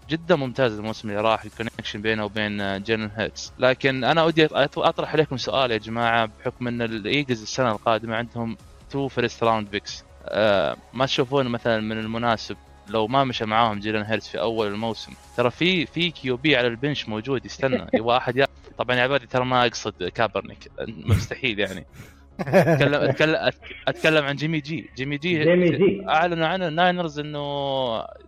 جدا 0.10 0.36
ممتاز 0.36 0.80
الموسم 0.80 1.10
اللي 1.10 1.22
راح 1.22 1.44
ال 1.44 1.49
connection 1.49 2.02
بينه 2.02 2.26
وبين 2.26 2.84
جيلن 2.84 3.12
هيرتس 3.16 3.54
لكن 3.60 4.04
أنا 4.04 4.24
ودي 4.24 4.46
أطرح 4.46 5.14
عليكم 5.14 5.38
سؤال 5.38 5.72
يا 5.72 5.78
جماعة 5.78 6.26
بحكم 6.40 6.68
إن 6.68 6.82
الايجلز 6.82 7.42
السنة 7.42 7.72
القادمة 7.72 8.16
عندهم 8.16 8.58
two 8.90 9.08
first 9.08 9.44
round 9.44 9.70
picks 9.70 10.04
آه 10.26 10.78
ما 10.94 11.06
تشوفون 11.06 11.48
مثلا 11.48 11.80
من 11.80 12.00
المناسب 12.00 12.58
لو 12.88 13.08
ما 13.08 13.24
مشى 13.24 13.46
معاهم 13.46 13.80
جيلن 13.80 14.02
هيرتس 14.04 14.28
في 14.28 14.40
أول 14.40 14.68
الموسم؟ 14.68 15.14
ترى 15.38 15.52
في 15.52 15.86
في 15.86 16.12
QB 16.12 16.56
على 16.56 16.68
ال 16.68 16.75
bench 16.75 17.10
موجود 17.10 17.46
يستنى 17.46 17.88
يبغى 17.94 18.14
واحد 18.14 18.38
يا... 18.38 18.48
طبعا 18.78 18.96
يا 18.96 19.02
عبادي 19.02 19.28
ترى 19.28 19.46
ما 19.46 19.66
أقصد 19.66 20.04
كابرنيك 20.04 20.72
مستحيل 20.88 21.60
يعني. 21.60 21.86
اتكلم 22.48 22.94
اتكلم 23.02 23.52
أتكلم 23.88 24.26
عن 24.26 24.36
جيمي 24.36 24.60
جي. 24.60 24.90
جيمي 24.96 25.18
جي 25.18 25.44
جيمي 25.44 25.70
جي. 25.70 26.06
أعلنوا 26.10 26.48
عنه 26.48 26.68
الناينرز 26.68 27.20
إنه 27.20 27.44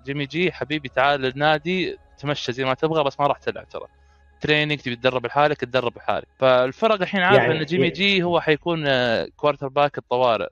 جيمي 0.05 0.25
جي 0.25 0.51
حبيبي 0.51 0.89
تعال 0.89 1.21
للنادي 1.21 1.97
تمشى 2.17 2.51
زي 2.53 2.65
ما 2.65 2.73
تبغى 2.73 3.03
بس 3.03 3.19
ما 3.19 3.27
راح 3.27 3.37
تلعب 3.37 3.69
ترى. 3.69 3.85
training 4.41 4.79
تبي 4.79 4.95
تدرب 4.95 5.25
لحالك 5.25 5.57
تدرب 5.59 5.97
لحالك. 5.97 6.27
فالفرق 6.39 7.01
الحين 7.01 7.21
عارفه 7.21 7.43
يعني- 7.43 7.59
إن 7.59 7.65
جيمي 7.65 7.89
جي 7.89 8.23
هو 8.23 8.39
حيكون 8.39 8.85
quarterback 9.37 9.97
الطوارئ 9.97 10.47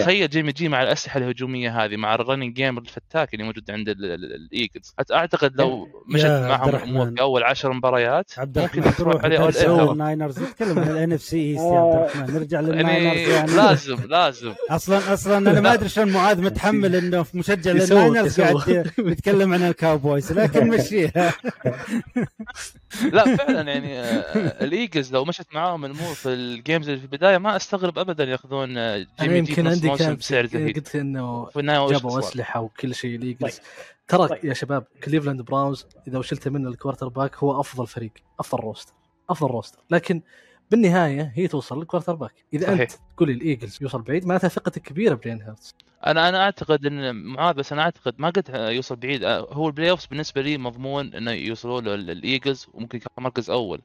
فتخيل 0.00 0.28
جيمي 0.28 0.52
جي 0.52 0.68
مع 0.68 0.82
الأسلحة 0.82 1.18
الهجومية 1.18 1.84
هذه 1.84 1.96
مع 1.96 2.14
ال 2.14 2.19
running 2.19 2.54
game 2.54 2.78
الفتاك 2.78 3.34
اللي 3.34 3.44
موجود 3.44 3.70
عند 3.70 3.88
ال- 3.88 4.04
ال- 4.04 4.34
الإيجلز. 4.34 4.94
أعتقد 5.12 5.60
لو 5.60 5.88
مشت 6.08 6.24
يا 6.24 6.30
عبد 6.30 6.48
معهم 6.48 6.68
الرحمن. 6.68 6.88
الأمور 6.90 7.10
في 7.10 7.20
أول 7.20 7.42
عشر 7.42 7.72
مباريات 7.72 8.30
عبد 8.38 8.58
ممكن 8.58 8.78
الرحمن 8.78 8.94
تروح 8.96 9.12
تروح 9.12 9.24
عليه 9.24 9.38
أول 9.38 9.52
error. 9.56 9.92
الناينرز 9.92 10.38
نتكلم 10.42 10.78
عن 10.78 10.88
ال 10.90 11.12
NFC 11.12 11.22
East 11.22 11.62
يا 11.62 11.78
عبد 11.78 11.94
الرحمن. 12.16 12.34
نرجع 12.34 12.60
للناينرز 12.60 13.16
يعني 13.18 13.30
يعني. 13.30 13.52
لازم 13.56 13.96
لازم. 14.08 14.54
أصلا 14.70 15.12
أصلا 15.14 15.38
أنا 15.38 15.60
ما 15.60 15.72
أدري 15.74 15.88
شلون 15.88 16.08
معاذ 16.12 16.42
متحمل 16.42 16.96
إنه 16.96 17.22
في 17.22 17.38
مشجع 17.38 17.72
للناينرز. 17.72 18.40
قاعد 18.40 18.90
يتكلم 18.98 19.52
عن 19.54 19.62
الكاوبويز 19.62 20.32
لكن 20.32 20.68
مشيها. 20.78 21.34
لا 23.12 23.36
فعلا 23.36 23.70
يعني 23.72 24.00
آه، 24.00 24.64
الإيجلز 24.64 25.12
لو 25.12 25.24
مشت 25.24 25.46
معاهم 25.54 25.84
الأمور 25.84 26.14
في 26.14 26.28
ال 26.28 26.38
games 26.38 26.88
اللي 26.88 26.98
في 27.00 27.04
البداية 27.04 27.38
ما 27.38 27.56
أستغرب 27.56 27.98
ابدا 27.98 28.24
يأخذون 28.24 28.78
آه، 28.78 29.06
جيمي 29.20 29.32
جي 29.32 29.38
يمكن 29.50 29.66
عندي 29.66 29.85
موسم 29.86 30.04
كان 30.04 30.16
بسعر 30.16 30.46
زهيد 30.46 30.76
قلت 30.76 30.96
إنه 30.96 31.48
جابوا؟ 31.56 32.18
أسلحة 32.18 32.60
وكل 32.60 32.94
شيء. 32.94 33.18
الإيجلز 33.18 33.60
ترى 34.08 34.28
طيب. 34.28 34.44
يا 34.44 34.54
شباب 34.54 34.86
كليفلاند 35.04 35.42
براونز 35.42 35.86
إذا 36.08 36.18
وشلت 36.18 36.48
منه 36.48 36.68
ال 36.68 37.08
quarterback 37.08 37.36
هو 37.36 37.60
أفضل 37.60 37.86
فريق 37.86 38.12
أفضل 38.40 38.60
روستر 38.62 38.92
أفضل 39.30 39.50
روستر 39.50 39.78
لكن 39.90 40.22
بالنهاية 40.70 41.32
هي 41.34 41.48
توصل 41.48 41.78
لل 41.78 42.14
quarterback 42.14 42.34
إذا 42.52 42.66
صحيح. 42.66 42.80
انت 42.80 42.92
تقول 43.16 43.28
لي 43.28 43.34
الإيجلز 43.34 43.78
يوصل 43.80 44.02
بعيد 44.02 44.26
معناتها 44.26 44.48
ثقتك 44.48 44.82
كبيرة 44.82 45.14
بجيلن 45.14 45.42
هيرتز. 45.42 45.74
أنا 46.06 46.28
أنا 46.28 46.42
أعتقد 46.42 46.86
إن 46.86 47.14
معاذ 47.24 47.54
بس 47.54 47.72
أنا 47.72 47.82
أعتقد 47.82 48.14
ما 48.18 48.30
قد 48.30 48.48
يوصل 48.54 48.96
بعيد. 48.96 49.24
آه، 49.24 49.46
هو 49.52 49.66
ال 49.66 49.90
playoffs 49.90 50.06
بالنسبة 50.06 50.40
لي 50.42 50.58
مضمون 50.58 51.14
إنه 51.14 51.30
يوصلوا 51.30 51.80
له 51.80 51.94
ال- 51.94 52.10
الايجلز 52.10 52.66
وممكن 52.74 52.98
يكون 52.98 53.24
مركز 53.24 53.50
أول. 53.50 53.80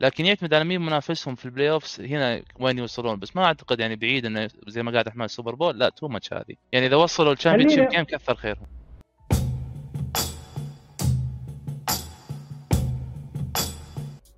لكن 0.00 0.26
يعتمد 0.26 0.54
على 0.54 0.64
مين 0.64 0.80
منافسهم 0.80 1.34
في 1.34 1.44
ال 1.44 1.70
playoffs 1.70 2.00
هنا 2.00 2.42
وين 2.60 2.78
يوصلون. 2.78 3.18
بس 3.18 3.36
ما 3.36 3.44
أعتقد 3.44 3.80
يعني 3.80 3.96
بعيد 3.96 4.26
إنه 4.26 4.48
زي 4.66 4.82
ما 4.82 4.92
قاعد 4.92 5.08
أحمد 5.08 5.24
ال 5.24 5.29
Super 5.29 5.54
Bowl 5.54 5.78
لا 5.78 5.88
too 5.88 6.08
much 6.08 6.32
هذه. 6.32 6.54
يعني 6.72 6.86
إذا 6.86 6.96
وصلوا 6.96 7.32
ال 7.32 7.68
championship 7.68 7.88
game 7.88 8.04
كثر 8.04 8.34
خيرهم. 8.34 8.66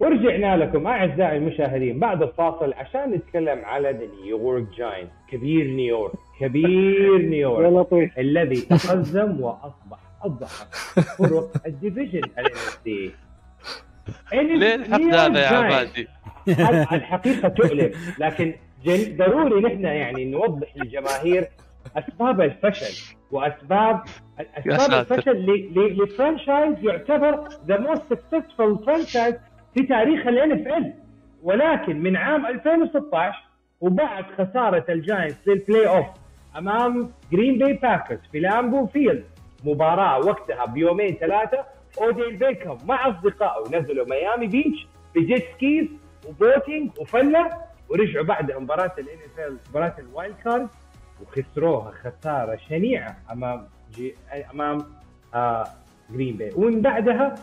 ورجعنا 0.01 0.57
لكم 0.57 0.87
أعزائي 0.87 1.37
المشاهدين 1.37 1.99
بعد 1.99 2.23
الفاصل 2.23 2.73
عشان 2.73 3.11
نتكلم 3.11 3.65
على 3.65 3.93
نيويورك 3.93 4.67
جاينت 4.79 5.11
كبير 5.31 5.67
نيويورك 5.67 6.13
كبير 6.41 7.21
يا 7.21 7.29
نيويورك 7.29 7.87
لطيف. 7.87 8.19
الذي 8.19 8.61
تقزم 8.61 9.41
وأصبح 9.41 9.99
اضعف 10.23 10.65
فرق 11.19 11.67
ال 11.67 12.57
division 12.85 13.02
ال 13.02 13.04
NFC 13.04 13.11
ليه 14.33 14.75
الحقد 14.75 15.15
هذا 15.15 15.41
يا 15.41 15.47
عبادي؟ 15.59 16.09
الحقيقة 16.97 17.49
تؤلم 17.49 17.91
لكن 18.19 18.55
ضروري 19.17 19.61
نحن 19.61 19.85
يعني 19.85 20.25
نوضح 20.25 20.77
للجماهير 20.77 21.49
أسباب 21.97 22.41
الفشل 22.41 23.15
وأسباب 23.31 24.03
أسباب. 24.67 25.01
الفشل 25.13 25.31
ل- 25.37 25.79
ل- 25.79 26.03
ل 26.03 26.10
franchise 26.10 26.75
يعتبر 26.85 27.49
the 27.69 27.79
most 27.79 28.03
successful 28.15 28.87
franchise 28.87 29.35
في 29.75 29.83
تاريخ 29.83 30.27
ال 30.27 30.53
NFL 30.53 30.93
ولكن 31.43 31.99
من 32.03 32.17
عام 32.17 32.47
2016 32.47 33.35
وبعد 33.81 34.25
خسارة 34.39 34.85
الجاينتس 34.89 35.49
لل 35.49 35.87
playoff 35.89 36.07
أمام 36.59 37.11
جرين 37.33 37.59
باي 37.59 37.73
باكرز 37.73 38.19
في 38.33 38.41
لامبو 38.41 38.87
فيلد 38.87 39.25
مباراة 39.65 40.19
وقتها 40.19 40.67
بيومين 40.67 41.15
ثلاثة 41.21 41.65
اوديل 41.99 42.37
بيكهام 42.37 42.79
مع 42.85 43.09
اصدقائه 43.09 43.79
نزلوا 43.79 44.07
ميامي 44.11 44.47
بيتش 44.47 44.87
ب 45.15 45.22
jet 45.22 45.45
skis 45.55 45.87
و 46.29 46.36
boating 46.36 46.91
وفلة 46.99 47.51
ورجعوا 47.89 48.25
بعدها 48.25 48.59
مباراة 48.59 48.93
الان 48.99 49.59
مباراة 49.71 49.95
ال 49.99 50.06
wild 50.06 50.37
card 50.45 50.69
وخسروها 51.23 51.91
خسارة 51.91 52.57
شنيعة 52.69 53.17
أمام 53.33 53.69
جي 53.95 54.15
أمام 54.55 54.79
آه 55.35 55.65
جرين 56.11 56.37
باي 56.37 56.51
ومن 56.57 56.81
بعدها 56.81 57.35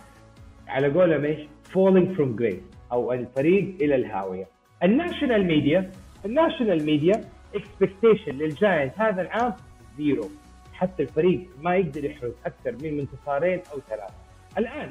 على 0.67 0.87
قولهم 0.87 1.25
إيش؟ 1.25 1.47
falling 1.63 2.15
from 2.15 2.35
grace 2.35 2.59
أو 2.91 3.13
الفريق 3.13 3.75
إلى 3.81 3.95
الهاوية. 3.95 4.47
ال 4.83 4.90
national 4.90 5.45
media 5.45 5.91
ال 6.25 6.32
national 6.32 6.85
media 6.85 7.23
expectation 7.55 8.31
للجاينت 8.31 8.93
هذا 8.97 9.21
العام 9.21 9.53
zero 9.97 10.29
حتى 10.73 11.03
الفريق 11.03 11.49
ما 11.61 11.75
يقدر 11.75 12.05
يحرز 12.05 12.31
أكثر 12.45 12.71
من 12.71 12.99
انتصارين 12.99 13.61
أو 13.73 13.79
ثلاثة. 13.89 14.28
الآن 14.59 14.89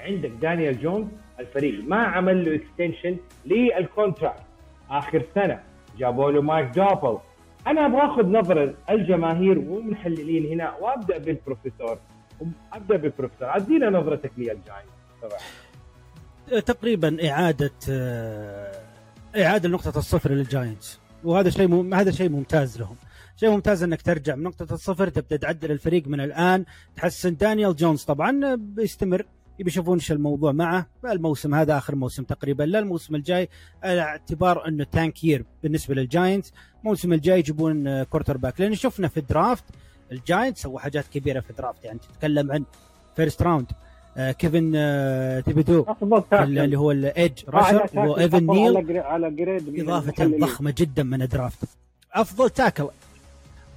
عندك 0.00 0.30
دانيال 0.30 0.82
جونز 0.82 1.06
الفريق 1.40 1.84
ما 1.84 1.96
عمل 1.96 2.44
له 2.44 2.54
extension 2.56 3.16
لل 3.46 3.65
contract 3.65 4.42
آخر 4.90 5.22
سنة 5.34 5.60
جابوا 5.98 6.30
له 6.30 6.42
مايك 6.42 6.66
دابول 6.66 7.18
أنا 7.66 7.86
أبغى 7.86 8.00
أخذ 8.00 8.26
نظره 8.26 8.74
الجماهير 8.90 9.58
والمحللين 9.58 10.46
هنا 10.52 10.76
وأبدأ 10.80 11.18
بالبروفيسور. 11.18 11.98
أبدأ 12.72 12.96
بالبروفيسور. 12.96 13.56
أدينا 13.56 13.90
نظرتك 13.90 14.30
للجاينت 14.38 14.64
صراحة 15.22 16.60
تقريبا 16.60 17.30
إعادة 17.30 17.70
آه، 17.90 18.72
إعادة 19.36 19.68
نقطة 19.68 19.98
الصفر 19.98 20.30
للجاينتس 20.30 21.00
وهذا 21.24 21.50
شيء. 21.50 21.94
هذا 21.94 22.10
شيء 22.10 22.28
ممتاز 22.28 22.80
لهم. 22.80 22.96
شيء 23.40 23.50
ممتاز 23.50 23.82
إنك 23.82 24.02
ترجع. 24.02 24.34
من 24.34 24.42
نقطة 24.42 24.74
الصفر 24.74 25.08
تبدأ 25.08 25.36
تعدل 25.36 25.70
الفريق 25.70 26.08
من 26.08 26.20
الآن. 26.20 26.64
تحسن 26.96 27.36
دانيال 27.36 27.76
جونز 27.76 28.02
طبعا 28.02 28.54
بيستمر. 28.54 29.26
يبي 29.58 29.70
يشوفون 29.70 29.98
إيش 29.98 30.12
الموضوع 30.12 30.52
معه. 30.52 30.86
الموسم 31.04 31.54
هذا 31.54 31.76
آخر 31.78 31.94
موسم 31.94 32.22
تقريبا. 32.24 32.62
لا 32.64 32.78
الموسم 32.78 33.14
الجاي. 33.14 33.48
على 33.82 34.00
اعتبار 34.00 34.68
إنه 34.68 34.84
tank 34.84 35.24
year 35.24 35.44
بالنسبة 35.62 35.94
للجاينتس 35.94 36.52
الموسم 36.80 37.12
الجاي 37.12 37.38
يجيبون 37.38 38.02
quarterback 38.02 38.60
لأن 38.60 38.74
شفنا 38.74 39.08
في 39.08 39.16
ال 39.16 39.24
draft 39.24 39.64
الجاينت 40.12 40.56
سووا 40.56 40.80
حاجات 40.80 41.04
كبيرة 41.08 41.40
في 41.40 41.50
ال 41.50 41.56
draft 41.56 41.84
يعني 41.84 41.98
تتكلم 41.98 42.52
عن 42.52 42.64
first 43.16 43.42
round 43.42 43.66
آه 44.16 44.32
كيفون 44.32 44.72
آه 44.76 45.40
تيبيدو 45.40 45.86
اللي 46.32 46.76
هو 46.78 46.90
ال 46.90 47.00
edge 47.00 47.38
rusher 47.48 47.78
tackle 47.78 47.98
اللي 47.98 48.10
هو 48.10 48.18
ايفن 48.18 48.36
حطوه 48.44 48.54
نيل 48.56 48.76
على 48.76 48.82
جري- 48.86 48.98
على 48.98 49.30
جريد 49.30 49.80
إضافة. 49.80 50.38
ضخمة 50.40 50.74
جدا 50.78 51.02
من 51.02 51.22
ال 51.22 51.30
draft 51.30 51.68
أفضل 52.12 52.50
tackle 52.50 52.88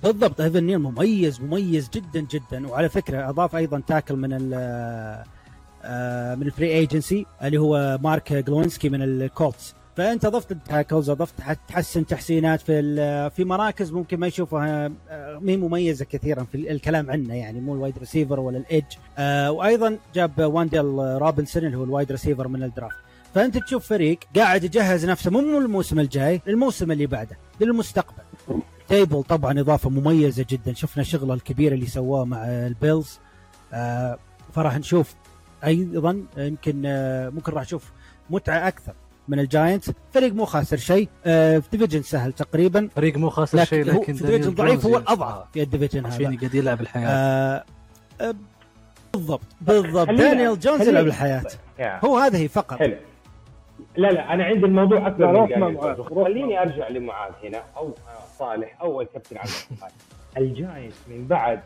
بالضبط 0.04 0.42
ايفن 0.42 0.64
نيل 0.64 0.80
مميز 0.80 1.42
مميز 1.42 1.90
جدا 1.94 2.20
جدا. 2.20 2.68
وعلى 2.68 2.90
فكرة 2.90 3.30
أضاف 3.30 3.56
أيضا 3.56 3.82
tackle 3.88 4.16
من 4.16 4.34
ال 4.34 4.54
آه، 5.86 6.36
من 6.36 6.48
ال 6.48 6.53
free 6.53 6.72
agency 6.72 7.26
اللي 7.44 7.58
هو 7.58 8.00
مارك 8.04 8.34
جلوينسكي 8.34 8.90
من 8.90 9.02
الكولتس 9.02 9.76
فأنت 9.98 10.26
اضفت 10.26 10.52
ال 10.52 10.59
tackles 10.59 11.10
اضفت 11.10 11.34
تحسن 11.68 12.06
تحسينات 12.06 12.62
في 12.62 13.30
في 13.30 13.44
مراكز 13.44 13.92
ممكن 13.92 14.20
ما 14.20 14.28
يشوفها 14.28 14.92
آه، 15.10 15.40
مين 15.40 15.60
مميزة 15.60 16.06
كثيرا 16.06 16.44
في 16.44 16.72
الكلام 16.72 17.12
عنه 17.12 17.34
يعني 17.34 17.62
مو 17.62 17.74
ال 17.74 17.79
wide 17.79 17.98
receiver 17.98 18.40
ولا 18.40 18.58
ال 18.58 18.65
edge 18.65 18.94
آه، 19.18 19.52
وأيضا 19.52 19.98
جاب 20.16 20.40
وانديل 20.40 20.86
روبنسون 20.98 21.66
اللي 21.66 21.78
هو 21.78 21.84
ال 21.84 21.89
wide 21.89 22.12
receiver 22.12 22.48
من 22.48 22.64
ال 22.64 22.70
draft 22.70 22.98
فأنت 23.36 23.58
تشوف 23.58 23.88
فريق 23.88 24.20
قاعد 24.36 24.64
يجهز 24.64 25.06
نفسه 25.06 25.32
مو 25.32 25.58
الموسم 25.60 26.00
الجاي 26.00 26.42
للموسم 26.48 26.92
اللي 26.92 27.06
بعده 27.06 27.38
للمستقبل. 27.62 28.24
دابول 28.88 29.24
طبعا 29.24 29.60
اضافه 29.60 29.90
مميزه 29.90 30.46
جدا 30.50 30.74
شفنا 30.74 31.04
شغله 31.04 31.34
الكبير 31.34 31.74
اللي 31.74 31.86
سواه 31.86 32.26
مع 32.26 32.46
البيلز 32.46 33.20
آه 33.74 34.18
فراح 34.54 34.78
نشوف 34.78 35.16
أيضا 35.66 36.24
يمكن 36.38 36.82
آه 36.86 37.30
ممكن 37.30 37.52
راح 37.52 37.64
نشوف 37.64 37.92
متعه 38.30 38.68
أكثر 38.68 38.94
من 39.28 39.40
الجاينتس 39.40 39.92
فريق 40.14 40.34
مو 40.34 40.46
خاسر 40.46 40.78
شيء 40.78 41.10
آه 41.26 41.60
في 41.60 41.68
division 41.72 42.02
سهل 42.02 42.34
تقريبا 42.34 42.90
فريق 42.96 43.18
مو 43.18 43.30
خاسر 43.30 43.66
شيء 43.66 43.84
لكن 43.86 44.14
في 44.14 44.26
division 44.26 44.50
ضعيف 44.54 44.86
هو 44.86 44.98
الاضعف 44.98 45.44
في 45.54 45.62
ال 45.62 45.67
division 45.67 46.06
هذا 46.06 46.26
قاعد 46.26 46.56
يلعب 46.56 46.82
الحياة 46.82 47.08
آه 47.10 47.64
آه 48.22 48.36
بالضبط 49.14 49.42
بالضبط 49.62 50.08
دانيال 50.10 50.60
جونز 50.60 50.88
يلعب 50.88 51.08
الحياة 51.08 51.44
يا. 51.80 52.00
هو 52.06 52.18
هذا 52.18 52.38
هي 52.38 52.48
فقط 52.48 52.80
حلو 52.80 52.96
لا 53.98 54.08
لا 54.08 54.34
أنا 54.34 54.44
عندي 54.44 54.66
الموضوع 54.66 55.08
اكبر 55.08 55.58
من 55.58 55.78
خليني 56.24 56.62
ارجع 56.62 56.88
لمعاذ 56.88 57.32
هنا 57.44 57.64
أو 57.78 57.88
آه، 57.88 58.13
صالح 58.40 58.82
أو 58.82 59.02
الكابتن 59.02 59.38
عبد 59.38 59.50
الرحمن. 59.50 59.90
الجاينتس 60.38 61.08
من 61.08 61.28
بعد. 61.28 61.62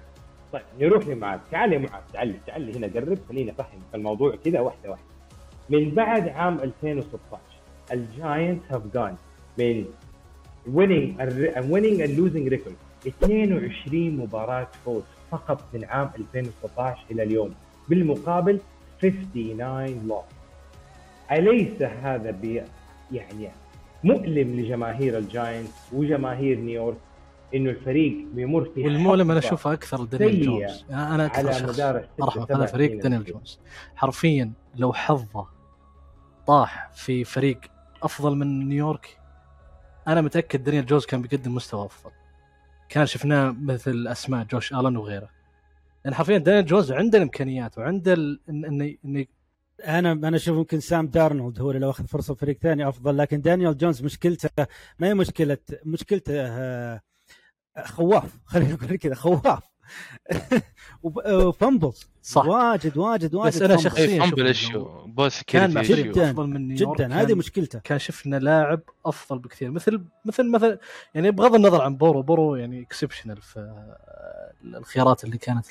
طيب 0.53 0.61
نروح 0.79 1.07
لمعاذ 1.07 1.39
تعال 1.51 1.73
يا 1.73 1.77
معاذ 1.77 2.01
تعال 2.13 2.45
تعال 2.45 2.75
هنا 2.75 2.87
قرب 2.87 3.17
خلينا 3.29 3.51
أفهم 3.51 3.81
الموضوع 3.95 4.35
كذا 4.35 4.59
واحدة 4.59 4.89
واحدة. 4.89 5.05
من 5.69 5.89
بعد 5.91 6.29
عام 6.29 6.59
2016 6.59 7.41
الجاينتس 7.91 8.71
have 8.71 8.81
gone 8.93 9.17
من 9.57 9.85
winning 10.67 11.19
winning 11.73 12.01
and 12.01 12.17
losing 12.19 12.53
record. 12.53 12.75
22 13.07 14.17
مباراة 14.17 14.67
فوز 14.85 15.03
فقط 15.31 15.63
من 15.73 15.85
عام 15.85 16.11
2016 16.17 16.99
إلى 17.11 17.23
اليوم. 17.23 17.53
بالمقابل 17.89 18.59
59 19.01 20.07
loss 20.07 20.23
أليس 21.31 21.81
هذا 21.81 22.31
بي 22.31 22.63
يعني 23.11 23.49
مؤلم 24.03 24.59
لجماهير 24.59 25.17
الجاينتس 25.17 25.93
وجماهير 25.93 26.59
نيويورك 26.59 26.97
إنه 27.55 27.69
الفريق 27.69 28.27
بيمر 28.33 28.65
في 28.65 28.83
والمؤلم 28.83 29.31
أنا 29.31 29.39
حقبة 29.39 29.47
اشوفها 29.47 29.73
أكثر 29.73 30.03
دانيال 30.03 30.41
جونز. 30.41 30.85
أنا 30.89 31.25
أكثر 31.25 31.39
على 31.39 31.53
شخص. 31.53 31.73
مدار 31.73 31.97
الست 31.97 32.21
أرحم. 32.21 32.45
سبع 32.45 32.55
هذا 32.55 32.65
فريق 32.65 33.03
دانيال. 33.03 33.23
جونز. 33.23 33.59
حرفيا 33.95 34.51
لو 34.75 34.93
حظه 34.93 35.47
طاح 36.47 36.91
في 36.93 37.23
فريق 37.23 37.59
أفضل 38.03 38.35
من 38.35 38.69
نيويورك 38.69 39.17
أنا 40.07 40.21
متأكد 40.21 40.63
دانيال 40.63 40.85
جونز 40.85 41.05
كان 41.05 41.21
بيقدم 41.21 41.55
مستوى 41.55 41.85
أفضل. 41.85 42.11
كان 42.89 43.05
شفناه 43.05 43.55
مثل 43.61 44.07
أسماء 44.07 44.45
جوش 44.45 44.73
الن 44.73 44.97
وغيره. 44.97 45.29
لأن 46.05 46.13
حرفيا 46.15 46.37
دانيال 46.37 46.65
جونز 46.65 46.91
عنده 46.91 47.17
الإمكانيات 47.17 47.77
وعنده 47.77 48.13
انه 48.49 48.95
انه 49.05 49.25
أنا 49.85 50.11
أنا 50.11 50.35
أشوف 50.37 50.57
يمكن 50.57 50.79
سام 50.79 51.07
دارنولد 51.07 51.61
هو 51.61 51.69
اللي 51.71 51.79
لو 51.81 51.89
أخذ 51.89 52.07
فرصة 52.07 52.33
فريق 52.35 52.57
ثاني 52.57 52.89
أفضل 52.89 53.17
لكن 53.17 53.41
دانيال 53.41 53.77
جونز 53.77 54.01
مشكلته 54.03 54.49
ما 54.99 55.07
هي 55.07 55.13
مشكلة 55.13 55.57
مشكلته 55.85 56.33
آه، 56.35 57.01
خواف 57.85 58.37
خلينا 58.45 58.73
نقول 58.73 58.95
كذا 58.97 59.15
خواف. 59.15 59.63
وفامبلز 61.03 62.09
صح. 62.21 62.45
واجد 62.45 62.97
واجد 62.97 63.35
واجد 63.35 63.55
بس 63.55 63.61
أنا 63.61 63.67
فامبلز. 63.77 63.83
شخصياً 63.87 64.19
فامبل 64.19 64.47
ايشو 64.47 65.05
بوس 65.07 65.43
كان 65.43 65.81
جداً. 65.81 66.29
أفضل 66.31 66.47
من 66.47 66.67
نيويورك 66.67 66.97
جدا 66.97 67.07
كان- 67.07 67.11
هذه 67.11 67.33
مشكلته. 67.33 67.79
كان 67.79 67.99
شفنا 67.99 68.35
لاعب 68.39 68.79
أفضل 69.05 69.39
بكثير. 69.39 69.71
مثل 69.71 70.01
مثل 70.25 70.51
مثل 70.51 70.77
يعني 71.15 71.31
بغض 71.31 71.55
النظر 71.55 71.81
عن 71.81 71.95
بورو 71.97 72.21
بورو 72.21 72.55
يعني 72.55 72.81
اكسبشنال 72.81 73.41
في 73.41 73.59
آه، 73.59 74.77
الخيارات 74.77 75.23
اللي 75.23 75.37
كانت 75.37 75.65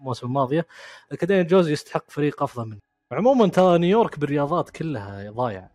الموسم 0.00 0.26
الماضية 0.26 0.66
لكن 1.12 1.26
دانيال 1.26 1.46
جوز 1.46 1.68
يستحق 1.68 2.04
فريق 2.10 2.42
أفضل 2.42 2.68
منه. 2.68 2.91
عموما 3.12 3.48
ترى 3.48 3.78
نيويورك 3.78 4.18
بالرياضات 4.18 4.70
كلها 4.70 5.30
ضايع 5.30 5.68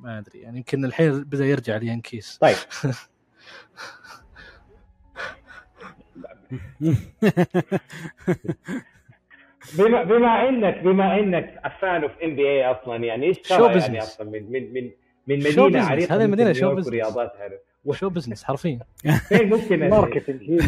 ما 0.00 0.18
أدري 0.18 0.38
يعني 0.40 0.56
يمكن 0.56 0.84
الحين 0.84 1.24
بدأ 1.24 1.44
يرجع 1.44 1.76
اليانكيس 1.76 2.38
طيب 2.38 2.56
بما 9.78 10.02
بما 10.02 10.48
انك 10.48 10.78
بما 10.78 11.18
إنك 11.18 11.62
فان 11.80 12.02
اوف 12.02 12.12
ام 12.24 12.36
بي 12.36 12.48
اي 12.48 12.64
أصلا 12.64 12.96
يعني 12.96 13.26
إيش 13.26 13.36
شو 13.36 13.56
ترى 13.56 13.64
يعني 13.64 13.76
بزنس. 13.76 14.02
أصلا 14.02 14.30
من 14.30 14.52
من 14.52 14.74
من 14.74 14.90
من 15.26 15.40
شو 15.40 15.64
مدينة 15.64 15.78
بزنس. 15.78 15.90
عريقة 15.90 16.14
هذه 16.16 16.22
مثل 16.22 16.30
مدينة 16.30 16.52
شو 16.52 16.74
بزنس. 16.74 16.86
ورياضاتها 16.86 17.50
وشو 17.84 18.10
بزنس 18.10 18.44
حرفيا 18.44 18.78
فين 19.28 19.48
ممكن 19.54 19.88
marketing 19.88 20.62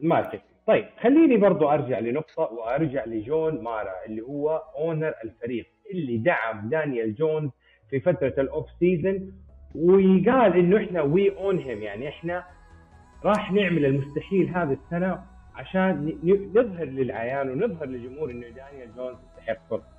marketing. 0.00 0.40
طيب 0.66 0.84
خليني 1.00 1.36
برضو 1.36 1.68
أرجع 1.68 1.98
لنقطة 1.98 2.42
وأرجع 2.42 3.04
لجون 3.04 3.62
مارا 3.62 3.92
اللي 4.06 4.22
هو 4.22 4.62
owner 4.78 5.14
الفريق 5.24 5.66
اللي 5.92 6.16
دعم 6.16 6.68
دانيال 6.68 7.14
جونز 7.14 7.50
في 7.90 8.00
فترة 8.00 8.34
ال 8.38 8.45
off 8.45 8.66
season 8.80 9.32
وقال 9.74 10.56
إنه 10.56 10.76
إحنا 10.76 11.02
we 11.02 11.36
own 11.36 11.58
him 11.58 11.82
يعني 11.82 12.08
إحنا 12.08 12.44
راح 13.24 13.52
نعمل 13.52 13.84
المستحيل 13.84 14.48
هذه 14.48 14.72
السنة 14.84 15.22
عشان 15.54 16.18
نظهر 16.54 16.84
للعيان 16.84 17.50
ونظهر 17.50 17.86
للجمهور 17.86 18.30
إنه 18.30 18.46
دانيال 18.48 18.94
جونز 18.96 19.16
يستحق 19.38 19.58
فرصة. 19.70 19.92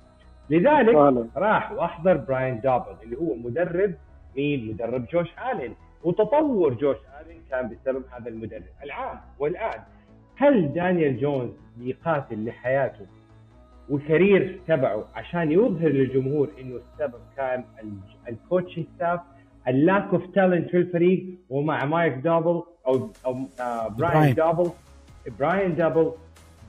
لذلك 0.50 0.94
فعلا. 0.94 1.28
راح 1.36 1.72
واحضر 1.72 2.16
براين 2.16 2.60
دابول 2.60 2.96
اللي 3.02 3.16
هو 3.16 3.34
مدرب 3.34 3.94
مين؟ 4.36 4.68
مدرب 4.68 5.06
جوش 5.06 5.28
آلين. 5.52 5.74
وتطور 6.04 6.74
جوش 6.74 6.96
آلين 7.20 7.42
كان 7.50 7.68
بسبب 7.68 8.04
هذا 8.10 8.28
المدرب 8.28 8.62
العام 8.84 9.20
والآن. 9.38 9.80
هل 10.36 10.72
دانيال 10.72 11.20
جونز 11.20 11.50
بيقاتل 11.76 12.44
لحياته 12.44 13.06
وال 13.88 14.06
career 14.06 14.60
تبعه 14.68 15.04
عشان 15.14 15.52
يظهر 15.52 15.88
للجمهور 15.88 16.48
إنه 16.60 16.76
السبب 16.76 17.20
كان 17.36 17.64
ال 18.28 18.34
coaching 18.34 18.84
staff 18.96 19.20
ال 19.68 19.76
lack 19.76 20.08
of 20.12 20.22
talent 20.34 20.70
في 20.70 20.76
الفريق 20.76 21.24
ومع 21.50 21.84
مايك 21.84 22.14
دابل 22.14 22.62
أو 22.86 23.10
أو 23.26 23.38
آه 23.60 23.88
براين. 23.88 24.34
دابل. 24.34 24.70
براين 25.38 25.74
دابل 25.76 26.12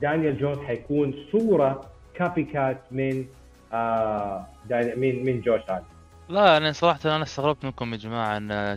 دانيال 0.02 0.38
جونز 0.38 0.58
حيكون 0.58 1.14
صورة 1.32 1.80
copy 2.14 2.44
cat 2.44 2.78
من 2.90 3.24
آه 3.72 4.46
من 4.70 5.24
من 5.24 5.40
جوش 5.40 5.60
الين 5.70 5.82
لا 6.28 6.56
أنا 6.56 6.72
صراحة 6.72 7.00
أنا 7.04 7.22
استغربت 7.22 7.64
منكم 7.64 7.92
يا 7.92 7.96
جماعة 7.98 8.36
أن 8.36 8.76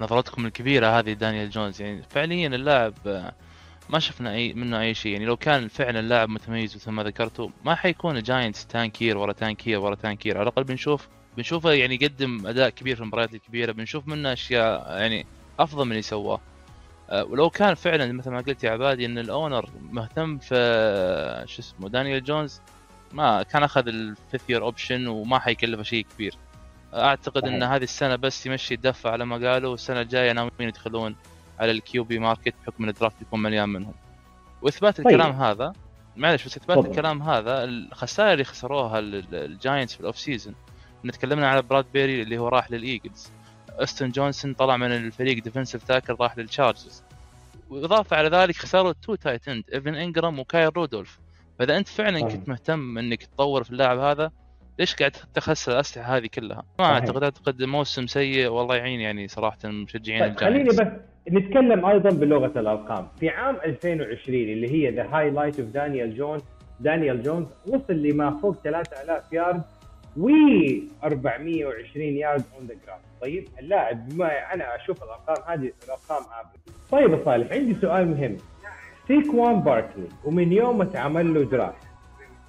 نظرتكم 0.00 0.46
الكبيرة 0.46 0.86
هذه 0.86 1.12
دانيال 1.12 1.50
جونز. 1.50 1.82
يعني 1.82 2.02
فعليا 2.02 2.48
اللاعب 2.48 2.92
آه، 3.06 3.32
ما 3.90 3.98
شفنا 3.98 4.34
اي 4.34 4.52
منه 4.52 4.80
أي 4.80 4.94
شيء. 4.94 5.12
يعني 5.12 5.24
لو 5.24 5.36
كان 5.36 5.68
فعلا 5.68 6.02
لاعب 6.02 6.28
متميز 6.28 6.76
مثل 6.76 6.90
ما 6.90 7.02
ذكرتوا 7.02 7.48
ما 7.64 7.74
حيكون 7.74 8.16
الجاينتس 8.16 8.66
tank 8.66 8.92
year 8.92 9.18
ورا 9.18 9.32
tank 9.32 9.56
year 9.56 9.80
ورا 9.80 9.94
tank 9.94 10.16
year 10.16 10.38
على 10.38 10.42
الأقل 10.42 10.64
بنشوف 10.64 11.08
بنشوفه 11.36 11.72
يعني 11.72 11.94
يقدم 11.94 12.46
أداء 12.46 12.68
كبير 12.68 12.96
في 12.96 13.02
المباريات 13.02 13.34
الكبيرة. 13.34 13.72
بنشوف 13.72 14.08
منه 14.08 14.32
أشياء 14.32 14.98
يعني 14.98 15.26
أفضل 15.58 15.84
من 15.84 15.90
اللي 15.90 16.02
سواه. 16.02 16.40
آه، 17.10 17.24
ولو 17.24 17.50
كان 17.50 17.74
فعلا 17.74 18.12
مثل 18.12 18.30
ما 18.30 18.40
قلت 18.40 18.64
يا 18.64 18.70
عبادي 18.70 19.06
إن 19.06 19.18
ال 19.18 19.27
owner 19.27 19.70
مهتم 19.90 20.38
في 20.38 21.44
شو 21.46 21.62
اسمه 21.62 21.88
دانيال 21.88 22.24
جونز 22.24 22.60
ما 23.12 23.42
كان 23.42 23.62
أخذ 23.62 23.88
ال 23.88 23.98
fifth 23.98 24.50
year 24.50 24.62
option 24.62 25.06
وما 25.06 25.38
حيكلفه 25.38 25.82
شيء 25.82 26.06
كبير. 26.14 26.34
أعتقد 26.94 27.44
إن. 27.44 27.62
هذه 27.62 27.82
السنة 27.82 28.16
بس 28.16 28.46
يمشي 28.46 28.74
الدفه 28.74 29.10
على 29.10 29.26
ما 29.26 29.50
قالوا. 29.50 29.70
والسنة 29.70 30.00
الجاية 30.00 30.32
ناويين 30.32 30.52
يدخلون 30.60 31.16
على 31.58 31.70
ال 31.70 32.04
QB 32.04 32.18
market 32.18 32.54
بحكم 32.62 32.84
إن 32.84 32.88
ال 32.90 32.95
draft 32.95 33.22
يكون 33.22 33.42
مليان 33.42 33.68
منهم 33.68 33.94
وإثبات 34.62 34.96
طيب. 34.96 35.06
الكلام 35.06 35.32
هذا 35.32 35.72
معلش 36.16 36.44
بس 36.44 36.56
إثبات. 36.56 36.86
الكلام 36.86 37.22
هذا 37.22 37.64
الخسائر 37.64 38.32
اللي 38.32 38.44
خسروها 38.44 38.98
ال- 38.98 39.14
ال- 39.14 39.34
الجاينتس 39.34 39.94
في 39.94 40.00
ال 40.00 40.05
off 40.05 40.18
season 40.18 40.54
تكلمنا 41.12 41.48
على 41.48 41.62
برادبيري 41.62 42.22
اللي 42.22 42.38
هو 42.38 42.48
راح 42.48 42.70
للايجلز 42.70 43.30
أوستن 43.70 44.10
جونسون 44.10 44.54
طلع 44.54 44.76
من 44.76 44.92
الفريق 44.92 45.42
defensive 45.42 45.84
tackle 45.84 46.16
راح 46.20 46.38
للتشارجرز 46.38 47.02
وإضافة 47.70 48.16
على 48.16 48.28
ذلك 48.28 48.56
خسروا 48.56 48.92
two 49.02 49.14
tight 49.14 49.48
end 49.48 49.64
ايفن 49.74 49.94
انجرام 49.94 50.38
وكايل 50.38 50.72
رودولف 50.76 51.18
فإذا 51.58 51.76
أنت 51.76 51.88
فعلا 51.88 52.20
صحيح. 52.20 52.32
كنت 52.34 52.48
مهتم 52.48 52.98
إنك 52.98 53.22
تطور 53.22 53.64
في 53.64 53.70
اللاعب 53.70 53.98
هذا 53.98 54.30
ليش 54.78 54.94
قاعد 54.94 55.12
تخسر 55.34 55.72
الأسلحة 55.72 56.16
هذه 56.16 56.26
كلها؟ 56.34 56.56
ما 56.78 56.84
صحيح. 56.84 56.90
أعتقد 56.90 57.22
اعتقد 57.22 57.62
موسم 57.62 58.06
سيء 58.06 58.48
والله 58.48 58.76
يعين 58.76 59.00
يعني 59.00 59.28
صراحة 59.28 59.58
مشجعين 59.64 60.20
طيب 60.24 60.36
خليني 60.36 60.68
بس 60.68 60.80
نتكلم 61.30 61.86
أيضا 61.86 62.10
بلغة 62.10 62.60
الأرقام. 62.60 63.08
في 63.20 63.28
عام 63.28 63.56
2020 63.64 64.38
اللي 64.38 64.72
هي 64.72 64.90
the 64.90 65.06
highlight 65.12 65.60
of 65.60 65.68
دانيال 65.68 66.16
جونز 66.16 66.42
دانيال 66.80 67.22
جونز 67.22 67.46
وصل 67.66 67.92
لما 68.02 68.30
فوق 68.42 68.56
3000 68.64 69.32
يارد 69.32 69.62
و 70.16 70.28
420 71.04 72.04
yard 72.06 72.44
on 72.56 72.66
the 72.66 72.74
ground 72.86 73.02
طيب 73.22 73.48
اللاعب 73.60 74.08
بما 74.08 74.54
أنا 74.54 74.76
أشوف 74.76 75.02
الأرقام 75.02 75.36
هذه 75.52 75.72
الأرقام 75.84 76.22
average 76.40 76.76
طيب 76.90 77.18
يا 77.18 77.24
صالح 77.24 77.52
عندي 77.52 77.74
سؤال 77.74 78.08
مهم. 78.08 78.36
سيكوان 79.08 79.60
باركلي 79.60 80.08
ومن 80.24 80.52
يوم 80.52 80.78
ما 80.78 80.84
اتعمل 80.84 81.34
له 81.34 81.44
draft 81.44 81.86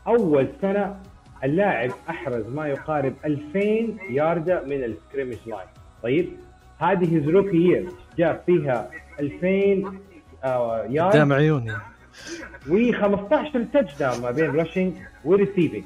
أول 0.07 0.47
سنة 0.61 0.99
اللاعب 1.43 1.91
أحرز 2.09 2.47
ما 2.47 2.67
يقارب 2.67 3.13
2000 3.25 3.59
ياردة 4.09 4.63
من 4.63 4.83
ال 4.83 4.89
scrimmage 4.89 5.37
line. 5.47 5.67
طيب 6.03 6.29
هذه 6.79 7.15
his 7.15 7.29
rookie 7.29 7.57
year 7.57 7.89
جاب 8.17 8.41
فيها 8.45 8.91
2000 9.19 9.83
آه، 10.43 10.85
يارد. 10.89 11.11
قدام 11.13 11.33
عيوني. 11.33 11.71
و15 12.67 13.57
touchdown 13.73 14.21
ما 14.21 14.31
بين 14.31 14.51
rushing 14.55 14.93
و 15.25 15.31
receiving 15.31 15.83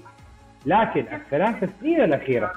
لكن 0.66 1.06
الثلاث 1.14 1.70
سنين 1.80 2.04
الأخيرة 2.04 2.52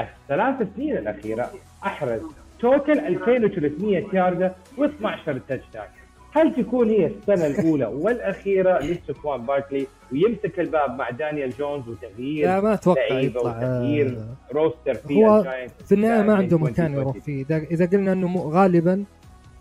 الثلاث 0.00 0.68
سنين 0.76 0.96
الأخيرة 0.96 1.50
أحرز 1.86 2.20
total 2.58 3.06
2300 3.06 4.04
ياردة 4.12 4.54
و12 4.78 5.08
touchdown 5.48 5.86
هل 6.36 6.54
تكون 6.54 6.90
هي 6.90 7.06
السنة 7.06 7.46
الأولى 7.46 7.86
والأخيرة 7.86 8.78
لسيكوان 8.78 9.46
باركلي 9.46 9.86
ويمسك 10.12 10.60
الباب 10.60 10.90
مع 10.98 11.10
دانيال 11.10 11.50
جونز 11.50 11.88
وتغيير 11.88 12.46
لا 12.46 12.60
ما 12.60 12.78
لعيبة 12.86 13.20
يطلع 13.38 13.56
وتغيير 13.56 14.06
آه، 14.18 14.54
roster 14.54 14.94
في 14.94 15.14
هو 15.24 15.42
في 15.84 15.94
النهاية 15.94 16.22
ما 16.22 16.34
من 16.34 16.40
عنده 16.40 16.58
مكان 16.58 16.86
2020. 16.86 17.00
يروح 17.02 17.18
فيه 17.24 17.42
اذا 17.44 17.56
إذا 17.56 17.86
قلنا 17.86 18.14
مو- 18.14 18.50
غالبا 18.50 19.04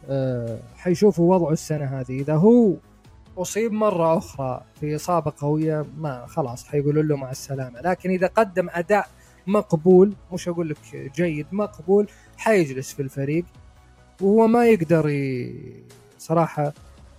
آه، 0.09 0.57
حيشوفوا 0.77 1.35
وضعه 1.35 1.51
السنة 1.51 1.85
هذه 1.85 2.19
إذا 2.21 2.35
هو 2.35 2.73
أصيب 3.37 3.71
مرة 3.71 4.17
أخرى 4.17 4.61
في 4.79 4.95
إصابة 4.95 5.33
قوية 5.37 5.85
ما 5.97 6.25
خلاص 6.27 6.67
حيقولوا 6.67 7.03
له 7.03 7.15
مع 7.17 7.31
السلامة 7.31 7.81
لكن 7.81 8.09
إذا 8.09 8.27
قدم 8.27 8.67
أداء 8.71 9.07
مقبول 9.47 10.13
مش 10.33 10.47
أقول 10.49 10.69
لك 10.69 10.77
جيد 11.15 11.45
مقبول 11.51 12.07
حيجلس 12.37 12.93
في 12.93 13.01
الفريق 13.01 13.45
وهو 14.21 14.47
ما 14.47 14.65
يقدر 14.67 15.09
ي... 15.09 15.55
صراحة 16.25 16.73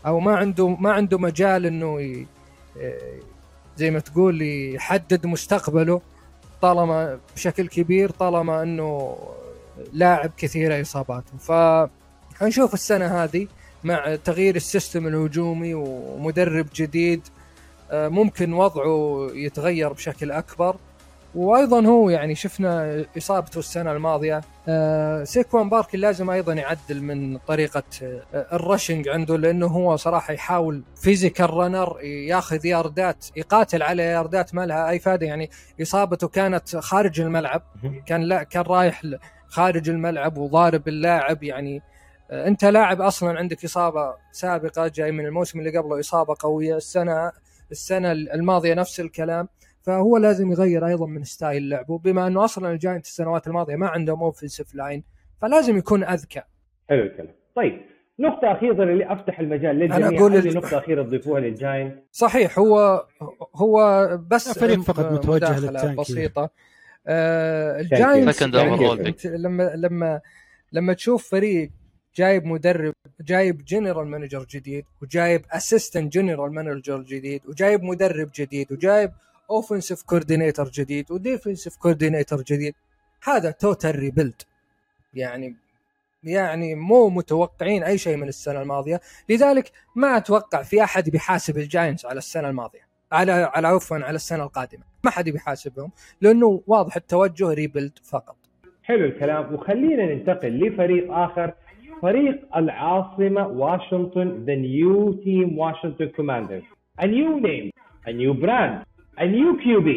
أو 0.06 0.20
ما 0.20 0.36
عنده 0.36 0.68
ما 0.68 0.92
عنده 0.92 1.18
مجال 1.18 1.66
إنه 1.66 2.00
ي... 2.00 2.26
آه، 2.80 3.18
زي 3.76 3.90
ما 3.90 4.00
تقول 4.00 4.42
يحدد 4.74 5.26
مستقبله 5.26 6.00
طالما 6.62 7.18
بشكل 7.34 7.68
كبير 7.68 8.10
طالما 8.10 8.62
إنه 8.62 9.16
لاعب 9.92 10.30
كثيره 10.36 10.80
إصاباته. 10.80 11.36
ف 11.38 11.52
حنشوف 12.40 12.74
السنة 12.74 13.24
هذه 13.24 13.46
مع 13.84 14.16
تغيير 14.16 14.56
السيستم 14.56 15.06
الهجومي 15.06 15.74
ومدرب 15.74 16.66
جديد 16.74 17.22
آه، 17.90 18.08
ممكن 18.08 18.52
وضعه 18.52 19.28
يتغير 19.34 19.92
بشكل 19.92 20.30
أكبر. 20.30 20.76
وأيضا 21.36 21.86
هو 21.86 22.10
يعني 22.10 22.34
شفنا 22.34 23.04
إصابته 23.18 23.58
السنة 23.58 23.92
الماضية. 23.92 24.40
آه 24.68 25.24
سيكوان 25.24 25.68
باركلي 25.68 25.96
لازم 25.96 26.30
أيضا 26.30 26.52
يعدل 26.52 27.02
من 27.02 27.38
طريقة 27.38 27.82
آه 28.02 28.46
ال 28.52 28.59
rushing 28.59 29.08
عنده 29.08 29.36
لأنه 29.36 29.66
هو 29.66 29.96
صراحة 29.96 30.32
يحاول 30.32 30.82
physical 31.02 31.50
runner 31.50 32.00
ياخذ 32.02 32.66
ياردات 32.66 33.26
يقاتل 33.36 33.82
على 33.82 34.02
ياردات 34.02 34.54
ما 34.54 34.66
لها 34.66 34.88
أي 34.90 34.98
فائده 34.98 35.26
يعني 35.26 35.50
إصابته 35.82 36.28
كانت 36.28 36.76
خارج 36.76 37.20
الملعب 37.20 37.62
كان 38.06 38.22
لا 38.22 38.42
كان 38.42 38.62
رايح 38.62 39.02
خارج 39.48 39.88
الملعب 39.90 40.38
وضارب 40.38 40.88
اللاعب. 40.88 41.42
يعني 41.42 41.82
آه 42.30 42.46
أنت 42.48 42.64
لاعب 42.64 43.00
أصلا 43.00 43.38
عندك 43.38 43.64
إصابة 43.64 44.14
سابقة 44.32 44.88
جاي 44.88 45.12
من 45.12 45.26
الموسم 45.26 45.58
اللي 45.60 45.78
قبله 45.78 46.00
إصابة 46.00 46.36
قوية. 46.40 46.76
السنة 46.76 47.32
السنة 47.70 48.12
الماضية 48.12 48.74
نفس 48.74 49.00
الكلام. 49.00 49.48
فهو 49.86 50.16
لازم 50.16 50.50
يغير 50.52 50.86
أيضا 50.86 51.06
من 51.06 51.24
style 51.24 51.68
لعبه 51.68 51.98
بما 51.98 52.26
أنه 52.26 52.44
أصلا 52.44 52.70
الجاينت 52.72 53.04
السنوات 53.04 53.46
الماضية 53.46 53.76
ما 53.76 53.88
عندهم 53.88 54.22
offensive 54.22 54.74
line 54.74 55.04
فلازم 55.42 55.76
يكون 55.78 56.04
أذكى. 56.04 56.42
حلو 56.88 57.02
الكلام. 57.02 57.34
طيب 57.56 57.80
نقطة 58.18 58.52
أخيرة 58.52 58.82
اللي 58.84 59.12
أفتح 59.12 59.40
المجال 59.40 59.76
للجميع. 59.76 60.08
أنا 60.08 60.18
أقول 60.18 60.36
ال- 60.36 60.54
نقطة 60.54 60.78
أخيرة 60.78 61.02
تضيفوها 61.02 61.40
للجاينت 61.40 61.94
صحيح 62.12 62.58
هو 62.58 63.04
هو 63.54 64.08
بس 64.30 64.58
فريق 64.58 64.80
فقط 64.80 65.12
متوجه 65.12 65.36
مداخلة 65.36 65.70
لل 65.70 65.75
tanking. 65.75 65.96
بسيطة. 66.00 66.50
آه 67.06 67.80
الجاينتس 67.80 68.42
Second 68.44 68.54
يعني 68.54 69.14
لما 69.24 69.72
لما 69.76 70.20
لما 70.72 70.92
تشوف 70.92 71.30
فريق 71.30 71.70
جايب 72.16 72.44
مدرب 72.46 72.92
جايب 73.20 73.64
general 73.64 74.06
manager 74.06 74.46
جديد 74.50 74.84
وجايب 75.02 75.42
assistant 75.52 76.12
general 76.12 76.52
manager 76.54 77.02
جديد 77.02 77.40
وجايب 77.48 77.82
مدرب 77.84 78.30
جديد 78.38 78.72
وجايب 78.72 79.10
offensive 79.50 80.02
coordinator 80.02 80.68
جديد 80.68 81.12
و 81.12 81.19
defensive 81.19 81.76
coordinator 81.76 82.42
جديد. 82.42 82.74
هذا 83.22 83.50
total 83.50 83.98
rebuild 83.98 84.42
يعني 85.14 85.56
يعني 86.24 86.74
مو 86.74 87.08
متوقعين 87.08 87.82
أي 87.82 87.98
شيء 87.98 88.16
من 88.16 88.28
السنة 88.28 88.62
الماضية. 88.62 89.00
لذلك 89.28 89.72
ما 89.96 90.16
أتوقع 90.16 90.62
في 90.62 90.84
أحد 90.84 91.10
بيحاسب 91.10 91.58
الجاينتس 91.58 92.06
على 92.06 92.18
السنة 92.18 92.48
الماضية. 92.48 92.86
على 93.12 93.32
على 93.32 93.68
عفوا 93.68 93.96
على 93.96 94.16
السنة 94.16 94.44
القادمة. 94.44 94.82
ما 95.04 95.10
حد 95.10 95.28
بيحاسبهم 95.28 95.90
لأنه 96.20 96.62
واضح 96.66 96.96
التوجه 96.96 97.48
rebuild 97.52 97.98
فقط. 98.04 98.36
حلو 98.82 99.04
الكلام. 99.04 99.54
وخلينا 99.54 100.14
ننتقل 100.14 100.60
لفريق 100.60 101.12
آخر. 101.12 101.52
فريق 102.02 102.56
العاصمة 102.56 103.46
واشنطن 103.46 104.46
the 104.46 104.56
new 104.56 105.14
team 105.24 105.56
Washington 105.56 106.08
Commanders. 106.16 106.64
A 106.98 107.06
new 107.06 107.40
name 107.40 107.70
a 108.06 108.12
new 108.12 108.34
brand. 108.34 108.84
A 109.18 109.26
new 109.26 109.56
QB 109.64 109.88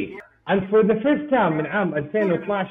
and 0.47 0.61
for 0.69 0.83
the 0.83 0.95
first 1.03 1.29
time 1.29 1.53
من 1.53 1.65
عام 1.65 1.95
2012 1.95 2.69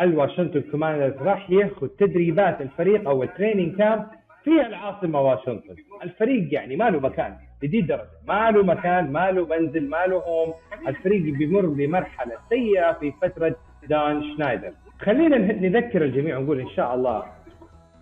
الواشنطن 0.00 0.60
كوماندرز 0.60 1.22
راح 1.22 1.50
ياخذ 1.50 1.88
تدريبات 1.88 2.60
الفريق 2.60 3.08
أو 3.08 3.22
ال 3.22 3.28
training 3.28 3.76
camp 3.76 4.06
في 4.44 4.66
العاصمة 4.66 5.20
واشنطن. 5.20 5.76
الفريق 6.02 6.54
يعني 6.54 6.76
ما 6.76 6.90
له 6.90 7.00
مكان 7.00 7.36
لدي 7.62 7.80
الدرجة 7.80 8.08
ما 8.28 8.50
له 8.50 8.62
مكان 8.62 9.12
ما 9.12 9.30
له 9.30 9.46
منزل 9.46 9.88
ما 9.88 10.06
له 10.06 10.16
home 10.16 10.54
الفريق 10.88 11.22
بيمر 11.22 11.66
بمرحلة 11.66 12.34
سيئة 12.48 12.92
في 12.92 13.12
فترة 13.22 13.56
دان 13.88 14.22
شنايدر. 14.22 14.72
خلينا 15.00 15.38
نذكر 15.38 16.04
الجميع 16.04 16.38
ونقول 16.38 16.60
إن 16.60 16.68
شاء 16.68 16.94
الله 16.94 17.22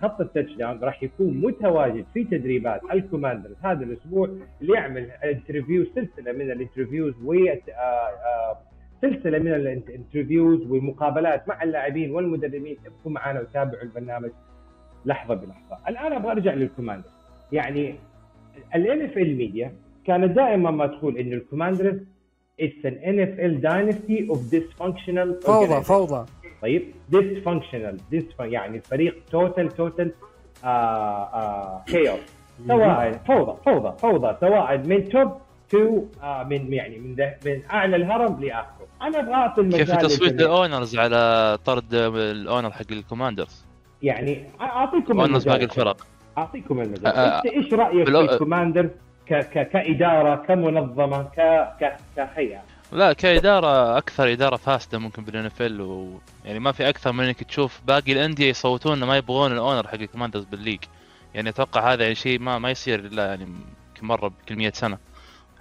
خط 0.02 0.20
ال 0.20 0.52
touchdown 0.52 0.78
راح 0.82 1.02
يكون 1.02 1.40
متواجد 1.40 2.04
في 2.14 2.24
تدريبات 2.24 2.80
الكوماندرز 2.92 3.56
هذا 3.62 3.84
الأسبوع 3.84 4.30
ليعمل 4.60 5.10
interview 5.24 5.84
سلسلة 5.84 6.32
من 6.32 6.50
ال 6.50 6.56
interviews 6.56 7.14
و 7.24 7.34
آه، 7.34 7.58
آه، 7.72 8.58
سلسلة 9.02 9.38
من 9.38 9.54
ال 9.54 9.65
interviews 9.65 10.70
ومقابلات 10.70 11.48
مع 11.48 11.62
اللاعبين 11.62 12.10
والمدربين. 12.10 12.76
ابقوا 12.86 13.12
معنا 13.12 13.40
وتابعوا 13.40 13.82
البرنامج 13.82 14.30
لحظة 15.06 15.34
بلحظة. 15.34 15.78
الآن 15.88 16.12
أبغى 16.12 16.32
أرجع 16.32 16.54
للكوماندرز. 16.54 17.12
يعني 17.52 17.94
ال 18.74 19.36
NFL 19.36 19.50
media 19.50 19.72
كانت 20.06 20.30
دائما 20.36 20.70
ما 20.70 20.86
تقول 20.86 21.18
انه 21.18 21.36
ال 21.36 21.42
Commanders 21.42 22.00
It's 22.58 22.84
an 22.84 22.96
NFL 23.16 23.52
dynasty 23.60 24.18
of 24.32 24.38
dysfunctional 24.54 25.28
فوضى 25.42 25.66
organizations. 25.66 25.86
فوضى. 25.86 26.26
طيب؟ 26.64 26.94
Dysfunctional 27.12 27.96
dysfun 28.14 28.40
يعني 28.40 28.76
الفريق 28.76 29.22
total 29.30 29.68
total 29.68 30.12
chaos 31.86 32.20
سواء 32.68 33.20
فوضى 33.26 33.56
فوضى 33.64 33.98
فوضى. 33.98 34.36
سواء 34.40 34.78
من 34.78 35.08
top 35.08 35.32
to 35.70 36.04
من 36.50 36.72
يعني 36.72 36.98
من 36.98 37.16
من 37.46 37.62
أعلى 37.70 37.96
الهرم 37.96 38.40
لآخره. 38.40 38.86
أنا 39.02 39.20
أبغى 39.20 39.34
أعطي 39.34 39.60
المجال 39.60 39.86
كيف 39.86 39.96
تصويت. 39.96 40.32
ال 40.32 40.42
owners 40.42 40.98
على 40.98 41.58
طرد 41.64 41.94
ال 41.94 42.07
owner 42.07 42.70
حق 42.70 42.90
ال 42.90 42.97
Commanders؟ 42.97 43.64
يعني 44.02 44.44
أعطيكم 44.60 45.20
owners 45.20 45.44
باقي 45.44 45.64
الفرق. 45.64 46.06
أعطيكم 46.38 46.80
المجال. 46.80 47.06
آه، 47.06 47.36
أنت 47.36 47.46
إيش 47.46 47.74
رأيك 47.74 48.08
في 48.08 48.20
ال 48.20 48.27
Commanders 48.27 48.90
ك 49.26 49.34
ك 49.34 49.68
كإدارة 49.68 50.34
كمنظمة 50.34 51.22
ك 51.22 51.40
ك 51.80 51.96
كهيئة؟ 52.16 52.62
لا 52.92 53.12
كإدارة 53.12 53.98
أكثر 53.98 54.32
إدارة 54.32 54.56
فاسدة 54.56 54.98
ممكن 54.98 55.24
بال 55.24 55.44
NFL 55.46 55.80
و... 55.80 56.20
يعني 56.44 56.58
ما 56.58 56.72
في 56.72 56.88
أكثر 56.88 57.12
من 57.12 57.24
إنك 57.24 57.42
تشوف 57.42 57.80
باقي 57.86 58.12
الأندية 58.12 58.50
يصوتون 58.50 59.04
ما 59.04 59.16
يبغون 59.16 59.52
ال 59.52 59.58
owner 59.58 59.88
حق 59.88 59.94
ال 59.94 59.99
Commanders 59.99 60.44
بال 60.44 60.52
league. 60.52 60.78
يعني 61.34 61.48
أتوقع 61.48 61.92
هذا 61.92 62.02
يعني 62.02 62.14
شيء 62.14 62.38
ما 62.38 62.58
ما 62.58 62.70
يصير 62.70 63.00
إلا 63.00 63.26
يعني 63.26 63.48
مرة 64.02 64.28
بكل 64.28 64.56
100 64.56 64.72
سنة. 64.74 64.98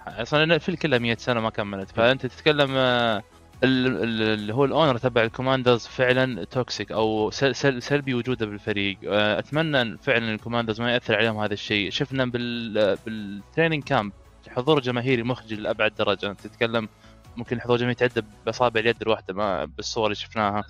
أصلا 0.06 0.58
في 0.58 0.76
كلها 0.76 0.98
100 0.98 1.16
سنة 1.16 1.40
ما 1.40 1.50
كملت. 1.50 1.90
فأنت 1.90 2.26
تتكلم 2.26 2.70
آه، 2.76 3.22
ال- 3.64 3.86
ال- 4.02 4.22
اللي 4.22 4.54
هو 4.54 4.64
ال 4.64 4.70
owner 4.70 4.98
تبع 4.98 5.22
ال 5.22 5.28
Commanders 5.28 5.86
فعلا 5.86 6.44
toxic 6.44 6.92
أو 6.92 7.30
سل 7.30 7.54
سل 7.54 7.82
سلبي 7.82 8.14
وجوده 8.14 8.46
بالفريق. 8.46 8.98
آه، 9.06 9.38
أتمنى 9.38 9.98
فعلا 9.98 10.34
ال 10.34 10.38
Commanders 10.38 10.80
ما 10.80 10.92
يأثر 10.92 11.16
عليهم 11.16 11.38
هذا 11.38 11.52
الشيء. 11.54 11.90
شفنا 11.90 12.24
بال 12.26 12.96
بال 13.06 13.21
training 13.21 13.82
camp 13.84 14.12
حضور 14.48 14.80
جماهيري 14.80 15.22
مخجل 15.22 15.62
لأبعد 15.62 15.94
درجة. 15.94 16.32
تتكلم 16.32 16.88
ممكن 17.36 17.56
الحضور 17.56 17.76
جماهيري 17.76 18.04
يتعدى 18.04 18.26
بأصابع 18.46 18.80
اليد 18.80 19.02
الواحدة 19.02 19.34
ما 19.34 19.64
بالصور 19.64 20.04
اللي 20.04 20.14
شفناها 20.14 20.64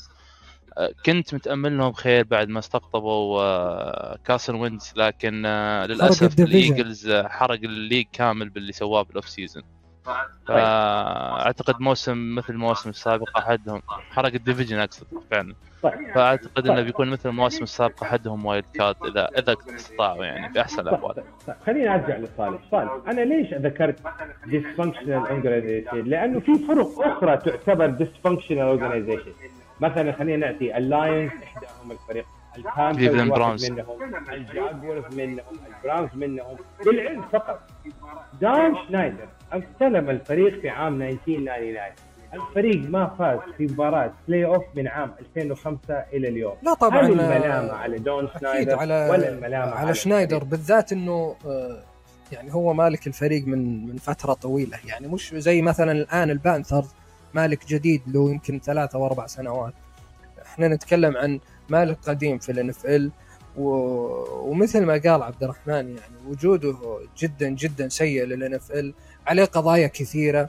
آه، 0.79 0.95
كنت 1.07 1.35
متأمل 1.35 1.79
لهم 1.79 1.93
خير 1.93 2.25
بعد 2.25 2.49
ما 2.49 2.59
استقطبوا 2.59 3.43
آه، 3.43 4.19
كارسون 4.25 4.55
وينتز 4.55 4.93
لكن 4.97 5.47
آه، 5.47 5.87
للأسف. 5.87 6.41
ال 6.41 6.51
Eagles 6.51 7.13
حرق 7.13 7.61
ال 7.63 7.69
league 7.69 8.07
كامل 8.13 8.49
باللي 8.49 8.73
سواه 8.73 9.03
بال 9.03 9.29
off-season 9.29 9.63
فأعتقد 10.47 11.81
موسم 11.81 12.35
مثل 12.35 12.53
المواسم 12.53 12.91
السابقه 12.91 13.39
أحدهم. 13.39 13.83
حرق 13.89 14.35
ال 14.35 14.40
division 14.40 14.79
أقصد 14.79 15.07
فعلا. 15.31 15.55
طيب. 15.83 16.15
فأعتقد 16.15 16.67
إنه 16.67 16.83
بيكون 16.83 17.11
مثل 17.11 17.29
المواسم 17.29 17.63
السابقه 17.63 18.05
أحدهم 18.05 18.47
wild 18.47 18.65
card 18.75 18.97
اذا 19.07 19.29
إذا 19.39 19.57
استطاعوا 19.77 20.25
يعني 20.25 20.53
في 20.53 20.61
احسن 20.61 20.81
الأحوال. 20.81 21.15
طيب. 21.15 21.25
طيب 21.47 21.57
خليني 21.67 21.95
أرجع 21.95 22.17
لصالح 22.17 22.61
صالح 22.71 22.93
أنا 23.09 23.21
ليش 23.21 23.55
ذكرت 23.55 23.99
dysfunctional 24.47 25.29
organization 25.29 25.95
لأنه 25.95 26.41
في 26.41 26.59
فرق 26.69 27.01
أخرى 27.01 27.37
تعتبر 27.37 27.97
dysfunctional 27.99 28.81
organization. 28.81 29.31
مثلا 29.81 30.13
خلينا 30.13 30.47
نأتي 30.47 30.77
ال 30.77 30.86
Lions 30.86 31.33
إحداهم 31.43 31.91
الفريق. 31.91 32.27
Browns. 32.55 33.71
منهم. 33.71 33.99
ال 34.33 34.43
Jaguars 34.43 35.15
منهم. 35.15 35.45
ال 35.85 35.88
Browns 35.88 36.11
منهم. 36.15 36.57
للعلم 36.87 37.23
فقط. 37.23 37.61
دان 38.41 38.75
شنايدر 38.89 39.29
استلم 39.53 40.11
الفريق 40.11 40.61
في 40.61 40.69
عام 40.69 41.03
1999 41.03 41.95
الفريق 42.35 42.91
ما 42.91 43.07
فاز 43.19 43.39
في 43.57 43.65
مباراة 43.67 44.13
playoff 44.29 44.65
من 44.75 44.89
عام 44.89 45.15
2005 45.21 46.05
إلى 46.13 46.29
اليوم. 46.29 46.55
لا 46.63 46.75
طبعا 46.75 47.01
هل 47.01 47.13
الملامة 47.13 47.73
على 47.73 47.99
دون 47.99 48.29
شنايدر 48.41 48.79
على 48.79 49.09
ولا 49.11 49.29
الملامة 49.29 49.73
على 49.73 49.95
شنايدر؟ 49.95 50.45
بالذات 50.45 50.93
إنه 50.93 51.37
آه، 51.47 51.83
يعني 52.33 52.55
هو 52.55 52.73
مالك 52.73 53.07
الفريق 53.07 53.47
من 53.47 53.87
من 53.87 53.97
فترة 53.97 54.33
طويلة. 54.33 54.79
يعني 54.87 55.09
مش 55.09 55.35
زي 55.35 55.63
مثلا 55.63 55.93
الآن 55.93 56.31
ال 56.31 56.38
Panthers 56.38 56.95
مالك 57.35 57.67
جديد 57.67 58.03
له 58.07 58.31
يمكن 58.31 58.59
ثلاثة 58.59 58.99
أو 58.99 59.07
أربع 59.07 59.27
سنوات. 59.27 59.73
إحنا 60.47 60.69
نتكلم 60.69 61.17
عن 61.17 61.41
مالك 61.69 61.99
قديم 62.07 62.39
في 62.39 62.53
ال 62.53 62.69
NFL 62.69 63.11
ومثل 63.57 64.85
ما 64.85 64.93
قال 64.93 65.23
عبد 65.23 65.43
الرحمن 65.43 65.75
يعني 65.75 66.15
وجوده 66.27 66.99
جدا 67.19 67.49
جدا 67.49 67.89
سيء 67.89 68.25
لل 68.25 68.55
NFL 68.55 68.95
عليه 69.27 69.45
قضايا 69.45 69.87
كثيرة. 69.87 70.49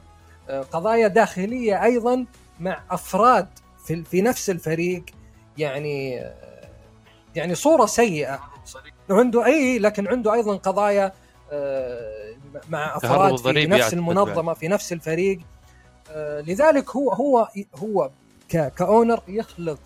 آه، 0.49 0.61
قضايا 0.61 1.07
داخلية 1.07 1.83
أيضا 1.83 2.25
مع 2.59 2.83
أفراد 2.91 3.47
في 3.85 4.03
في 4.03 4.21
نفس 4.21 4.49
الفريق. 4.49 5.03
يعني 5.57 6.21
آه، 6.21 6.69
يعني 7.35 7.55
صورة 7.55 7.85
سيئة. 7.85 8.39
عنده 9.09 9.45
إي 9.45 9.79
لكن 9.79 10.07
عنده 10.07 10.33
أيضا 10.33 10.55
قضايا 10.55 11.13
آه، 11.51 12.35
مع 12.69 12.97
أفراد 12.97 13.37
في 13.37 13.65
نفس 13.65 13.81
يعتمد 13.81 13.97
المنظمة 13.97 14.53
في 14.53 14.67
نفس 14.67 14.93
الفريق. 14.93 15.39
لذلك 16.17 16.89
هو 16.89 17.11
هو 17.11 17.47
هو 17.75 18.09
ك 18.49 18.61
owner 18.61 19.21
يخلق 19.27 19.79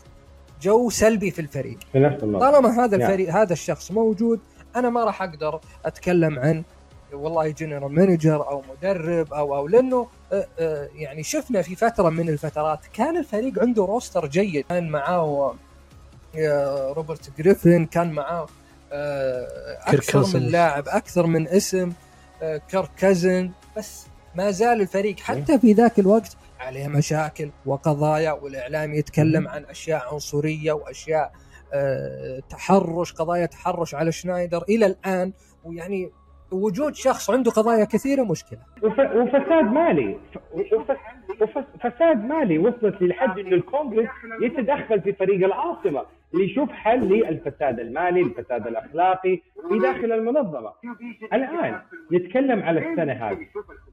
جو 0.62 0.89
سلبي 0.89 1.32
في 1.32 1.41
الفريق. 1.41 1.78
طالما 2.39 2.86
هذا 2.86 2.97
نعم. 2.97 3.10
الفريق 3.10 3.30
هذا 3.30 3.53
الشخص 3.53 3.91
موجود 3.91 4.39
أنا 4.76 4.89
ما 4.89 5.03
راح 5.03 5.22
أقدر 5.22 5.60
أتكلم 5.86 6.39
عن 6.39 6.64
والله 7.14 7.49
general 7.50 7.92
manager 7.92 8.50
أو 8.49 8.64
مدرب 8.70 9.34
أو 9.34 9.55
أو 9.55 9.68
لأنه 9.68 10.07
آه، 10.34 10.47
آه، 10.60 10.89
يعني 10.95 11.24
شفنا 11.24 11.62
في 11.62 11.76
فترة 11.76 12.10
من 12.10 12.30
الفترات 12.30 12.80
كان 12.93 13.18
الفريق 13.18 13.60
عنده 13.60 13.86
roster 13.86 14.28
جيد. 14.28 14.66
كان 14.70 14.89
معاه 14.89 15.55
آه، 16.38 16.93
روبرت 16.93 17.32
جريفن 17.38 17.86
كان 17.86 18.12
معاه 18.12 18.47
أكثر 18.91 20.39
من. 20.39 20.45
لاعب 20.45 20.84
أكثر 20.88 21.26
من 21.26 21.47
اسم 21.47 21.93
كيرك 22.41 22.89
كازنز 22.98 23.52
بس 23.78 24.05
ما 24.36 24.51
زال 24.51 24.82
الفريق 24.82 25.20
حتى 25.20 25.60
في 25.60 25.74
ذاك 25.74 25.99
الوقت 25.99 26.38
عليه 26.60 26.88
مشاكل 26.88 27.51
وقضايا 27.66 28.32
والإعلام 28.32 28.93
يتكلم 28.93 29.47
عن 29.47 29.66
أشياء 29.66 30.14
عنصرية 30.14 30.72
وأشياء 30.72 31.32
آه، 31.74 32.39
تحرش 32.49 33.14
قضايا 33.14 33.45
تحرش 33.45 33.95
على 33.95 34.12
شنايدر 34.12 34.64
إلى 34.64 34.86
الآن. 34.86 35.34
ويعني 35.64 36.12
وجود 36.52 36.95
شخص 36.95 37.30
عنده 37.30 37.52
قضايا 37.52 37.86
كثيرة 37.86 38.24
مشكلة 38.24 38.60
وف... 38.84 39.00
وفساد 39.00 39.66
مالي 39.74 40.18
ف... 40.34 40.38
وف... 40.74 40.89
وف... 41.41 41.58
فساد 41.84 42.26
مالي 42.26 42.58
وصلت 42.58 43.02
لحد 43.02 43.39
إنه 43.39 43.56
الكونغرس 43.56 44.10
يتدخل 44.41 45.02
في 45.02 45.14
فريق 45.14 45.45
العاصمه 45.45 46.02
ليشوف 46.34 46.70
حل 46.72 47.00
للفساد 47.00 47.80
المالي، 47.80 48.22
الفساد 48.22 48.68
الأخلاقي 48.68 49.41
في 49.70 49.80
داخل 49.80 50.12
المنظمة. 50.12 50.72
الآن 51.34 51.80
نتكلم 52.14 52.64
على 52.64 52.91
السنة 52.91 53.14
هذه 53.14 53.47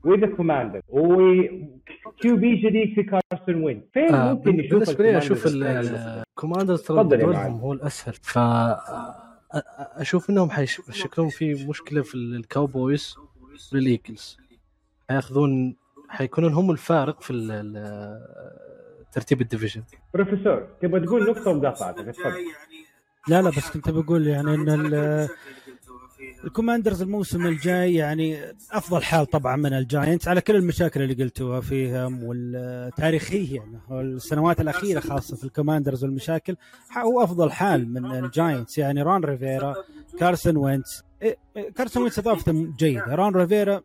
و 0.05 0.10
the 0.10 0.27
Commanders 0.27 0.76
و 0.76 0.81
QB 0.89 2.57
جديد 2.57 2.95
في 2.95 3.03
كارسون 3.03 3.65
وين، 3.65 3.83
فين 3.93 4.15
آه، 4.15 4.33
ممكن 4.33 4.57
نشوف 4.57 4.73
بالنسبة 4.73 5.05
لي 5.05 5.19
أشوف 5.19 5.47
ال 5.47 5.58
Commanders؟ 5.58 6.83
ترى 6.83 7.05
دورهم. 7.05 7.59
هو 7.61 7.73
الأسهل 7.73 8.15
ف 8.15 8.39
أ- 8.39 9.26
أشوف 9.53 10.31
إنهم 10.31 10.51
حيشكلون 10.51 11.29
في 11.29 11.67
مشكلة 11.69 12.03
في 12.03 12.15
ال 12.15 12.27
Cowboys 12.28 13.17
وال 13.73 13.89
Eagles 13.89 14.39
حياخذون 15.11 15.77
حيكونون 16.09 16.53
هم 16.55 16.71
الفارق 16.71 17.23
في 17.23 17.33
ترتيب 19.13 19.41
ال 19.41 19.45
division. 19.45 19.83
بروفيسور 20.15 20.69
تبغى 20.83 21.01
تقول 21.01 21.27
نقطة 21.31 21.51
وقاطعتك 21.51 22.05
تفضل. 22.07 22.45
لا 23.29 23.43
لا 23.43 23.51
بس 23.51 23.71
كنت 23.71 23.91
بقول 23.91 24.27
يعني 24.27 24.55
إن 24.55 24.69
ال- 24.69 25.29
ال 26.47 26.52
Commanders 26.52 27.03
الموسم 27.03 27.47
الجاي 27.47 27.95
يعني 27.95 28.55
أفضل 28.73 29.03
حال 29.03 29.27
طبعا 29.27 29.57
من 29.57 29.73
ال 29.73 29.81
Giants 29.81 30.29
على 30.29 30.41
كل 30.41 30.57
المشاكل 30.57 31.03
اللي 31.03 31.25
قلتوها 31.25 31.61
فيهم 31.61 32.25
والتاريخية 32.25 33.57
يعني 33.57 33.81
السنوات 33.91 34.61
الأخيرة 34.61 35.01
خاصة 35.01 35.37
في 35.37 35.45
ال 35.45 35.50
Commanders 35.50 36.05
والمشاكل 36.05 36.57
هو 36.99 37.23
أفضل 37.23 37.53
حال 37.53 37.93
من 37.93 38.25
ال 38.25 38.32
Giants 38.32 38.79
يعني. 38.79 39.03
رون 39.03 39.25
ريفيرا 39.25 39.75
كارسون 40.19 40.57
وينتس 40.57 41.03
إيه، 41.23 41.37
إيه، 41.57 41.71
كارسون 41.73 42.03
وينتس 42.03 42.19
اضافته 42.19 42.73
جيدة. 42.79 43.15
رون 43.15 43.37
ريفيرا 43.37 43.83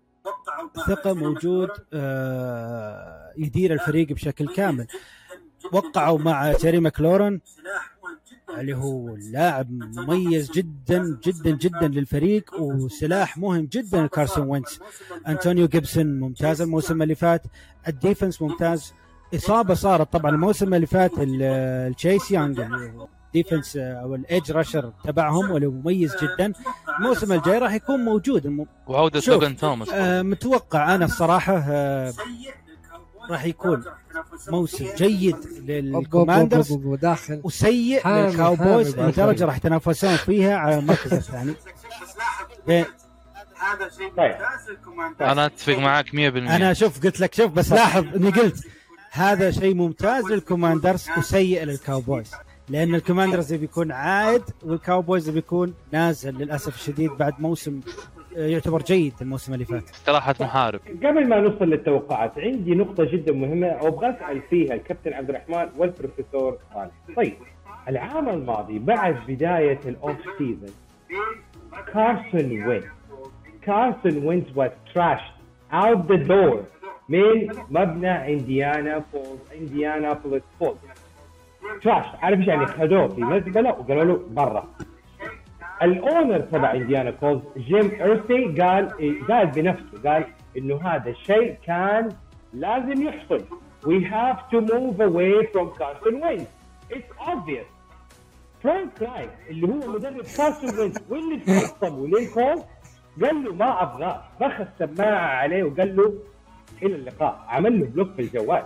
ثقة 0.87 1.13
موجود 1.13 1.69
آه، 1.93 3.33
يدير 3.37 3.73
الفريق 3.73 4.07
بشكل 4.07 4.47
كامل. 4.47 4.87
وقعوا 5.71 6.19
مع 6.19 6.53
تيري 6.53 6.79
ماكلورن 6.79 7.39
اللي 8.59 8.75
هو 8.75 9.15
لاعب 9.31 9.71
مميز 9.71 10.51
جدا 10.51 11.19
جدا 11.23 11.51
جدا 11.51 11.87
للفريق 11.87 12.51
وسلاح 12.59 13.37
مهم 13.37 13.65
جدا 13.71 14.03
لكارسون 14.03 14.47
وينتس 14.47 14.79
أنطونيو 15.27 15.67
جيبسون 15.67 16.19
ممتاز 16.19 16.61
الموسم 16.61 17.01
اللي 17.01 17.15
فات. 17.15 17.43
ال 17.87 17.94
defense 17.94 18.41
ممتاز. 18.41 18.93
إصابة 19.35 19.73
صارت 19.73 20.13
طبعا 20.13 20.31
الموسم 20.31 20.73
اللي 20.73 20.87
فات 20.87 21.11
ال- 21.19 21.41
التشيس 21.91 22.31
يانج 22.31 22.57
يعني 22.57 22.91
defense 23.33 23.77
أو 23.77 24.15
ال 24.15 24.22
edge 24.22 24.51
rusher 24.51 24.93
تبعهم 25.03 25.51
واللي 25.51 25.67
مميز 25.67 26.15
جدا. 26.23 26.53
الموسم 26.99 27.31
الجاي 27.33 27.57
راح 27.57 27.73
يكون 27.73 27.99
موجود. 28.05 28.45
الم- 28.45 28.65
وعودة 28.87 29.19
توماس 29.53 29.89
آه 29.89 30.21
متوقع 30.21 30.95
أنا 30.95 31.05
الصراحة 31.05 31.57
آه 31.67 32.13
راح 33.29 33.45
يكون. 33.45 33.83
موسم 34.47 34.85
جيد 34.95 35.35
لل 35.67 35.83
Commanders. 35.83 36.73
داخل. 37.01 37.41
وسيء 37.43 38.07
لل 38.07 38.28
Cowboys 38.28 38.99
لدرجه 38.99 39.45
راح 39.45 39.57
يتنافسون 39.57 40.15
فيها 40.15 40.57
على 40.57 40.79
المركز 40.79 41.13
الثاني. 41.13 41.53
إيه، 42.69 42.87
طيب. 44.17 44.35
أنا 45.21 45.45
أتفق 45.45 45.77
معك 45.77 46.05
100% 46.07 46.15
أنا 46.55 46.73
شوف 46.73 47.03
قلت 47.03 47.19
لك 47.19 47.33
شوف 47.33 47.51
بس 47.51 47.71
لاحظ 47.71 48.15
إني 48.15 48.29
قلت 48.29 48.67
هذا 49.11 49.51
شيء 49.51 49.73
ممتاز 49.73 50.25
لل 50.25 50.38
Commanders 50.38 51.05
وسيء 51.17 51.63
لل 51.63 51.77
Cowboys. 51.77 52.31
لأن 52.69 52.95
ال 52.95 53.00
Commanders 53.00 53.53
بيكون 53.53 53.91
عائد 53.91 54.43
وال 54.63 54.78
Cowboys 54.78 55.29
بيكون 55.29 55.73
نازل 55.91 56.37
للأسف 56.37 56.75
الشديد 56.75 57.11
بعد 57.11 57.33
موسم 57.39 57.81
يعتبر 58.35 58.81
جيد 58.81 59.13
الموسم 59.21 59.53
اللي 59.53 59.65
فات. 59.65 59.89
استراحه 59.89 60.35
محارب. 60.39 60.79
قبل 61.03 61.27
ما 61.27 61.39
نوصل 61.39 61.65
للتوقعات 61.65 62.39
عندي 62.39 62.75
نقطة 62.75 63.03
جدا 63.03 63.33
مهمة 63.33 63.67
وأبغى 63.67 64.09
أسأل 64.09 64.41
فيها 64.49 64.73
الكابتن 64.73 65.13
عبد 65.13 65.29
الرحمن 65.29 65.69
والبروفيسور 65.77 66.57
صالح. 66.73 66.91
طيب 67.15 67.33
العام 67.87 68.29
الماضي 68.29 68.79
بعد 68.79 69.15
بداية 69.27 69.79
ال 69.85 70.17
off-season 70.37 70.69
كارسون 71.93 72.67
وين 72.67 72.83
كارسون 73.61 74.25
وينز 74.25 74.45
was 74.55 74.71
trashed 74.93 75.33
out 75.73 75.97
the 76.11 76.27
door 76.27 76.57
من 77.09 77.51
مبنى 77.69 78.33
انديانا 78.33 79.03
بولز 79.13 79.39
انديانا 79.59 80.13
بوليس 80.13 80.43
بولز 80.61 80.77
trash 81.83 82.05
عارف 82.21 82.39
إيش 82.39 82.47
يعني؟ 82.47 82.65
خذوه 82.65 83.07
في 83.07 83.21
مزبلة 83.21 83.69
وقالوا 83.69 84.03
له 84.03 84.21
برا. 84.29 84.67
ال 85.83 85.92
owner 85.92 86.39
تبع 86.39 86.73
انديانا 86.73 87.11
Colts 87.11 87.41
جيم 87.57 88.01
ارسي 88.01 88.61
قال 88.61 88.89
قال 89.29 89.47
بنفسه 89.47 90.09
قال 90.09 90.25
إنه 90.57 90.81
هذا 90.87 91.09
الشيء 91.09 91.55
كان 91.65 92.09
لازم 92.53 93.07
يحصل. 93.07 93.41
We 93.83 93.99
have 94.03 94.39
to 94.51 94.61
move 94.61 94.99
away 95.09 95.33
from 95.53 95.65
Carson 95.79 96.19
Wentz. 96.21 96.51
It's 96.91 97.11
obvious. 97.19 97.65
فرانك 98.63 99.01
رايك 99.01 99.29
اللي 99.49 99.67
هو 99.67 99.91
مدرب 99.91 100.21
كارسون 100.37 100.79
وينز 100.79 100.97
واللي 101.09 101.37
تعصبوا 101.39 102.07
لل 102.07 102.22
Colts 102.22 102.61
قال 103.23 103.43
له 103.43 103.53
ما 103.53 103.81
ابغاه 103.83 104.23
رخى 104.41 104.63
السماعة 104.63 105.27
عليه 105.27 105.63
وقال 105.63 105.95
له 105.95 106.13
إلى 106.83 106.95
اللقاء. 106.95 107.45
عمل 107.47 107.79
له 107.79 107.85
block 107.85 108.11
في 108.15 108.21
الجوال. 108.21 108.63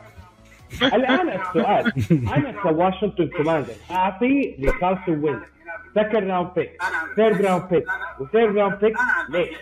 الآن 0.97 1.29
السؤال. 1.29 1.93
أنا 2.37 2.51
ك 2.51 2.58
Washington 2.58 3.27
Commanders 3.27 3.73
أعطي 3.91 4.55
لكارسون 4.59 5.23
وينز. 5.23 5.54
second 5.95 6.23
round 6.29 6.53
pick 6.55 6.81
third 7.15 7.41
round 7.41 7.69
pick 7.69 7.85
و 8.19 8.26
third 8.26 8.57
round 8.57 8.79
pick 8.79 8.95
ليش؟ 9.29 9.57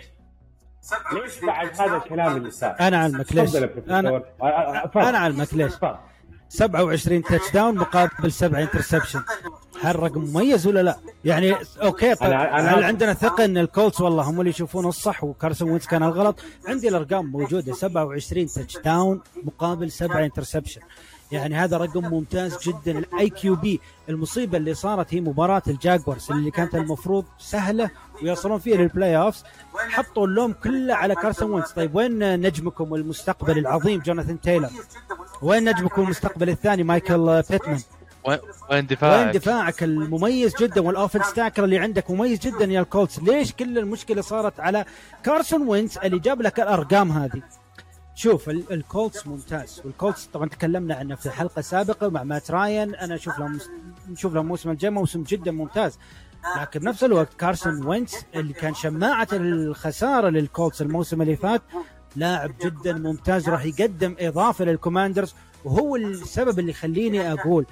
ليش 1.14 1.40
بعد 1.46 1.82
هذا 1.82 1.98
الكلام 1.98 2.38
اللي 2.38 2.52
صار؟ 2.52 2.76
أنا 2.80 2.98
علمك 2.98 3.34
ليش. 3.34 3.56
أنا 3.56 4.10
آه، 4.10 4.24
آه، 4.46 4.86
تفضل. 4.88 5.02
أنا 5.06 5.18
علمك 5.18 5.54
ليش 5.54 5.72
تفضل. 5.76 5.96
27 6.50 7.22
touchdown 7.24 7.76
مقابل 7.78 8.32
7 8.32 8.62
interception 8.62 9.22
هل 9.82 10.00
رقم 10.00 10.22
مميز 10.22 10.68
ولا 10.68 10.84
لا؟ 10.84 10.98
يعني 11.26 11.56
okay 11.82 12.16
طيب 12.16 12.30
أنا- 12.32 12.34
أنا- 12.34 12.74
هل 12.74 12.84
عندنا 12.84 13.14
ثقة 13.14 13.46
إن 13.46 13.58
ال 13.58 13.65
Colts 13.65 14.02
والله 14.02 14.24
هم 14.24 14.40
اللي 14.40 14.50
يشوفون 14.50 14.86
الصح 14.86 15.24
وكارسون 15.24 15.70
وينز 15.70 15.86
كان 15.86 16.04
الغلط؟ 16.04 16.40
عندي 16.68 16.88
الأرقام 16.90 17.26
موجودة 17.26 17.74
27 17.74 18.46
touchdown 18.48 19.22
مقابل 19.44 19.92
7 19.92 20.20
interception 20.26 20.82
يعني 21.34 21.56
هذا 21.56 21.78
رقم 21.78 22.06
ممتاز 22.06 22.58
جدا. 22.68 23.00
ال 23.00 23.30
a 23.30 23.56
QB 23.56 23.82
المصيبة 24.10 24.58
اللي 24.58 24.74
صارت 24.74 25.14
هي 25.14 25.22
مباراة 25.22 25.62
ال 25.68 25.76
Jaguars 25.76 26.32
اللي 26.32 26.52
كانت 26.52 26.76
المفروض 26.76 27.26
سهلة 27.40 27.90
ويصلون 28.24 28.60
فيها 28.60 28.78
لل 28.78 29.18
playoffs 29.18 29.44
حطوا 29.76 30.28
اللوم 30.28 30.54
كله 30.54 30.96
على 30.96 31.16
كارسون 31.16 31.52
وينز. 31.52 31.68
طيب 31.68 31.96
وين 31.96 32.42
نجمكم 32.42 32.96
المستقبل 32.96 33.58
العظيم 33.58 34.00
جوناثان 34.00 34.42
تايلر؟ 34.42 34.70
وين 35.42 35.70
نجمكم 35.70 36.02
المستقبل 36.02 36.50
الثاني 36.50 36.84
مايكل 36.84 37.44
بيتمان؟ 37.50 37.82
وين 38.28 38.40
وين 38.40 38.40
وين 38.72 38.88
دفاعك؟ 38.88 39.36
دفاعك 39.36 39.84
المميز 39.84 40.56
جدا 40.60 40.82
وال 40.82 40.93
offense 40.93 41.34
تاكر 41.34 41.64
اللي 41.64 41.78
عندك 41.78 42.12
مميز 42.12 42.40
جدا 42.40 42.66
يا 42.66 42.82
ال 42.82 42.87
Colts؟ 42.87 43.20
ليش 43.20 43.54
كل 43.54 43.78
المشكلة 43.78 44.22
صارت 44.22 44.60
على 44.60 44.86
كارسون 45.24 45.68
وينز 45.68 45.98
اللي 45.98 46.20
جاب 46.20 46.42
لك 46.42 46.60
الأرقام 46.60 47.12
هذه؟ 47.12 47.42
شوف 48.16 48.50
ال- 48.50 48.74
ال 48.74 48.83
Colts 48.83 49.28
ممتاز. 49.28 49.82
وال 49.86 49.97
Colts 49.97 50.26
طبعا 50.26 50.50
تكلمنا 50.50 50.96
عنه 50.96 51.16
في 51.16 51.30
حلقة 51.30 51.62
سابقة 51.62 52.10
مع 52.10 52.24
مات 52.24 52.52
راين. 52.52 52.96
أنا 52.96 53.16
أشوف 53.16 53.40
لهم 53.40 53.60
نشوف 54.10 54.34
لهم 54.34 54.44
الموسم 54.44 54.70
الجاي 54.70 54.92
موسم 54.92 55.24
جدا 55.24 55.52
ممتاز. 55.52 56.00
لكن 56.62 56.80
بنفس 56.80 57.04
الوقت 57.04 57.34
كارسون 57.34 57.86
وينز 57.86 58.16
اللي 58.36 58.54
كان 58.54 58.74
شماعة 58.74 59.28
الخسارة 59.32 60.30
لل 60.30 60.45
Colts 60.45 60.82
الموسم 60.82 61.22
اللي 61.22 61.36
فات 61.36 61.62
لاعب 62.16 62.52
جدا 62.66 62.94
ممتاز 62.94 63.50
راح 63.50 63.66
يقدم 63.66 64.16
إضافة 64.20 64.66
لل 64.66 64.77
Commanders. 64.77 65.36
وهو 65.66 65.96
السبب 65.96 66.60
اللي 66.60 66.72
يخليني 66.72 67.34
أقول 67.34 67.66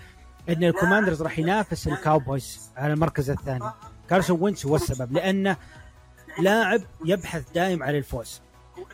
إن 0.49 0.63
ال 0.63 0.69
Commanders 0.69 1.21
راح 1.21 1.39
ينافس 1.39 1.87
ال 1.87 1.98
Cowboys 1.98 2.71
على 2.77 2.93
المركز 2.93 3.29
الثاني. 3.29 3.71
كارسون 4.09 4.41
وينز 4.41 4.65
هو 4.65 4.75
السبب 4.75 5.11
لأنه 5.11 5.57
لاعب 6.39 6.81
يبحث 7.05 7.43
دائم 7.55 7.83
عن 7.83 7.95
الفوز. 7.95 8.41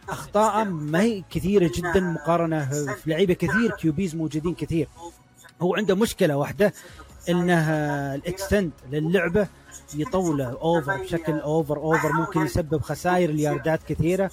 اخطاءه 0.09 0.63
ما 0.63 1.01
هي 1.01 1.23
كثيرة 1.29 1.71
جدا 1.75 1.99
مقارنة 1.99 2.65
في 2.69 3.09
لعيبة 3.09 3.33
كثير 3.33 3.71
QBs 3.71 4.15
موجودين 4.15 4.53
كثير 4.53 4.87
هو 5.61 5.75
عنده 5.75 5.95
مشكلة 5.95 6.37
واحدة 6.37 6.73
انه 7.29 7.69
ال 8.15 8.23
extend 8.23 8.71
للعبة 8.91 9.47
يطولة 9.95 10.57
over 10.61 10.97
بشكل 10.97 11.39
over 11.39 11.77
over 11.77 12.11
ممكن 12.13 12.41
يسبب 12.41 12.81
خسائر 12.81 13.29
الياردات 13.29 13.79
كثيرة 13.87 14.31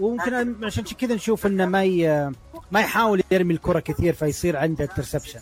وممكن 0.00 0.64
عشان 0.64 0.84
كذا 0.84 1.14
نشوف 1.14 1.46
إنه 1.46 1.66
ما. 1.66 2.32
ما 2.72 2.80
يحاول 2.80 3.22
يرمي 3.30 3.54
الكرة 3.54 3.80
كثير 3.80 4.12
فيصير 4.14 4.56
عنده 4.56 4.84
interception 4.84 5.40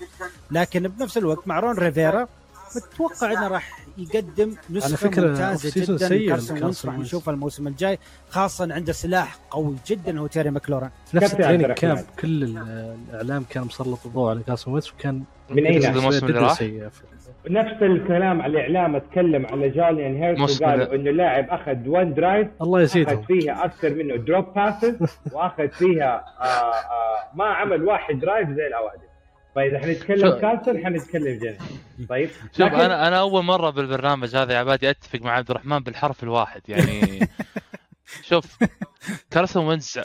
لكن 0.51 0.89
بنفس 0.89 1.19
الوقت 1.19 1.49
مع 1.49 1.61
رون 1.61 1.79
ريفيرا 1.79 2.29
متوقع 2.77 3.33
إنه 3.33 3.49
راح 3.49 3.79
يقدم 3.99 4.55
نسخة 4.71 4.97
فكرة 4.97 5.29
ممتازة 5.29 5.81
جدا 5.81 6.09
كارسون 6.29 6.63
وينز 6.63 6.87
راح 6.87 6.95
وينز. 6.95 7.07
نشوفه 7.07 7.33
الموسم 7.33 7.67
الجاي 7.69 7.99
خاصه 8.31 8.75
عنده 8.75 8.93
سلاح 8.93 9.37
قوي 9.51 9.77
جدا 9.87 10.19
هو 10.21 10.27
تيري 10.27 10.51
ماكلورن 10.51 10.91
نفس 11.15 11.35
عبد 11.35 11.73
كان. 11.73 12.05
كل 12.21 12.43
ال- 12.43 12.97
الإعلام 13.11 13.45
كان 13.51 13.65
مسلط 13.65 13.99
الضوء 14.07 14.31
على 14.31 14.41
كاسون 14.47 14.75
ويتس 14.75 14.93
وكان 14.93 15.23
من 15.51 15.67
اي؟ 15.67 15.89
الموسم 15.89 16.27
اللي 16.27 16.39
راح؟ 16.41 16.53
سيء. 16.53 16.89
نفس 17.51 17.83
الكلام 17.83 18.43
على 18.43 18.53
الإعلام 18.67 18.97
أتكلم 18.97 19.47
على 19.47 19.69
جاليان 19.69 20.17
هيرت 20.23 20.63
وقالوا 20.63 20.95
إنه 20.95 21.11
لاعب 21.11 21.51
أخذ 21.51 21.89
1 21.89 22.15
درايف 22.15 22.49
الله 22.63 22.79
أخذ 22.79 22.85
يزيدهم 22.85 23.23
فيها 23.23 23.65
أكثر 23.65 23.95
منه 23.95 24.17
دروب 24.17 24.55
باسز 24.55 24.97
وأخذ 25.33 25.69
فيها 25.69 26.25
آه 26.41 26.45
آه 26.45 27.37
ما 27.37 27.45
عمل 27.45 27.85
واحد 27.85 28.19
درايف 28.21 28.49
زي 28.49 28.67
الأوادم 28.67 29.12
فاذا 29.55 29.79
حنتكلم 29.79 30.31
شو- 30.31 30.39
كارسون 30.41 30.85
حنتكلم 30.85 31.39
جنن 31.39 31.59
طيب 32.09 32.31
شوف 32.53 32.61
لكن- 32.61 32.75
أنا 32.75 33.09
أنا 33.09 33.21
أول 33.21 33.45
مرة 33.45 33.71
بالبرنامج 33.71 34.37
هذا 34.37 34.53
يا 34.55 34.59
عبادي 34.59 34.91
أتفق 34.91 35.21
مع 35.21 35.33
عبد 35.33 35.51
الرحمن 35.51 35.79
بالحرف 35.79 36.23
الواحد 36.23 36.63
يعني 36.69 37.29
شوف 38.29 38.57
كارسون 39.31 39.67
وينز 39.67 39.99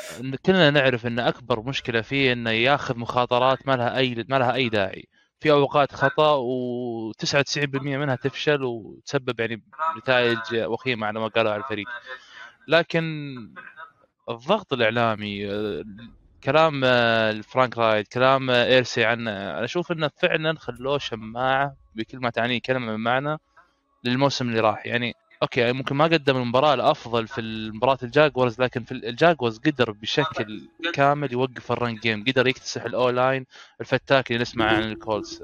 كلنا 0.45 0.69
نعرف 0.69 1.05
إن 1.07 1.19
أكبر 1.19 1.61
مشكلة 1.61 2.01
فيه 2.01 2.33
انه 2.33 2.49
ياخذ 2.49 2.97
مخاطرات 2.99 3.67
ما 3.67 3.75
لها 3.75 3.97
اي 3.97 4.25
ما 4.29 4.39
لها 4.39 4.53
أي 4.53 4.69
داعي. 4.69 5.07
في 5.39 5.51
أوقات 5.51 5.91
خطأ 5.91 6.37
و99% 6.37 7.67
منها 7.81 8.15
تفشل 8.15 8.63
وتسبب 8.63 9.39
يعني 9.39 9.61
نتائج 9.97 10.37
وخيمة 10.55 11.07
على 11.07 11.19
ما 11.19 11.27
قالوا 11.27 11.51
على 11.51 11.63
الفريق. 11.63 11.87
لكن 12.67 13.35
الضغط 14.29 14.73
الإعلامي 14.73 15.47
كلام 16.43 16.81
آه، 16.83 17.41
فرانك 17.41 17.77
رايك 17.77 18.07
كلام 18.07 18.49
آه، 18.49 18.65
إيرسي 18.65 19.05
عنه. 19.05 19.31
أنا 19.31 19.63
أشوف 19.63 19.91
إنه 19.91 20.09
فعلا 20.17 20.59
خلوه 20.59 20.97
شماعة 20.97 21.75
بكل 21.95 22.17
ما 22.17 22.29
تعنيه 22.29 22.59
كلمة 22.65 22.91
من 22.91 22.99
معنى 23.03 23.37
للموسم 24.03 24.49
اللي 24.49 24.59
راح. 24.59 24.85
يعني 24.85 25.13
okay 25.43 25.71
ممكن 25.73 25.95
ما 25.95 26.05
قدم 26.05 26.37
المباراة 26.37 26.73
الأفضل 26.73 27.27
في 27.27 27.41
مباراه 27.73 27.97
ال 28.03 28.11
Jaguars 28.11 28.61
لكن 28.61 28.83
في 28.83 28.91
ال 28.91 29.00
Jaguars 29.00 29.59
قدر 29.59 29.91
بشكل 29.91 30.69
كامل 30.93 31.33
يوقف 31.33 31.71
ال 31.71 31.77
run 31.77 31.95
game 31.95 32.23
قدر 32.27 32.47
يكتسح 32.47 32.83
ال 32.83 33.09
O-line 33.09 33.45
الفتاك 33.81 34.31
اللي 34.31 34.41
نسمع 34.41 34.65
عن 34.65 34.83
ال 34.83 34.92
Colts. 34.92 35.43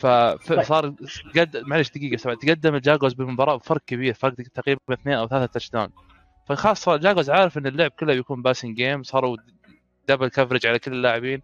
فصار 0.00 0.94
قد 1.36 1.56
معلش 1.56 1.90
دقيقة 1.90 2.16
سبعة 2.16 2.36
تقدم 2.36 2.74
ال 2.74 2.79
Jaguars 2.79 3.14
بالمباراة 3.14 3.56
بفرق 3.56 3.80
كبير 3.86 4.14
فرق 4.14 4.34
تقريبا 4.34 4.80
اثنين 4.90 5.16
أو 5.16 5.28
ثلاثة 5.28 5.46
touchdown 5.46 5.88
فخلاص 6.48 6.80
صار 6.82 6.96
Jaguars 6.98 7.30
عارف 7.30 7.58
إن 7.58 7.66
اللعب 7.66 7.90
كله 7.90 8.14
بيكون 8.14 8.42
passing 8.42 8.76
game 8.76 9.02
صاروا 9.02 9.36
double 10.08 10.28
coverage 10.28 10.66
على 10.66 10.78
كل 10.78 10.92
اللاعبين. 10.92 11.42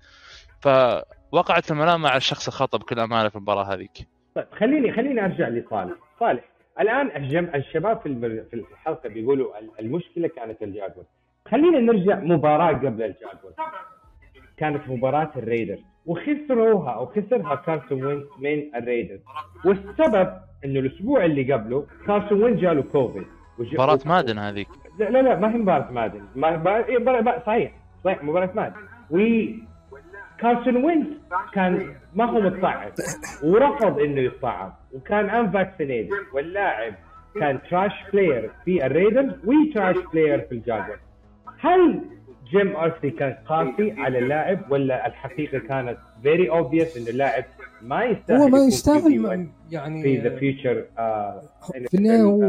فوقعت 0.61 1.71
الملامه 1.71 2.09
على 2.09 2.17
الشخص 2.17 2.47
الخطا 2.47 2.79
بكل 2.79 3.01
أمانة 3.01 3.29
في 3.29 3.37
المباراة 3.37 3.65
هذيك. 3.75 3.91
طيب 4.35 4.47
خليني 4.53 4.93
خليني 4.93 5.25
أرجع 5.25 5.49
لصالح. 5.49 5.95
صالح 6.21 6.45
الآن 6.81 7.17
الجم... 7.17 7.49
الشباب 7.55 8.01
في. 8.01 8.09
في 8.51 8.57
الحلقة 8.57 9.09
بيقولوا 9.09 9.59
ال- 9.59 9.71
المشكلة 9.81 10.29
كانت 10.29 10.63
ال 10.63 10.67
Jaguars. 10.67 11.05
خلينا 11.49 11.81
نرجع 11.81 12.21
مباراة 12.21 12.73
قبل 12.73 13.03
ال 13.03 13.08
Jaguars. 13.08 13.53
كانت 14.57 14.89
مباراة 14.89 15.31
ال 15.37 15.41
Raiders. 15.41 15.79
وخسروها 16.07 16.91
أو 16.93 17.07
خسرها 17.07 17.55
كارسون 17.55 18.05
وينز 18.05 18.25
من 18.39 18.75
ال 18.75 18.80
Raiders. 18.80 19.21
والسبب 19.65 20.33
إنه 20.65 20.81
الأسبوع 20.81 21.25
اللي 21.25 21.53
قبله 21.53 21.87
كارسون 22.07 22.43
وينز 22.43 22.61
جاله 22.61 22.83
كوفيد. 22.83 23.27
مباراة 23.59 23.99
مادن 24.07 24.39
هذيك. 24.39 24.69
لا 24.99 25.05
لا 25.11 25.23
لا 25.23 25.39
ما 25.39 25.55
هي 25.55 25.59
مباراة 25.59 25.91
مادن. 25.91 26.27
ما 26.35 26.77
إيه، 26.89 26.99
مباراة 26.99 27.21
ما- 27.21 27.43
صحيح. 27.47 27.73
صحيح 28.05 28.25
مباراة 28.25 28.51
مادن 28.55 28.75
و 29.11 29.19
كارسون 30.41 30.85
وينز 30.85 31.07
كان 31.55 31.95
ما 32.15 32.25
هو 32.25 32.41
متطعم 32.41 32.93
ورفض 33.45 33.99
إنه 34.01 34.21
يتطعم 34.21 34.75
وكان 34.93 35.31
unvaccinated 35.31 36.11
واللاعب 36.35 36.95
كان 37.41 37.59
trash 37.71 37.93
player 38.13 38.51
في 38.65 38.87
ال 38.87 38.92
Raiders 38.92 39.33
و 39.45 39.53
trash 39.53 39.97
player 40.13 40.41
في 40.41 40.53
ال 40.53 40.58
Jaguars 40.58 40.97
هل 41.61 42.01
جيم 42.51 42.77
ارسي 42.77 43.11
كان 43.11 43.35
قاسي 43.47 43.95
على 43.99 44.19
اللاعب 44.19 44.59
ولا 44.73 45.07
الحقيقة 45.07 45.59
كانت 45.59 45.97
very 46.23 46.51
obvious 46.51 46.97
إنه 46.97 47.09
اللاعب 47.11 47.45
ما 47.83 48.05
يستاهل 48.05 48.41
هو 48.41 48.49
ما 48.49 48.59
يستاهل 48.59 49.01
QB1 49.03 49.17
ما- 49.21 49.47
يعني 49.71 50.03
في 50.03 50.19
the 50.19 50.37
future 50.39 50.85
في 51.91 51.95
النهاية 51.97 52.23
هو 52.23 52.41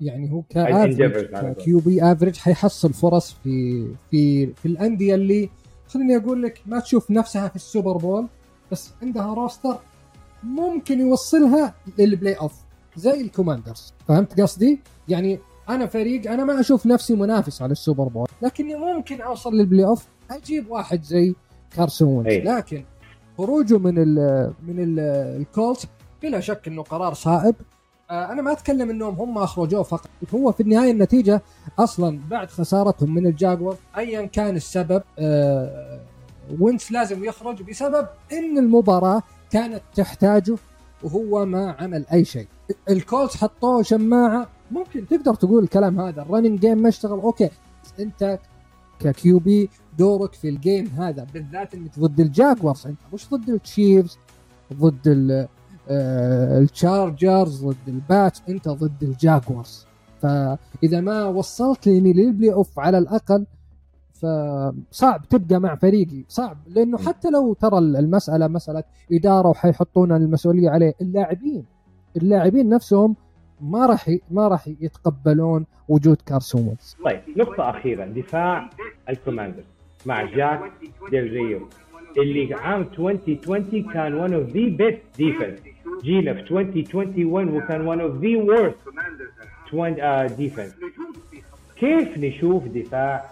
يعني 0.00 0.32
هو 0.32 0.42
ك 0.42 1.52
average. 1.52 1.78
QB 1.78 2.12
average 2.12 2.36
حيحصل 2.36 2.92
فرص 2.92 3.36
في 3.44 3.86
في 4.10 4.46
في 4.46 4.66
الأندية 4.66 5.14
اللي 5.14 5.50
خليني 5.88 6.16
أقول 6.16 6.42
لك 6.42 6.60
ما 6.66 6.80
تشوف 6.80 7.10
نفسها 7.10 7.48
في 7.48 7.56
ال 7.56 7.63
Super 7.63 7.96
Bowl 7.96 8.26
بس 8.72 8.90
عندها 9.02 9.34
roster 9.34 9.78
ممكن 10.42 11.00
يوصلها 11.00 11.74
لل 11.98 12.34
playoff 12.34 12.52
زي 12.96 13.20
ال 13.20 13.27
Commanders 13.27 13.94
فهمت 14.08 14.40
قصدي؟ 14.40 14.80
يعني 15.08 15.38
أنا 15.68 15.86
فريق 15.86 16.30
أنا 16.30 16.44
ما 16.44 16.60
أشوف 16.60 16.86
نفسي 16.86 17.14
منافس 17.14 17.62
على 17.62 17.72
ال 17.72 17.77
Super 17.77 18.04
Bowl 18.04 18.28
لكني 18.42 18.74
ممكن 18.74 19.20
أوصل 19.20 19.54
لل 19.54 19.84
playoff 19.86 20.06
أجيب 20.30 20.70
واحد 20.70 21.02
زي 21.02 21.34
كارسون 21.76 22.08
وينز 22.08 22.26
أي. 22.26 22.40
لكن 22.40 22.84
خروجه 23.38 23.78
من 23.78 23.98
ال 23.98 24.14
من 24.66 24.82
ال 24.82 25.00
ال 25.40 25.48
Colts 25.48 25.88
بلا 26.22 26.40
شك 26.40 26.68
إنه 26.68 26.82
قرار 26.82 27.14
صائب 27.14 27.54
أنا 28.10 28.42
ما 28.42 28.52
أتكلم 28.52 28.90
إنهم 28.90 29.14
هم 29.14 29.38
أخرجوه 29.38 29.82
فقط. 29.82 30.08
هو 30.34 30.52
في 30.52 30.62
النهاية 30.62 30.90
النتيجة 30.90 31.42
أصلا 31.78 32.20
بعد 32.30 32.50
خسارتهم 32.50 33.14
من 33.14 33.26
ال 33.26 33.32
Jaguars 33.32 33.76
ايا 33.96 34.26
كان 34.26 34.56
السبب 34.56 35.02
آه، 35.18 36.00
وينز 36.60 36.92
لازم 36.92 37.24
يخرج 37.24 37.62
بسبب 37.62 38.06
إن 38.32 38.58
المباراة 38.58 39.22
كانت 39.50 39.82
تحتاجه 39.94 40.56
وهو 41.02 41.46
ما 41.46 41.76
عمل 41.78 42.06
أي 42.12 42.24
شيء. 42.24 42.46
ال 42.90 42.98
Colts 42.98 43.36
حطوه 43.36 43.82
شماعة. 43.82 44.48
ممكن 44.70 45.06
تقدر 45.06 45.34
تقول 45.34 45.64
الكلام 45.64 46.00
هذا. 46.00 46.22
ال 46.22 46.27
running 46.27 46.60
game 46.60 46.78
ما 46.78 46.88
اشتغل. 46.88 47.20
okay. 47.20 47.50
أنت 48.00 48.38
ك 49.00 49.38
QB 49.38 49.70
دورك 49.98 50.34
في 50.34 50.48
ال 50.48 50.56
game 50.56 50.86
هذا 50.86 51.26
بالذات 51.34 51.74
إنك 51.74 51.98
ضد 51.98 52.20
ال 52.20 52.27
Jaguars. 52.27 52.86
أنت 52.86 52.98
مش 53.12 53.30
ضد 53.30 53.48
ال 53.50 53.60
Chiefs 53.60 54.18
ضد 54.72 55.08
آه، 55.30 55.48
ال 55.90 56.09
Chargers 56.09 57.64
ضد 57.66 57.76
ال 57.88 57.98
Pats 57.98 58.38
انت 58.48 58.68
ضد 58.68 59.02
ال 59.02 59.12
Jaguars 59.12 59.86
فإذا 60.20 61.00
ما 61.00 61.24
وصلت 61.24 61.86
لي 61.86 62.12
لل 62.12 62.52
playoff 62.52 62.78
على 62.78 62.98
الأقل 62.98 63.46
فصعب 64.12 65.28
تبقى 65.30 65.60
مع 65.60 65.74
فريقي. 65.74 66.24
صعب 66.28 66.56
لأنه 66.66 66.98
حتى 66.98 67.30
لو 67.30 67.52
ترى 67.54 67.78
المسألة 67.78 68.48
مسألة 68.48 68.82
إدارة 69.12 69.48
وحيحطون 69.48 70.12
المسؤولية 70.12 70.70
عليه 70.70 70.92
اللاعبين 71.00 71.64
اللاعبين 72.16 72.68
نفسهم 72.68 73.16
ما 73.60 73.86
راح 73.86 74.10
ما 74.30 74.48
راح 74.48 74.68
يتقبلون 74.80 75.66
وجود 75.88 76.16
كارسون 76.26 76.62
وينز 76.62 76.96
طيب 77.04 77.20
نقطة 77.36 77.70
أخيرة 77.70 78.04
دفاع 78.06 78.70
ال 79.08 79.13
commanders 79.13 79.64
مع 80.06 80.24
جاك 80.24 80.60
ديل 81.10 81.30
ريو 81.32 81.68
اللي 82.18 82.54
عام 82.54 82.80
2020 82.82 83.92
كان 83.92 84.26
one 84.28 84.30
of 84.32 84.52
the 84.52 84.78
best 84.82 85.20
defense 85.22 85.77
جينا 86.02 86.34
في 86.34 86.40
2021 86.40 87.48
وكان 87.48 87.86
the 88.20 88.46
worst 88.50 88.90
twen- 89.70 90.00
آه، 90.02 90.28
defense. 90.28 90.84
كيف 91.76 92.18
نشوف 92.18 92.64
دفاع 92.64 93.24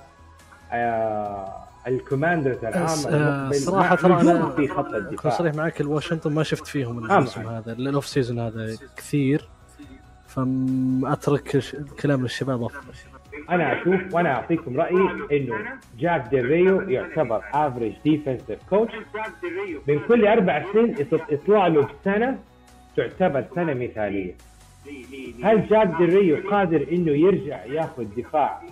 آه 0.72 1.52
ال 1.86 1.93
Commanders 1.93 2.64
العام 2.64 2.98
آه، 3.08 3.50
مع 3.68 3.94
ترى 3.94 4.20
أنا 4.20 4.50
في 4.50 4.68
خط 4.68 4.94
الدفاع. 4.94 5.32
صريح 5.38 5.54
معك 5.54 5.80
الواشنطن 5.80 6.32
ما 6.32 6.42
شفت 6.42 6.66
فيهم 6.66 6.98
الموسم 6.98 7.42
معك. 7.42 7.52
هذا 7.52 7.72
ال 7.72 7.81
off 7.81 8.06
season 8.06 8.38
هذا 8.38 8.76
كثير. 8.96 9.48
فاترك 10.28 11.56
الكلام 11.74 12.22
للشباب 12.22 12.62
أفضل. 12.62 12.80
أنا 13.50 13.82
أشوف 13.82 14.14
وأنا 14.14 14.34
أعطيكم 14.34 14.76
رأيي 14.80 15.08
إنه 15.32 15.54
جاك 15.98 16.28
ديل 16.30 16.44
ريو 16.46 16.80
يعتبر 16.80 17.42
average 17.54 17.92
defensive 18.04 18.58
coach 18.70 18.92
من 19.88 19.98
كل 20.08 20.26
أربع 20.26 20.64
سنين 20.72 20.94
يط- 20.96 21.32
يطلع 21.32 21.66
له 21.66 21.88
بسنة 22.02 22.38
تعتبر 22.96 23.44
سنة 23.54 23.74
مثالية. 23.74 24.34
هل 25.44 25.66
جاك 25.68 25.88
ديل 25.98 26.14
ريو 26.14 26.50
قادر 26.50 26.86
إنه 26.92 27.10
يرجع 27.12 27.64
ياخذ 27.64 28.04
دفاع 28.16 28.62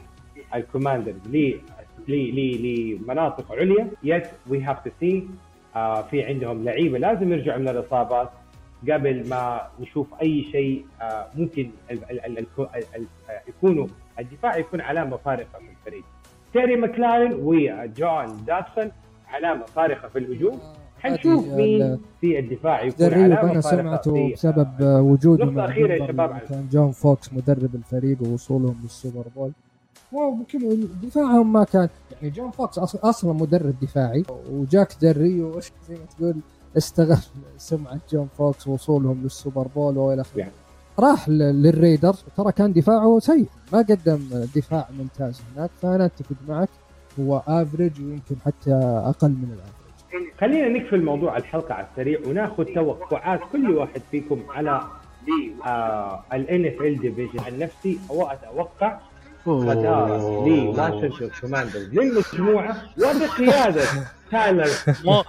الكوماندر 0.55 1.13
ل 1.33 1.55
ل- 2.09 2.13
ل- 2.37 2.97
لمناطق 3.03 3.53
عليا؟ 3.53 3.89
yes 4.03 4.23
we 4.51 4.63
have 4.63 4.85
to 4.85 4.91
see 5.01 5.29
في 6.11 6.23
عندهم 6.23 6.65
لعيبة 6.65 6.99
لازم 6.99 7.33
يرجعوا 7.33 7.59
من 7.59 7.69
الإصابات. 7.69 8.31
قبل 8.91 9.29
ما 9.29 9.61
نشوف 9.81 10.07
أي 10.23 10.45
شيء 10.53 10.85
آه، 11.03 11.27
ممكن 11.37 11.71
يكونوا 13.49 13.87
الدفاع 14.19 14.57
يكون 14.57 14.81
علامه 14.81 15.17
فارقه 15.17 15.59
في 15.59 15.71
الفريق 15.81 16.05
تيري 16.53 16.77
ماكلارن 16.77 17.33
وجون 17.43 18.45
داتسون 18.47 18.91
علامه 19.29 19.65
فارقه 19.65 20.09
في 20.09 20.19
الهجوم 20.19 20.59
حنشوف 21.01 21.45
هذه 21.45 21.57
مين 21.57 21.83
ال- 21.83 21.99
في 22.21 22.39
الدفاع 22.39 22.83
يكون 22.83 23.07
علامه 23.15 23.53
أنا 23.53 23.61
سمعته 23.61 24.13
في 24.15 24.33
بسبب 24.33 24.69
آه، 24.83 25.01
وجوده 25.03 25.45
نقطة 25.45 25.57
مع 25.57 25.65
أخيرة 25.65 25.93
يا 25.95 26.07
شباب. 26.07 26.39
كان 26.49 26.69
جون 26.73 26.93
فوكس 26.93 27.33
مدرب 27.33 27.75
الفريق 27.75 28.23
ووصولهم 28.23 28.77
للسوبر 28.83 29.25
بول 29.37 29.53
وممكن 30.13 30.87
دفاعهم 31.03 31.53
ما 31.53 31.65
كان 31.65 31.89
يعني 32.13 32.31
جون 32.31 32.51
فوكس 32.51 32.79
أصلا 32.79 33.33
مدرب 33.33 33.75
دفاعي 33.83 34.25
وجاك 34.51 34.89
ديل 35.03 35.23
ريو 35.23 35.43
وش 35.43 35.73
زي 35.89 35.95
ما 35.95 36.01
تقول 36.19 36.35
استغل 36.77 37.19
سمعة 37.59 38.01
جون 38.13 38.29
فوكس 38.39 38.69
ووصولهم 38.69 39.23
للسوبر 39.23 39.67
بول 39.77 39.99
وإلى 39.99 40.21
آخره 40.21 40.39
يعني. 40.41 40.53
راح 40.99 41.29
لل 41.29 41.50
Raiders 41.50 42.25
ترى 42.37 42.53
كان 42.53 42.73
دفاعه 42.73 43.19
سيء. 43.19 43.47
ما 43.73 43.79
قدم 43.79 44.21
دفاع 44.57 44.89
ممتاز 44.99 45.43
هناك 45.57 45.71
فأنا 45.83 46.05
أتفق 46.05 46.37
معك 46.49 46.69
هو 47.21 47.43
average 47.49 48.01
ويمكن 48.01 48.37
حتى 48.47 48.73
أقل 49.05 49.29
من 49.29 49.49
ال 49.53 49.63
average 49.63 50.31
خلينا 50.41 50.69
نقفل 50.79 51.03
موضوع 51.03 51.37
الحلقة 51.37 51.75
على 51.75 51.87
السريع 51.91 52.21
وناخذ 52.27 52.65
توقعات 52.65 53.41
كل 53.53 53.71
واحد 53.71 54.01
فيكم 54.11 54.43
على 54.51 54.81
آه 55.67 56.25
ال 56.33 56.47
NFL 56.47 57.01
division 57.01 57.41
عن 57.47 57.59
نفسي 57.59 57.99
هو 58.11 58.27
أتوقع 58.27 58.99
خسارة 59.47 60.47
لواشنطن 60.49 61.31
كوماندرز 61.41 61.89
للمجموعة 61.95 62.77
وبقيادة. 62.99 63.83
تايلر. 64.31 64.67
مو 65.05 65.23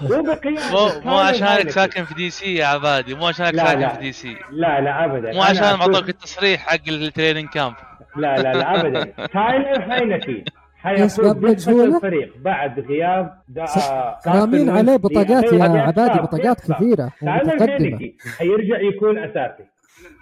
مو 0.72 0.90
مو 1.06 1.18
عشانك. 1.18 1.70
ساكن 1.70 2.04
في 2.04 2.14
دي 2.14 2.30
سي 2.30 2.56
يا 2.56 2.66
عبادي 2.66 3.14
مو 3.16 3.28
عشانك 3.28 3.54
لا، 3.54 3.66
ساكن 3.66 3.80
لا. 3.80 3.90
في 3.90 4.00
دي 4.00 4.12
سي 4.12 4.38
لا 4.52 4.82
لا 4.82 5.06
ابدا. 5.06 5.34
مو 5.34 5.42
عشان 5.42 5.76
معطوك 5.80 6.10
التصريح 6.10 6.62
حق 6.62 6.88
ال 6.88 6.95
training 6.95 7.50
camp 7.50 7.74
لا 8.18 8.36
لا 8.36 8.54
لا 8.54 8.80
ابدا. 8.82 9.04
تايلر 9.34 10.44
يسبب 10.88 11.46
حيكون؟ 11.48 11.96
الفريق. 11.96 12.34
بعد 12.38 12.80
غياب 12.80 13.40
رامين 14.28 14.70
عليه 14.70 14.96
بطاقات 14.96 15.54
يا 15.54 15.64
عبادي. 15.64 16.20
بطاقات. 16.20 16.62
كثيرة 16.72 17.12
تايلر 17.22 18.12
حيرجع 18.38 18.80
يكون 18.82 19.18
أساسي. 19.18 19.75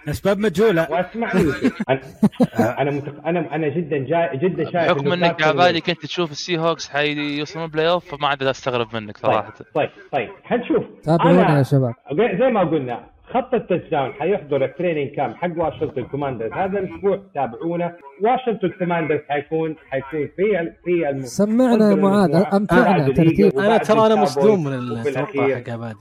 أسباب 0.10 0.40
مجهوله 0.40 0.88
واسمع. 0.92 1.32
أنا 2.82 2.92
متق... 2.92 3.28
أنا 3.28 3.56
أنا 3.56 3.68
جدا 3.70 3.98
جاي 3.98 4.38
جدا 4.38 4.64
شايف 4.72 4.92
بحكم 4.92 5.12
إنك 5.14 5.44
عبادي 5.44 5.80
وينز- 5.80 5.84
كنت 5.86 6.06
تشوف 6.06 6.32
السي 6.32 6.58
هوكس 6.58 6.90
حيوصلون 6.90 7.68
playoff 7.68 8.16
فما 8.16 8.28
عاد 8.28 8.44
أستغرب 8.44 8.96
منك 8.96 9.18
طيب 9.18 9.32
صراحة 9.32 9.54
طيب. 9.76 9.90
طيب 10.12 10.30
حنشوف 10.44 10.84
تابعونا 11.04 11.48
أنا- 11.48 11.52
يا 11.58 11.64
شباب. 11.64 11.94
زي 12.40 12.48
ما 12.50 12.60
قلنا 12.64 13.13
خط 13.30 13.54
ال 13.54 13.90
touchdown 13.92 14.14
حيحضر 14.14 14.66
ال 14.66 14.72
training 14.72 15.16
camp 15.16 15.34
حق 15.36 15.50
واشنطن 15.58 16.04
كوماندرز 16.04 16.52
هذا 16.52 16.80
الأسبوع 16.80 17.22
تابعونا. 17.36 17.96
واشنطن 18.22 18.70
كوماندرز 18.80 19.20
حيكون 19.30 19.76
حيكون 19.90 20.30
في 20.36 20.60
ال- 20.60 20.74
في 20.86 21.10
الم... 21.10 21.22
سمعنا 21.26 21.90
يا 21.92 21.96
معاذ. 21.96 22.36
امتعنا 22.54 22.84
بعد 22.98 23.10
الليجا 23.10 23.24
ترتيب 23.24 23.60
أنا 23.60 23.68
وبعد 23.68 23.80
ترى 23.82 24.06
أنا 24.06 24.16
مصدوم 24.16 24.64
من 24.64 24.74
التوقع 24.74 25.56
حق 25.56 25.70
عبادي 25.70 25.98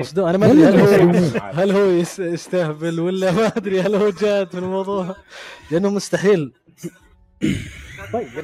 مصدوم. 0.00 0.28
أنا 0.28 0.38
ما 0.38 0.46
أدري 0.46 0.62
هل 0.64 0.80
هو. 0.80 1.40
هل 1.54 1.70
هو 1.70 1.84
يس- 1.90 2.18
يستهبل 2.18 3.00
ولا 3.00 3.32
ما 3.32 3.46
أدري 3.46 3.80
هل 3.80 3.94
هو 3.94 4.10
جاد 4.10 4.46
في 4.50 4.58
الموضوع. 4.58 5.06
لأنه 5.72 5.90
مستحيل. 5.90 6.52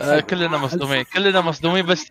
آه 0.00 0.20
كلنا 0.20 0.58
مصدومين 0.58 1.02
كلنا 1.02 1.40
مصدومين 1.40 1.86
بس 1.86 2.06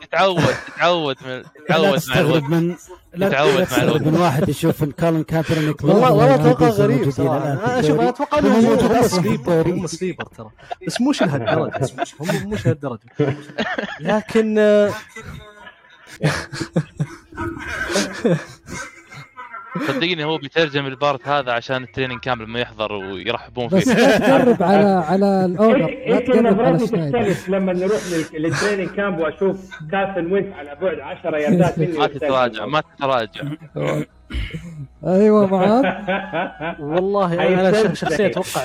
تتعود 0.00 0.44
تتعود 0.76 1.16
من 1.26 1.30
لا 1.36 1.44
تتعود 1.68 1.86
مع 1.90 1.96
تستغرب 1.96 2.26
الوقت 2.28 2.42
من 2.50 2.76
لا 3.14 3.28
تتعود 3.28 3.66
مع 3.72 3.82
الوقت. 3.82 4.02
من 4.02 4.14
واحد 4.14 4.48
يشوف 4.48 4.82
ان 4.82 4.90
كولن 4.90 5.22
كابرنيك 5.22 5.84
والله 5.84 6.12
والله 6.12 6.36
توقع 6.36 6.66
الإيجلز 6.68 6.80
غريب 6.80 7.10
صراحة 7.10 7.56
في 7.56 7.64
أنا 7.66 7.82
شوف 7.82 7.90
الدوري. 7.90 8.00
أنا 8.02 8.08
أتوقع 8.08 8.38
هم 8.38 8.46
انهم 8.46 8.64
موجودين 8.64 8.96
هم 8.96 9.02
sleeper 9.08 9.60
الدوري. 9.60 9.72
هم 9.80 9.86
sleeper 9.86 10.24
ترى 10.24 10.50
بس 10.86 11.00
مش 11.00 11.22
لهالدرجه 11.22 11.90
مش- 12.02 12.14
هم 12.20 12.50
مش 12.50 12.66
لهالدرجه 12.66 13.00
لكن 14.00 14.58
آه، 14.58 14.92
صدقني 19.86 20.24
هو 20.24 20.38
بيترجم 20.38 20.86
البارت 20.86 21.28
هذا 21.28 21.52
عشان 21.52 21.82
ال 21.82 21.86
training 21.86 22.20
camp 22.20 22.44
لما 22.44 22.60
يحضر 22.60 22.92
ويرحبون 22.92 23.66
بس 23.68 23.88
فيه. 23.88 23.94
لا 24.06 24.18
تقرب 24.18 24.62
على 24.62 24.84
على 25.08 25.26
ال 25.44 25.51
order 25.51 25.86
لا 25.86 26.06
يمكن 26.16 26.32
تقرب 26.32 26.60
على 26.60 26.78
تختلف 26.78 27.48
لما 27.48 27.72
نروح 27.72 28.00
لل- 28.12 28.42
لل 28.42 28.51
training 28.51 28.88
camp 28.88 29.18
وأشوف 29.18 29.70
كارسون 29.90 30.32
وينز 30.32 30.52
على 30.52 30.74
بعد 30.82 31.00
10 31.00 31.36
ياردات 31.36 31.78
مني 31.78 31.98
ما 31.98 32.06
تتراجع 32.06 32.66
ما 32.66 32.80
تتراجع. 32.80 33.42
أيوه 35.06 35.46
معاذ. 35.46 35.84
والله 36.92 37.34
أنا 37.70 37.94
شخصيا 37.94 38.26
أتوقع 38.26 38.60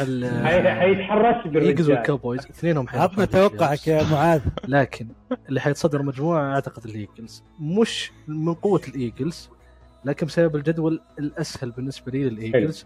حيتحرش 0.79 1.47
بالرجال. 1.47 1.91
والكاوبويز 1.91 2.45
اثنينهم 2.45 2.87
حيروحون 2.87 3.11
عطنا 3.11 3.25
توقعك 3.25 3.87
يا 3.87 4.03
معاذ. 4.11 4.41
لكن 4.67 5.07
اللي 5.49 5.59
حيتصدر 5.61 5.99
المجموعه 5.99 6.53
أعتقد 6.53 6.85
الإيجلز. 6.85 7.43
مش 7.59 8.11
من 8.27 8.53
قوة 8.53 8.81
الإيجلز 8.87 9.49
لكن 10.07 10.25
بسبب 10.27 10.55
الجدول 10.55 11.01
الأسهل 11.19 11.71
بالنسبة 11.71 12.11
لي 12.11 12.29
للإيجلز 12.29 12.85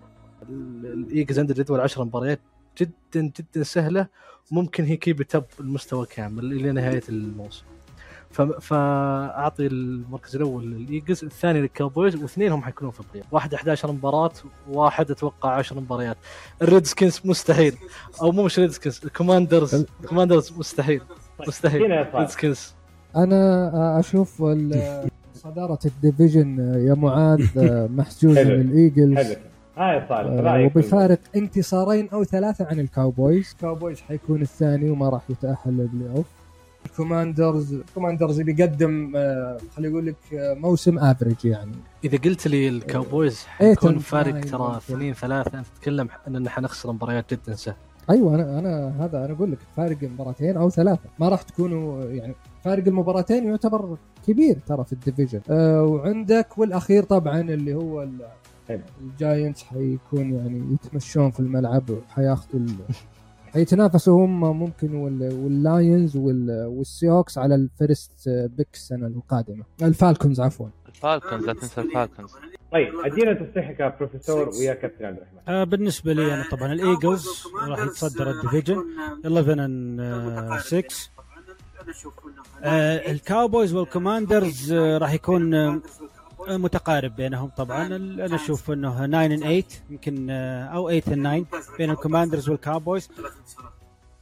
ال- 0.50 0.86
الإيجلز 0.86 1.40
عنده 1.40 1.54
جدول 1.54 1.80
10 1.80 2.04
مباريات 2.04 2.40
جدا 2.78 3.32
جدا 3.40 3.64
سهلة 3.64 4.08
ممكن 4.52 4.84
هي 4.84 4.98
keep 4.98 5.22
up 5.22 5.44
المستوى 5.60 6.06
كامل 6.06 6.54
إلى 6.54 6.72
نهاية 6.72 7.04
الموسم. 7.10 7.64
ف- 8.32 8.42
فأعطي 8.42 9.68
المركز 9.68 10.36
الأول 10.36 10.72
للإيجلز 10.72 11.24
الثاني 11.24 11.62
للكاوبويز 11.62 12.16
واثنينهم 12.16 12.62
حيكونون 12.64 12.92
في 12.92 13.00
ال 13.00 13.04
play 13.04 13.24
واحد 13.32 13.54
11 13.54 13.92
مباراة 13.92 14.32
واحد 14.70 15.12
أتوقع 15.12 15.50
10 15.56 15.80
مباريات. 15.80 16.18
الريدسكنز 16.62 17.22
مستحيل 17.26 17.76
أو 18.22 18.32
مو 18.32 18.44
مش 18.44 18.60
ريدسكنز 18.60 19.02
الكوماندرز 19.06 19.86
الكوماندرز 20.02 20.54
مستحيل 20.58 21.02
مستحيل. 21.48 22.06
ريدسكنز 22.16 22.74
أنا 23.16 24.00
أشوف 24.00 24.42
ال- 24.44 25.10
صدارة 25.44 25.80
ال 25.86 25.94
division 25.94 26.60
يا 26.88 26.94
معاذ 26.94 27.42
محجوزه 27.98 28.44
حلو. 28.44 28.56
للايجلز 28.56 29.18
حلو. 29.28 29.36
هاي 29.78 30.06
صالح 30.10 30.48
آه، 30.54 30.66
وبفارق 30.66 31.20
انتصارين 31.36 32.10
أو 32.10 32.24
ثلاثة 32.24 32.66
عن 32.66 32.80
الكاوبويز. 32.80 33.52
الكاوبويز 33.52 34.02
حيكون 34.02 34.42
الثاني 34.42 34.90
وما 34.90 35.10
راح 35.10 35.22
يتأهل 35.30 35.58
لل 35.78 36.18
playoff 36.18 36.26
الكوماندرز 36.86 37.74
الكوماندرز 37.74 38.42
بيقدم 38.42 39.14
آه، 39.16 39.58
خليني 39.76 39.94
أقول 39.94 40.06
لك 40.06 40.16
آه، 40.34 40.54
موسم 40.54 41.00
average 41.00 41.46
يعني. 41.46 41.72
إذا 42.04 42.18
قلت 42.18 42.48
لي 42.48 42.68
الكاوبويز 42.70 43.44
حيكون 43.46 44.00
فارق 44.00 44.36
آه، 44.36 44.42
ترى. 44.42 44.78
اثنين 44.78 45.14
ثلاثة 45.14 45.60
أنت 45.60 45.68
تتكلم 45.78 46.08
اننا 46.28 46.50
حنخسر 46.50 46.92
مباريات 46.92 47.34
جدا 47.34 47.56
سهله 47.56 47.78
أيوه 48.10 48.36
أنا 48.36 48.60
أنا 48.60 48.94
هذا 49.06 49.26
أنا 49.26 49.34
أقول 49.34 49.52
لك 49.52 49.58
فارق 49.78 49.98
مباراتين 50.04 50.58
أو 50.58 50.70
ثلاثة. 50.70 51.10
ما 51.20 51.30
راح 51.30 51.42
تكونوا 51.42 52.04
يعني 52.04 52.34
فارق 52.64 52.88
المباراتين 52.88 53.48
يعتبر 53.48 53.98
كبير 54.28 54.58
ترى 54.68 54.84
في 54.86 54.94
ال 54.94 54.98
division. 54.98 55.42
أه 55.50 55.84
وعندك 55.84 56.58
والأخير 56.58 57.04
طبعا 57.04 57.42
اللي 57.42 57.74
هو. 57.76 58.08
الجاينتس 59.02 59.64
حيكون 59.64 60.34
يعني 60.34 60.74
يتمشون 60.74 61.32
في 61.32 61.40
الملعب 61.40 61.90
وحياخذوا 61.90 62.60
ال- 62.62 62.76
حيتنافسوا 63.54 64.26
هم 64.26 64.60
ممكن 64.60 64.96
وال- 64.96 65.34
وال 65.44 65.65
Lions 65.65 66.18
وال- 66.18 66.66
والسي 66.66 67.02
هوكس 67.02 67.38
على 67.38 67.56
ال 67.56 67.68
first 67.68 68.30
pick 68.30 68.68
السنة 68.74 69.08
القادمة. 69.08 69.64
الفالكونز 69.82 70.42
عفوا. 70.42 70.68
الفالكونز 70.90 71.44
لا 71.46 71.54
تنسى 71.54 71.82
الفالكونز. 71.82 72.30
طيب 72.72 72.94
أدينا 73.06 73.34
تصريحك 73.34 73.80
يا 73.80 73.96
بروفيسور 74.00 74.50
ويا 74.50 74.74
كابتن 74.74 75.06
عبد 75.06 75.18
الرحمن. 75.18 75.40
آه 75.48 75.64
بالنسبة 75.64 76.14
لي 76.14 76.34
أنا 76.34 76.46
طبعا 76.52 76.74
الايجلز 76.74 77.28
راح 77.68 77.80
يتصدر 77.86 78.32
ال 78.32 78.37
division. 78.37 78.84
11 79.26 79.56
and 79.56 80.62
6 80.64 81.10
آه 82.64 83.12
الكاوبويز 83.12 83.74
والكوماندرز 83.74 84.72
آه 84.72 84.98
راح 84.98 85.12
يكون 85.14 85.54
آه 85.54 85.80
متقارب 86.50 87.16
بينهم 87.16 87.50
طبعا. 87.58 87.88
ال- 87.88 88.22
أنا 88.22 88.36
أشوف 88.36 88.72
إنه 88.72 89.06
9 89.08 89.28
and 89.28 89.40
8 89.42 89.64
يمكن 89.90 90.28
آه 90.30 90.66
أو 90.66 91.00
8 91.00 91.44
and 91.44 91.48
9 91.52 91.78
بين 91.78 91.90
الكوماندرز 91.90 92.50
والكاوبويز. 92.50 93.10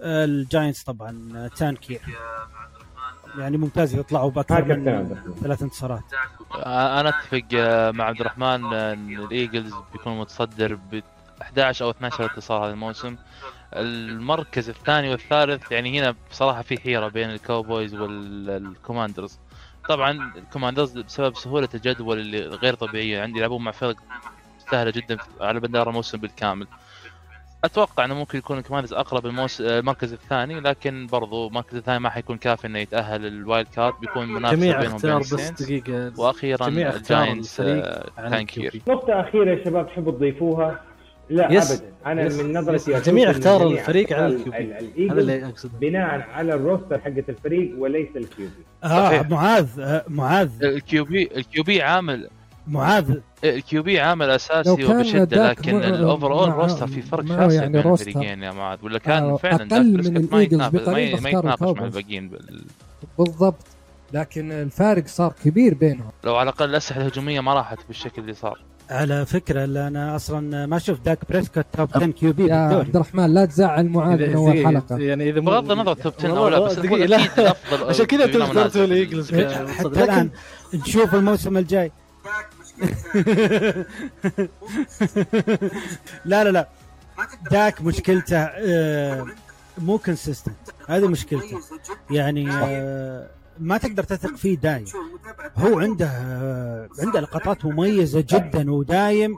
آه 0.02 0.26
الجاينتس 0.26 0.84
طبعا 0.84 1.30
آه، 1.36 1.48
tank 1.48 1.75
year 1.75 2.02
يعني 3.38 3.58
ممتاز 3.58 3.96
يطلعوا 3.96 4.32
بأكثر 4.32 4.56
من 4.66 5.16
ثلاث 5.44 5.62
انتصارات. 5.64 6.04
آه، 6.56 7.00
أنا 7.00 7.10
أتفق 7.10 7.42
آه، 7.54 7.92
مع 7.92 8.04
عبد 8.06 8.20
الرحمن 8.22 8.66
آه، 8.74 8.94
إن 8.94 9.10
الإيجلز 9.20 9.74
بيكون 9.94 10.20
متصدر 10.20 10.76
ب 10.76 11.02
11 11.42 11.86
أو 11.86 11.90
12 11.90 12.24
انتصار 12.24 12.66
هذا 12.66 12.72
الموسم. 12.74 13.16
المركز 13.74 14.70
الثاني 14.70 15.10
والثالث 15.10 15.72
يعني 15.72 16.00
هنا 16.00 16.16
بصراحة 16.32 16.62
في 16.62 16.78
حيرة 16.78 17.08
بين 17.08 17.30
الكاوبويز 17.30 17.94
والكوماندرز 17.96 19.40
طبعا 19.90 20.32
الكوماندرز 20.38 20.98
بسبب 20.98 21.36
سهولة 21.36 21.70
الجدول 21.74 22.20
اللي 22.20 22.48
غير 22.48 22.74
طبيعية 22.74 23.22
عندي 23.22 23.40
يلعبون 23.40 23.64
مع 23.64 23.72
فرق 23.72 23.96
سهلة 24.72 24.92
جدا 24.92 25.18
على 25.42 25.60
مدار 25.60 25.90
الموسم 25.90 26.18
بالكامل 26.18 26.68
أتوقع 27.64 28.06
إنه 28.06 28.14
ممكن 28.16 28.38
يكون 28.38 28.58
الكوماندرز 28.58 28.94
أقرب 28.94 29.26
الموس... 29.26 29.62
المركز 29.62 30.14
الثاني 30.14 30.60
لكن 30.60 31.08
برضو 31.08 31.48
المركز 31.48 31.76
الثاني 31.76 32.00
ما 32.00 32.10
حيكون 32.10 32.38
كافي 32.38 32.68
إنه 32.68 32.80
يتأهل 32.80 33.26
ال 33.26 33.34
wild 33.34 33.68
card 33.68 33.94
بيكون 34.02 34.28
منافسة 34.34 34.56
جميع 34.58 34.80
بينهم 34.80 34.98
بين 34.98 35.18
بس. 35.20 35.62
دقيقة 35.64 36.12
وأخيرا 36.18 36.68
الجاينتس 36.68 37.60
آه، 37.62 38.10
عن 38.18 38.30
thank 38.30 38.58
يو 38.58 38.64
الكيوبي. 38.64 38.92
نقطة 38.92 39.22
أخيرة 39.22 39.52
يا 39.52 39.66
شباب 39.66 39.88
تحبوا 39.88 40.12
تضيفوها؟ 40.12 40.89
لا 41.30 41.52
يس. 41.54 41.72
أبدا 41.72 41.86
أنا 42.06 42.22
يس. 42.26 42.40
من 42.40 42.58
نظرتي 42.58 42.98
الجميع 42.98 43.32
اختار 43.32 43.68
الفريق 43.68 44.14
على 44.14 44.28
الكيوبي. 44.28 44.58
ال- 44.58 45.12
هذا 45.12 45.20
اللي 45.22 45.46
أقصده 45.46 45.72
بناء 45.82 46.28
على 46.34 46.54
الروستر 46.54 47.00
حقة 47.00 47.24
الفريق 47.30 47.76
وليس 47.78 48.08
الكيوبي 48.16 48.52
آه 48.84 48.88
صحيح. 49.10 49.30
معاذ 49.30 49.68
آه، 49.80 50.06
معاذ 50.08 50.50
الكيوبي 50.64 51.30
الكيوبي 51.38 51.82
عامل 51.82 52.30
معاذ 52.68 53.18
الكيوبي 53.44 54.00
عامل 54.00 54.30
أساسي 54.30 54.86
وبشدة 54.86 55.50
لكن 55.50 55.76
الاوفر 55.84 56.34
اول 56.34 56.50
روستر 56.50 56.88
في 56.88 57.02
فرق 57.02 57.26
شاسع 57.28 57.52
يعني 57.62 57.82
بين. 57.82 57.92
الفريقين 57.94 58.44
يا 58.44 58.52
معاذ 58.52 58.78
ولا 58.84 59.00
كان 59.00 59.24
آه، 59.24 59.38
فعلا 59.38 59.58
داك 59.64 59.82
من 59.82 60.18
الإيجلز 60.18 60.42
يتنافس 60.54 60.76
ما, 60.76 60.82
بقليل 60.84 61.08
ي- 61.10 61.12
ما 61.12 61.18
بختار 61.20 61.40
يتنافس 61.40 61.62
مع. 61.80 61.86
الباقيين 61.86 62.30
بال... 62.30 62.62
بالضبط 63.20 63.66
لكن 64.14 64.52
الفارق 64.52 65.08
صار 65.08 65.34
كبير 65.46 65.74
بينهم 65.74 66.12
لو 66.24 66.36
على 66.36 66.50
الأقل 66.50 66.70
الأسلحة 66.70 67.02
الهجومية 67.02 67.40
ما 67.40 67.54
راحت 67.54 67.78
بالشكل 67.88 68.22
اللي 68.22 68.34
صار 68.34 68.60
على 68.90 69.26
فكرة 69.26 69.64
اللي 69.64 69.88
أنا 69.88 70.16
أصلا 70.16 70.66
ما 70.66 70.80
شفت 70.80 71.02
داك 71.06 71.20
بريسكوت 71.30 71.66
top 71.78 71.90
10 71.96 72.06
QB 72.12 72.48
يا 72.48 72.56
عبد 72.56 72.96
الرحمن 72.96 73.34
لا 73.34 73.46
تزعل 73.46 73.90
معاذ 73.90 74.28
من 74.30 74.36
اول 74.36 74.66
حلقة. 74.66 74.98
يعني 74.98 75.30
إذا 75.30 75.40
بغض 75.40 75.72
النظر 75.72 75.94
top 75.94 76.14
10 76.20 76.38
أو 76.38 76.48
لا. 76.48 76.60
بس 76.60 76.78
لا. 76.80 77.56
عشان 77.90 78.06
كذا 78.06 78.26
اخترتوا 78.26 78.54
مناسب. 78.54 78.82
الايجلز 78.82 79.32
حتى 79.34 80.04
الآن 80.04 80.30
نشوف 80.74 81.16
الموسم 81.16 81.58
الجاي. 81.58 81.92
لا 86.26 86.44
لا 86.44 86.50
لا. 86.50 86.68
داك 87.52 87.82
مشكلته 87.82 88.38
آه، 88.38 89.26
مو 89.78 89.98
consistent 89.98 90.56
هذه 90.88 91.08
مشكلته. 91.08 91.60
يعني 92.12 92.52
آه، 92.52 93.28
ما 93.60 93.78
تقدر 93.78 94.04
تثق 94.04 94.36
فيه 94.36 94.58
دايم. 94.58 94.86
هو 95.56 95.80
عنده 95.80 96.08
عنده 97.00 97.20
لقطات 97.20 97.66
مميزة 97.66 98.26
جدا 98.30 98.72
ودايم. 98.72 99.36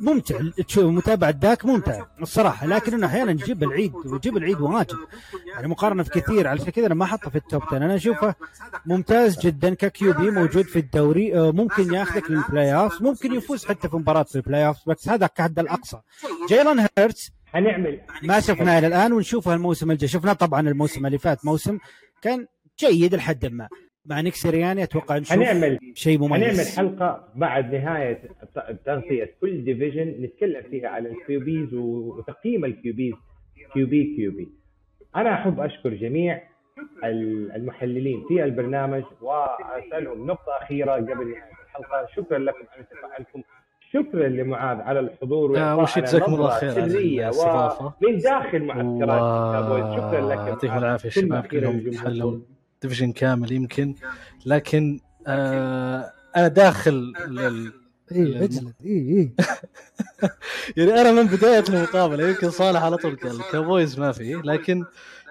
ممتع. 0.00 0.38
تشوف 0.68 0.84
متابعة 0.84 1.30
داك 1.30 1.64
ممتع 1.64 2.04
الصراحة. 2.22 2.66
لكن 2.66 2.94
إنه 2.94 3.06
أحيانا 3.06 3.30
يجيب 3.30 3.62
العيد 3.62 3.94
ويجيب 3.94 4.36
العيد 4.36 4.60
واجد. 4.60 4.96
يعني 5.54 5.68
مقارنة 5.68 6.02
في 6.02 6.10
كثير 6.10 6.48
علشان 6.48 6.70
كذا 6.70 6.86
أنا 6.86 6.94
ما 6.94 7.04
احطه 7.04 7.30
في 7.30 7.36
ال 7.36 7.43
top 7.43 7.62
10 7.62 7.76
أنا 7.76 7.94
أشوفه 7.94 8.34
ممتاز 8.86 9.38
جدا. 9.38 9.74
ك 9.74 10.12
QB 10.12 10.30
موجود 10.30 10.64
في 10.64 10.78
الدوري. 10.78 11.38
آه، 11.38 11.50
ممكن 11.50 11.94
ياخذك 11.94 12.30
لل 12.30 12.74
playoff 12.74 13.02
ممكن 13.02 13.32
يفوز 13.34 13.64
حتى 13.64 13.88
في 13.88 13.96
مباراة 13.96 14.22
في 14.22 14.36
ال 14.36 14.66
playoff 14.66 14.76
بس 14.86 15.08
هذا 15.08 15.26
كحد 15.26 15.58
الأقصى. 15.58 16.00
جيلان 16.48 16.86
هيرتس 16.98 17.30
حنعمل 17.46 18.00
ما 18.22 18.40
شفناه 18.40 18.78
إلى 18.78 18.86
الآن 18.86 19.12
ونشوفه 19.12 19.54
الموسم 19.54 19.90
الجاي. 19.90 20.08
شفناه 20.08 20.32
طبعا 20.32 20.60
الموسم 20.60 21.06
اللي 21.06 21.18
فات. 21.18 21.44
موسم 21.44 21.78
كان 22.22 22.46
جيد 22.80 23.14
لحد 23.14 23.46
ما. 23.46 23.68
مع 24.06 24.20
نيك 24.20 24.34
سيرياني 24.34 24.82
أتوقع 24.82 25.18
نشوف 25.18 25.32
حنعمل 25.32 25.78
شيء 25.94 26.18
حنعمل 26.18 26.42
مميز 26.44 26.76
حلقة 26.76 27.28
بعد 27.34 27.74
نهاية 27.74 28.12
ت- 28.54 28.78
تغطية 28.86 29.34
كل 29.40 29.64
ديفيجن 29.64 30.08
نتكلم 30.22 30.62
فيها 30.70 30.88
على 30.88 31.08
الكيوبيز 31.10 31.74
وتقييم 31.74 32.64
الكيوبيز 32.64 33.14
كيوبي 33.74 34.16
كيوبي 34.16 34.48
أنا 35.16 35.34
أحب 35.34 35.60
أشكر 35.60 35.94
جميع 35.94 36.42
ال- 37.04 37.52
المحللين 37.52 38.24
في 38.28 38.44
البرنامج 38.44 39.02
وأسألهم 39.20 40.26
نقطة 40.26 40.52
أخيرة 40.62 40.92
قبل 40.92 41.10
الحلقة. 41.66 42.06
شكرا 42.16 42.38
لكم 42.38 42.58
على 42.76 42.84
تفاعلكم 42.90 43.42
شكرا 43.92 44.28
لمعاذ 44.28 44.78
على 44.80 45.00
الحضور 45.00 45.58
آه، 45.58 45.76
وش 45.76 45.98
جزاكم 45.98 46.34
الله 46.34 46.50
خير 46.58 46.70
على 46.70 46.88
سرية 46.90 47.24
الاستضافة. 47.24 47.94
ومن 48.02 48.18
داخل 48.18 48.62
معسكرات 48.64 49.22
الكابويز 49.22 49.94
شكرا 49.96 50.20
لكم. 50.34 50.46
يعطيكم 50.48 50.78
العافية 50.78 51.08
الشباب 51.08 51.46
كلهم 51.46 51.76
لجمهوركم. 51.76 52.42
ديفيجن 52.84 53.12
كامل 53.12 53.52
يمكن. 53.52 53.94
لكن 54.46 55.00
آه 55.26 56.12
أنا 56.36 56.48
داخل 56.48 57.12
لل... 57.28 57.72
اي 58.12 58.44
اجلد 58.44 58.74
اي 58.84 58.90
اي 58.90 59.32
يعني 60.76 61.00
أنا 61.00 61.12
من 61.12 61.26
بداية 61.26 61.64
المقابلة 61.68 62.28
يمكن 62.28 62.50
صالح 62.50 62.82
على 62.82 62.96
طول 62.96 63.16
قال 63.16 63.40
الكاوبويز 63.40 63.98
ما 63.98 64.12
فيه 64.12 64.36
لكن 64.36 64.84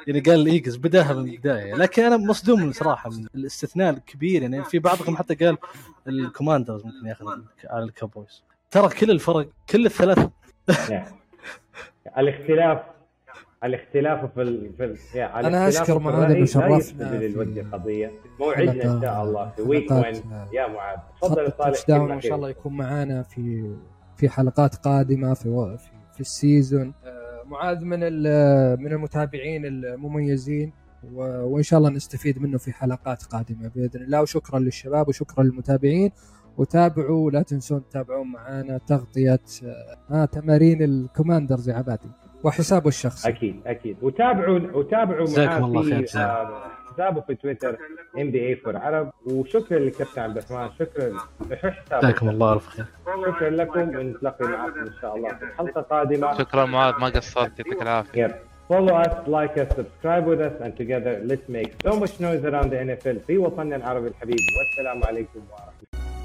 يعني 0.07 0.19
قال 0.19 0.35
الايجلز 0.41 0.75
بداها 0.75 1.13
من 1.13 1.29
البداية. 1.29 1.75
لكن 1.75 2.03
أنا 2.03 2.17
مصدوم 2.17 2.71
صراحة 2.71 3.09
من 3.09 3.27
الاستثناء 3.35 3.93
الكبير. 3.93 4.41
يعني 4.41 4.63
في 4.63 4.79
بعضكم 4.79 5.17
حتى 5.17 5.35
قال 5.35 5.57
الكوماندرز 6.07 6.85
ممكن 6.85 7.07
ياخذ 7.07 7.25
على 7.69 7.83
الكاوبويز 7.83 8.43
ترى 8.71 8.89
كل 8.89 9.11
الفرق 9.11 9.49
كل 9.69 9.85
الثلاث 9.85 10.29
نعم. 10.89 11.05
الاختلاف 13.63 14.33
في 14.33 14.41
ال... 14.41 14.73
في 14.77 14.85
ال... 14.85 14.97
يعني 15.15 15.47
الاختلاف 15.47 15.81
أشكر 15.81 15.99
في 15.99 16.05
معاذ 16.05 16.33
لا 16.33 16.45
شرفنا 16.45 16.77
يفسد 16.77 17.07
في 17.09 17.27
للود 17.27 17.67
قضية. 17.73 18.11
موعدنا 18.39 18.71
إن 18.95 19.01
شاء 19.01 19.23
الله 19.23 19.49
في 19.55 19.61
ويك 19.61 19.89
حلقات- 19.93 20.15
1 20.15 20.21
يا 20.53 20.67
معاذ. 20.67 20.97
تفضل 21.21 21.51
داون 21.57 21.73
كلمة 21.87 22.03
وان 22.13 22.21
شاء 22.21 22.35
الله. 22.35 22.49
يكون 22.49 22.77
معانا 22.77 23.23
في 23.23 23.75
في 24.17 24.29
حلقات 24.29 24.75
قادمة 24.75 25.33
في 25.33 25.49
و- 25.49 25.77
في, 25.77 25.89
في 26.13 26.21
السيزون. 26.21 26.93
آه، 27.05 27.43
معاذ 27.45 27.83
من 27.85 27.99
ال- 28.01 28.79
من 28.81 28.91
المتابعين 28.91 29.65
المميزين 29.65 30.73
وإن 31.13 31.63
شاء 31.63 31.79
الله 31.79 31.89
نستفيد 31.89 32.41
منه 32.41 32.57
في 32.57 32.71
حلقات 32.71 33.23
قادمة 33.23 33.71
بإذن 33.75 34.03
الله. 34.03 34.21
وشكرا 34.21 34.59
للشباب 34.59 35.07
وشكرا 35.07 35.43
للمتابعين. 35.43 36.11
وتابعوا 36.57 37.31
لا 37.31 37.41
تنسون 37.41 37.83
تتابعون 37.89 38.31
معنا 38.31 38.77
تغطية 38.77 39.39
آه، 39.63 39.97
آه 40.11 40.25
تمارين 40.25 40.83
الكوماندرز 40.83 41.69
يا 41.69 41.75
عبادي. 41.75 42.07
وحسابه 42.43 42.87
الشخصي. 42.87 43.29
أكيد 43.29 43.61
أكيد. 43.65 43.97
وتابعوا 44.01 44.59
وتابعوا 44.73 45.25
جزاكم 45.25 45.51
معاه 45.51 45.65
الله 45.65 45.83
خير،. 45.83 46.05
آه، 46.15 46.63
حسابه 46.93 47.21
في 47.21 47.35
تويتر 47.35 47.77
MBE 48.17 48.47
for 48.47 48.77
Arab. 48.77 49.11
وشكرا 49.25 49.79
للكابتن 49.79 50.21
عبد 50.21 50.37
الرحمن 50.37 50.69
شكرا. 50.79 51.13
جزاكم 52.01 52.29
الله 52.29 52.53
ألف 52.53 52.67
خير. 52.67 52.85
شكرا 53.25 53.49
لكم 53.49 53.79
ونتلقى 53.79 54.47
معكم 54.47 54.79
إن 54.79 54.93
شاء 55.01 55.15
الله 55.15 55.29
في 55.29 55.45
حلقة 55.57 55.81
قادمة. 55.81 56.37
شكرا 56.37 56.65
معاذ 56.65 56.93
ما 56.99 57.07
قصرت 57.07 57.59
يعطيك 57.59 57.81
العافية. 57.81 58.39
Follow 58.71 58.95
us, 59.05 59.15
like 59.37 59.55
us, 59.61 59.69
subscribe 59.79 60.25
with 60.29 60.41
us, 60.47 60.55
and 60.63 60.71
together 60.81 61.13
let's 61.29 61.47
make 61.57 61.71
so 61.85 61.91
much 62.01 62.13
noise 62.25 62.43
around 62.49 62.69
the 62.71 62.79
NFL 62.87 63.17
في 63.27 63.37
وطننا 63.37 63.75
العربي 63.75 64.07
الحبيب. 64.07 64.35
والسلام 64.57 65.03
عليكم 65.03 65.39
ورحمة 65.51 65.73
الله. 65.93 66.22